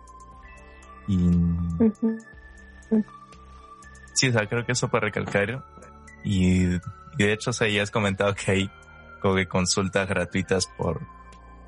Y... 1.09 1.30
Sí, 4.12 4.28
o 4.28 4.32
sea, 4.32 4.46
creo 4.46 4.64
que 4.64 4.72
eso 4.72 4.88
para 4.88 5.06
recalcar. 5.06 5.64
Y, 6.22 6.66
de 6.66 7.32
hecho, 7.32 7.50
o 7.50 7.52
sea, 7.52 7.68
ya 7.68 7.82
has 7.82 7.90
comentado 7.90 8.34
que 8.34 8.50
hay 8.50 8.70
como 9.20 9.34
que 9.36 9.46
consultas 9.48 10.09
gratuitas 10.09 10.66
por, 10.76 11.00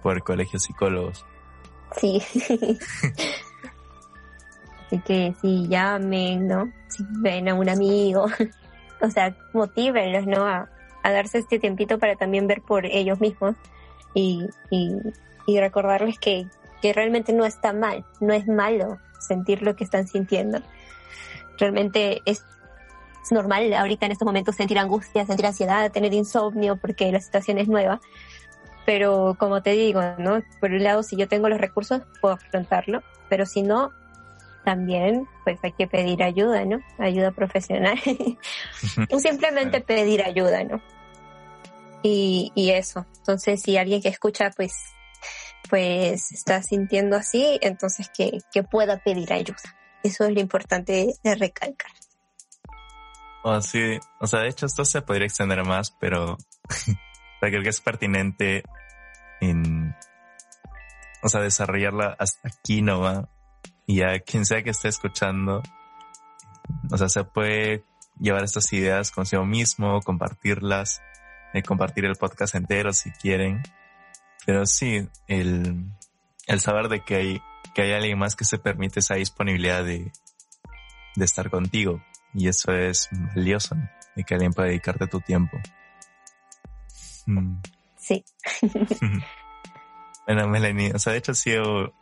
por 0.02 0.16
el 0.16 0.22
colegio 0.22 0.52
de 0.54 0.60
psicólogos. 0.60 1.24
Sí. 1.96 2.22
Así 4.86 4.98
que 5.00 5.34
si 5.40 5.68
llamen, 5.68 6.48
¿no? 6.48 6.72
Si 6.88 7.04
ven 7.20 7.48
a 7.48 7.54
un 7.54 7.68
amigo, 7.68 8.26
o 9.00 9.10
sea, 9.10 9.36
motívenlos, 9.52 10.26
¿no? 10.26 10.44
A, 10.44 10.68
darse 11.02 11.38
este 11.38 11.58
tiempito 11.58 11.98
para 11.98 12.14
también 12.16 12.46
ver 12.46 12.60
por 12.60 12.84
ellos 12.84 13.20
mismos 13.20 13.56
y, 14.12 14.46
y, 14.70 14.94
y 15.46 15.58
recordarles 15.58 16.18
que, 16.18 16.46
que 16.80 16.92
realmente 16.92 17.32
no 17.32 17.44
está 17.44 17.72
mal, 17.72 18.04
no 18.20 18.32
es 18.32 18.46
malo 18.46 18.98
sentir 19.18 19.62
lo 19.62 19.76
que 19.76 19.84
están 19.84 20.08
sintiendo. 20.08 20.60
Realmente 21.58 22.22
es, 22.24 22.44
normal 23.30 23.72
ahorita 23.74 24.06
en 24.06 24.12
estos 24.12 24.26
momentos 24.26 24.56
sentir 24.56 24.78
angustia, 24.78 25.26
sentir 25.26 25.46
ansiedad, 25.46 25.92
tener 25.92 26.12
insomnio 26.14 26.76
porque 26.76 27.12
la 27.12 27.20
situación 27.20 27.58
es 27.58 27.68
nueva. 27.68 28.00
Pero 28.86 29.36
como 29.38 29.62
te 29.62 29.72
digo, 29.72 30.00
¿no? 30.18 30.42
Por 30.58 30.72
un 30.72 30.82
lado, 30.82 31.02
si 31.02 31.16
yo 31.16 31.28
tengo 31.28 31.48
los 31.48 31.60
recursos, 31.60 32.02
puedo 32.20 32.34
afrontarlo. 32.34 33.02
Pero 33.28 33.46
si 33.46 33.62
no, 33.62 33.92
también 34.64 35.28
pues 35.44 35.58
hay 35.62 35.72
que 35.72 35.86
pedir 35.86 36.22
ayuda, 36.22 36.64
¿no? 36.64 36.80
Ayuda 36.98 37.30
profesional. 37.30 37.98
o 39.10 39.18
simplemente 39.18 39.80
pedir 39.80 40.22
ayuda, 40.22 40.64
¿no? 40.64 40.80
Y, 42.02 42.50
y 42.54 42.70
eso. 42.70 43.04
Entonces, 43.18 43.60
si 43.62 43.76
alguien 43.76 44.00
que 44.00 44.08
escucha 44.08 44.50
pues 44.56 44.72
pues 45.68 46.32
está 46.32 46.62
sintiendo 46.62 47.16
así, 47.16 47.58
entonces 47.62 48.10
que, 48.16 48.38
que 48.52 48.62
pueda 48.62 48.98
pedir 48.98 49.32
ayuda. 49.32 49.76
Eso 50.02 50.24
es 50.24 50.32
lo 50.32 50.40
importante 50.40 51.14
de 51.22 51.34
recalcar. 51.34 51.92
Oh, 53.42 53.60
sí, 53.60 53.98
o 54.20 54.26
sea, 54.26 54.40
de 54.40 54.48
hecho 54.48 54.66
esto 54.66 54.84
se 54.84 55.02
podría 55.02 55.26
extender 55.26 55.64
más, 55.64 55.90
pero 55.98 56.36
creo 57.40 57.62
que 57.62 57.68
es 57.68 57.80
pertinente 57.80 58.62
en, 59.40 59.94
o 61.22 61.28
sea, 61.28 61.40
desarrollarla 61.40 62.16
hasta 62.18 62.48
aquí, 62.48 62.82
¿no? 62.82 63.00
Va? 63.00 63.28
y 63.90 64.02
a 64.02 64.20
quien 64.20 64.46
sea 64.46 64.62
que 64.62 64.70
esté 64.70 64.86
escuchando, 64.86 65.62
o 66.92 66.96
sea, 66.96 67.08
se 67.08 67.24
puede 67.24 67.82
llevar 68.20 68.44
estas 68.44 68.72
ideas 68.72 69.10
consigo 69.10 69.44
mismo, 69.44 70.00
compartirlas, 70.02 71.02
eh, 71.54 71.64
compartir 71.64 72.04
el 72.04 72.14
podcast 72.14 72.54
entero 72.54 72.92
si 72.92 73.10
quieren. 73.10 73.60
Pero 74.46 74.66
sí, 74.66 75.08
el, 75.26 75.84
el 76.46 76.60
saber 76.60 76.88
de 76.88 77.04
que 77.04 77.14
hay, 77.16 77.42
que 77.74 77.82
hay 77.82 77.92
alguien 77.92 78.18
más 78.18 78.36
que 78.36 78.44
se 78.44 78.58
permite 78.58 79.00
esa 79.00 79.14
disponibilidad 79.14 79.84
de, 79.84 80.12
de 81.16 81.24
estar 81.24 81.50
contigo. 81.50 82.02
Y 82.32 82.48
eso 82.48 82.72
es 82.72 83.08
valioso, 83.34 83.76
y 84.16 84.24
que 84.24 84.34
alguien 84.34 84.52
pueda 84.52 84.68
dedicarte 84.68 85.06
tu 85.06 85.20
tiempo. 85.20 85.58
Mm. 87.26 87.60
Sí. 87.98 88.24
bueno, 90.26 90.48
Melanie, 90.48 90.92
o 90.94 90.98
sea, 90.98 91.12
de 91.12 91.18
hecho 91.18 91.32
ha 91.32 91.36
sido 91.36 91.92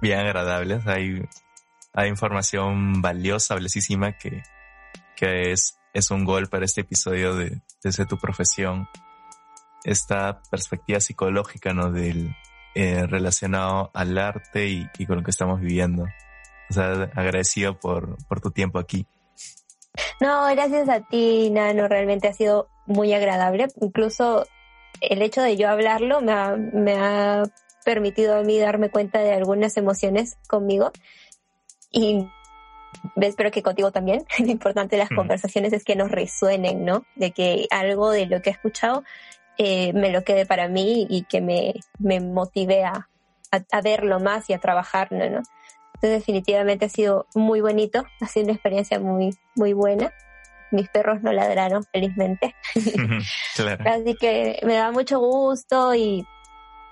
bien 0.00 0.18
agradables. 0.18 0.86
Hay, 0.86 1.22
hay 1.92 2.08
información 2.08 3.00
valiosa, 3.02 3.54
valiosísima 3.54 4.16
que, 4.18 4.42
que 5.16 5.52
es, 5.52 5.78
es 5.92 6.10
un 6.10 6.24
gol 6.24 6.48
para 6.48 6.64
este 6.64 6.82
episodio 6.82 7.34
de 7.34 7.60
desde 7.82 8.06
tu 8.06 8.18
profesión. 8.18 8.88
Esta 9.84 10.42
perspectiva 10.50 11.00
psicológica, 11.00 11.72
¿no? 11.72 11.90
Del, 11.90 12.34
eh, 12.74 13.06
relacionado 13.06 13.90
al 13.94 14.16
arte 14.18 14.68
y, 14.68 14.86
y, 14.98 15.06
con 15.06 15.16
lo 15.16 15.22
que 15.22 15.30
estamos 15.30 15.60
viviendo. 15.60 16.04
O 16.68 16.72
sea, 16.72 17.10
agradecido 17.14 17.78
por, 17.78 18.16
por 18.28 18.40
tu 18.40 18.50
tiempo 18.50 18.78
aquí. 18.78 19.06
No, 20.20 20.46
gracias 20.54 20.88
a 20.88 21.00
ti, 21.00 21.50
Nano. 21.50 21.88
Realmente 21.88 22.28
ha 22.28 22.32
sido 22.32 22.68
muy 22.86 23.12
agradable. 23.12 23.68
Incluso 23.80 24.46
el 25.00 25.22
hecho 25.22 25.42
de 25.42 25.56
yo 25.56 25.68
hablarlo 25.68 26.20
me 26.20 26.32
ha, 26.32 26.56
me 26.56 26.94
ha 26.94 27.42
permitido 27.84 28.36
a 28.36 28.42
mí 28.42 28.58
darme 28.58 28.90
cuenta 28.90 29.20
de 29.20 29.32
algunas 29.32 29.76
emociones 29.76 30.36
conmigo 30.46 30.92
y 31.90 32.26
espero 33.16 33.50
que 33.50 33.62
contigo 33.62 33.90
también. 33.90 34.24
Lo 34.38 34.46
importante 34.46 34.96
de 34.96 35.02
las 35.02 35.10
conversaciones 35.10 35.72
es 35.72 35.84
que 35.84 35.96
nos 35.96 36.10
resuenen, 36.10 36.84
¿no? 36.84 37.04
De 37.16 37.32
que 37.32 37.66
algo 37.70 38.10
de 38.10 38.26
lo 38.26 38.42
que 38.42 38.50
he 38.50 38.52
escuchado 38.52 39.04
eh, 39.62 39.92
me 39.92 40.10
lo 40.10 40.24
quede 40.24 40.46
para 40.46 40.68
mí 40.68 41.06
y 41.10 41.24
que 41.24 41.42
me, 41.42 41.74
me 41.98 42.18
motive 42.18 42.82
a, 42.82 43.10
a, 43.50 43.80
verlo 43.82 44.18
más 44.18 44.48
y 44.48 44.54
a 44.54 44.58
trabajarlo, 44.58 45.18
¿no? 45.28 45.42
Entonces 45.94 46.20
definitivamente 46.20 46.86
ha 46.86 46.88
sido 46.88 47.26
muy 47.34 47.60
bonito, 47.60 48.06
ha 48.22 48.26
sido 48.26 48.44
una 48.44 48.54
experiencia 48.54 48.98
muy, 48.98 49.36
muy 49.56 49.74
buena. 49.74 50.14
Mis 50.70 50.88
perros 50.88 51.20
no 51.20 51.30
ladraron, 51.30 51.84
felizmente. 51.92 52.54
Así 53.84 54.14
que 54.18 54.60
me 54.62 54.76
da 54.76 54.92
mucho 54.92 55.18
gusto 55.18 55.94
y, 55.94 56.26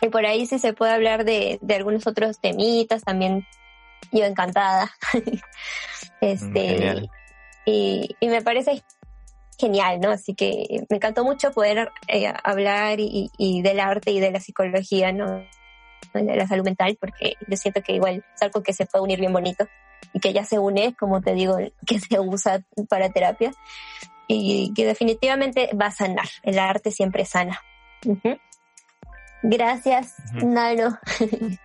y 0.02 0.08
por 0.10 0.26
ahí 0.26 0.44
sí 0.44 0.58
se 0.58 0.74
puede 0.74 0.92
hablar 0.92 1.24
de, 1.24 1.58
de 1.62 1.74
algunos 1.74 2.06
otros 2.06 2.38
temitas, 2.38 3.02
también 3.02 3.46
yo 4.12 4.26
encantada. 4.26 4.90
este, 6.20 7.08
y, 7.64 8.14
y 8.20 8.28
me 8.28 8.42
parece 8.42 8.82
genial, 9.58 10.00
¿no? 10.00 10.10
Así 10.10 10.34
que 10.34 10.84
me 10.88 10.96
encantó 10.96 11.24
mucho 11.24 11.50
poder 11.50 11.90
eh, 12.06 12.32
hablar 12.44 13.00
y, 13.00 13.30
y, 13.36 13.62
del 13.62 13.80
arte 13.80 14.12
y 14.12 14.20
de 14.20 14.30
la 14.30 14.40
psicología, 14.40 15.12
¿no? 15.12 15.44
De 16.14 16.36
la 16.36 16.46
salud 16.46 16.64
mental, 16.64 16.96
porque 17.00 17.34
yo 17.46 17.56
siento 17.56 17.82
que 17.82 17.94
igual 17.94 18.24
es 18.34 18.42
algo 18.42 18.62
que 18.62 18.72
se 18.72 18.86
puede 18.86 19.04
unir 19.04 19.18
bien 19.18 19.32
bonito 19.32 19.68
y 20.12 20.20
que 20.20 20.32
ya 20.32 20.44
se 20.44 20.58
une, 20.58 20.94
como 20.94 21.20
te 21.20 21.34
digo, 21.34 21.58
que 21.86 21.98
se 21.98 22.20
usa 22.20 22.62
para 22.88 23.10
terapia 23.10 23.50
y 24.28 24.72
que 24.74 24.86
definitivamente 24.86 25.70
va 25.74 25.86
a 25.86 25.90
sanar. 25.90 26.28
El 26.42 26.58
arte 26.58 26.90
siempre 26.90 27.24
sana. 27.24 27.60
Gracias, 29.42 30.14
Nano. 30.34 30.98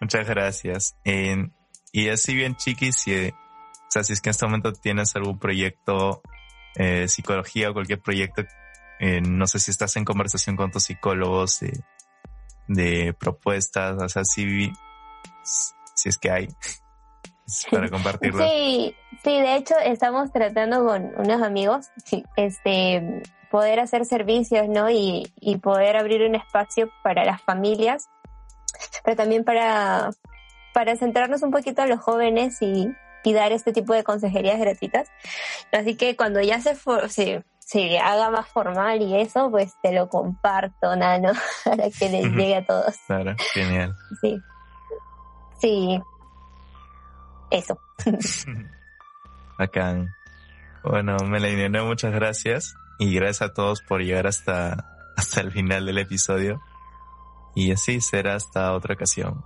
Muchas 0.00 0.26
gracias. 0.28 0.96
y 1.92 2.08
así 2.08 2.34
bien, 2.34 2.56
chiquis, 2.56 2.96
si, 2.96 3.28
o 3.28 3.32
sea, 3.88 4.04
si 4.04 4.12
es 4.12 4.20
que 4.20 4.28
en 4.28 4.30
este 4.30 4.46
momento 4.46 4.72
tienes 4.72 5.14
algún 5.16 5.38
proyecto 5.38 6.22
eh, 6.76 7.08
psicología 7.08 7.70
o 7.70 7.72
cualquier 7.72 8.00
proyecto, 8.00 8.42
eh, 9.00 9.20
no 9.20 9.46
sé 9.46 9.58
si 9.58 9.70
estás 9.70 9.96
en 9.96 10.04
conversación 10.04 10.56
con 10.56 10.70
tus 10.70 10.84
psicólogos 10.84 11.60
de, 12.68 13.14
propuestas, 13.14 14.00
o 14.00 14.08
sea, 14.08 14.24
si, 14.24 14.72
si 15.94 16.08
es 16.08 16.18
que 16.18 16.30
hay, 16.30 16.48
para 17.70 17.88
compartirlo. 17.88 18.46
Sí, 18.46 18.94
sí, 19.24 19.40
de 19.40 19.56
hecho 19.56 19.74
estamos 19.84 20.30
tratando 20.32 20.84
con 20.84 21.12
unos 21.16 21.42
amigos, 21.42 21.90
este, 22.36 23.22
poder 23.50 23.80
hacer 23.80 24.04
servicios, 24.04 24.68
¿no? 24.68 24.90
Y, 24.90 25.32
y 25.40 25.56
poder 25.56 25.96
abrir 25.96 26.22
un 26.22 26.34
espacio 26.34 26.90
para 27.02 27.24
las 27.24 27.42
familias, 27.42 28.08
pero 29.04 29.16
también 29.16 29.44
para, 29.44 30.10
para 30.72 30.96
centrarnos 30.96 31.42
un 31.42 31.50
poquito 31.50 31.82
a 31.82 31.86
los 31.86 32.00
jóvenes 32.00 32.62
y, 32.62 32.88
y 33.24 33.32
dar 33.32 33.52
este 33.52 33.72
tipo 33.72 33.94
de 33.94 34.04
consejerías 34.04 34.58
gratuitas. 34.58 35.08
Así 35.72 35.96
que 35.96 36.16
cuando 36.16 36.40
ya 36.40 36.60
se, 36.60 36.76
se, 37.08 37.44
se 37.58 37.98
haga 37.98 38.30
más 38.30 38.48
formal 38.48 39.02
y 39.02 39.20
eso, 39.20 39.50
pues 39.50 39.74
te 39.82 39.92
lo 39.92 40.08
comparto, 40.08 40.96
Nano, 40.96 41.32
para 41.64 41.90
que 41.90 42.08
les 42.08 42.24
llegue 42.32 42.56
a 42.56 42.64
todos. 42.64 42.96
Claro, 43.06 43.34
genial. 43.52 43.94
Sí. 44.20 44.40
Sí. 45.60 46.02
Eso. 47.50 47.78
Acá. 49.58 50.06
Bueno, 50.82 51.16
Melanie, 51.26 51.68
muchas 51.82 52.12
gracias. 52.12 52.74
Y 52.98 53.14
gracias 53.14 53.50
a 53.50 53.54
todos 53.54 53.82
por 53.82 54.02
llegar 54.02 54.26
hasta, 54.26 55.12
hasta 55.16 55.40
el 55.40 55.50
final 55.50 55.86
del 55.86 55.98
episodio. 55.98 56.60
Y 57.54 57.72
así 57.72 58.00
será 58.00 58.34
hasta 58.34 58.72
otra 58.72 58.94
ocasión. 58.94 59.44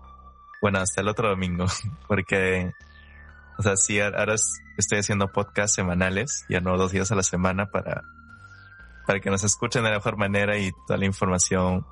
Bueno, 0.61 0.79
hasta 0.81 1.01
el 1.01 1.09
otro 1.09 1.29
domingo, 1.29 1.67
porque 2.09 2.73
o 3.57 3.63
sea, 3.63 3.77
sí, 3.77 4.01
ahora 4.01 4.35
estoy 4.77 4.99
haciendo 4.99 5.33
podcasts 5.33 5.75
semanales, 5.75 6.45
ya 6.49 6.61
no 6.61 6.77
dos 6.77 6.93
días 6.93 7.11
a 7.13 7.15
la 7.15 7.23
semana 7.23 7.67
para, 7.67 8.03
para 9.07 9.21
que 9.21 9.31
nos 9.31 9.45
escuchen 9.45 9.85
de 9.85 9.91
la 9.91 9.97
mejor 9.97 10.17
manera 10.17 10.59
y 10.59 10.73
toda 10.87 10.99
la 10.99 11.07
información 11.07 11.87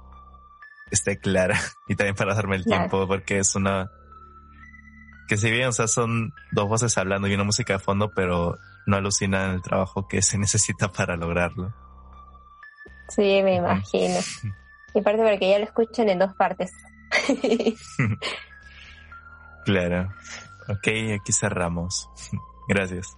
esté 0.91 1.19
clara 1.19 1.59
y 1.89 1.97
también 1.97 2.17
para 2.17 2.35
darme 2.35 2.57
el 2.57 2.65
tiempo 2.65 3.07
porque 3.07 3.39
es 3.39 3.55
una, 3.55 3.91
que 5.29 5.37
si 5.37 5.51
bien, 5.51 5.69
o 5.69 5.73
sea, 5.73 5.89
son 5.89 6.35
dos 6.51 6.69
voces 6.69 6.97
hablando 6.99 7.29
y 7.29 7.35
una 7.35 7.45
música 7.45 7.75
de 7.75 7.79
fondo, 7.79 8.11
pero 8.11 8.59
no 8.87 8.97
alucinan 8.97 9.55
el 9.55 9.63
trabajo 9.63 10.07
que 10.09 10.23
se 10.23 10.39
necesita 10.39 10.89
para 10.89 11.17
lograrlo. 11.17 11.73
Sí, 13.09 13.43
me 13.43 13.57
imagino. 13.57 14.19
Y 14.95 15.01
parte 15.01 15.23
para 15.23 15.39
que 15.39 15.49
ya 15.49 15.59
lo 15.59 15.65
escuchen 15.65 16.11
en 16.11 16.19
dos 16.19 16.35
partes. 16.35 16.71
claro. 19.65 20.13
Ok, 20.69 20.89
aquí 21.19 21.33
cerramos. 21.33 22.11
Gracias. 22.69 23.17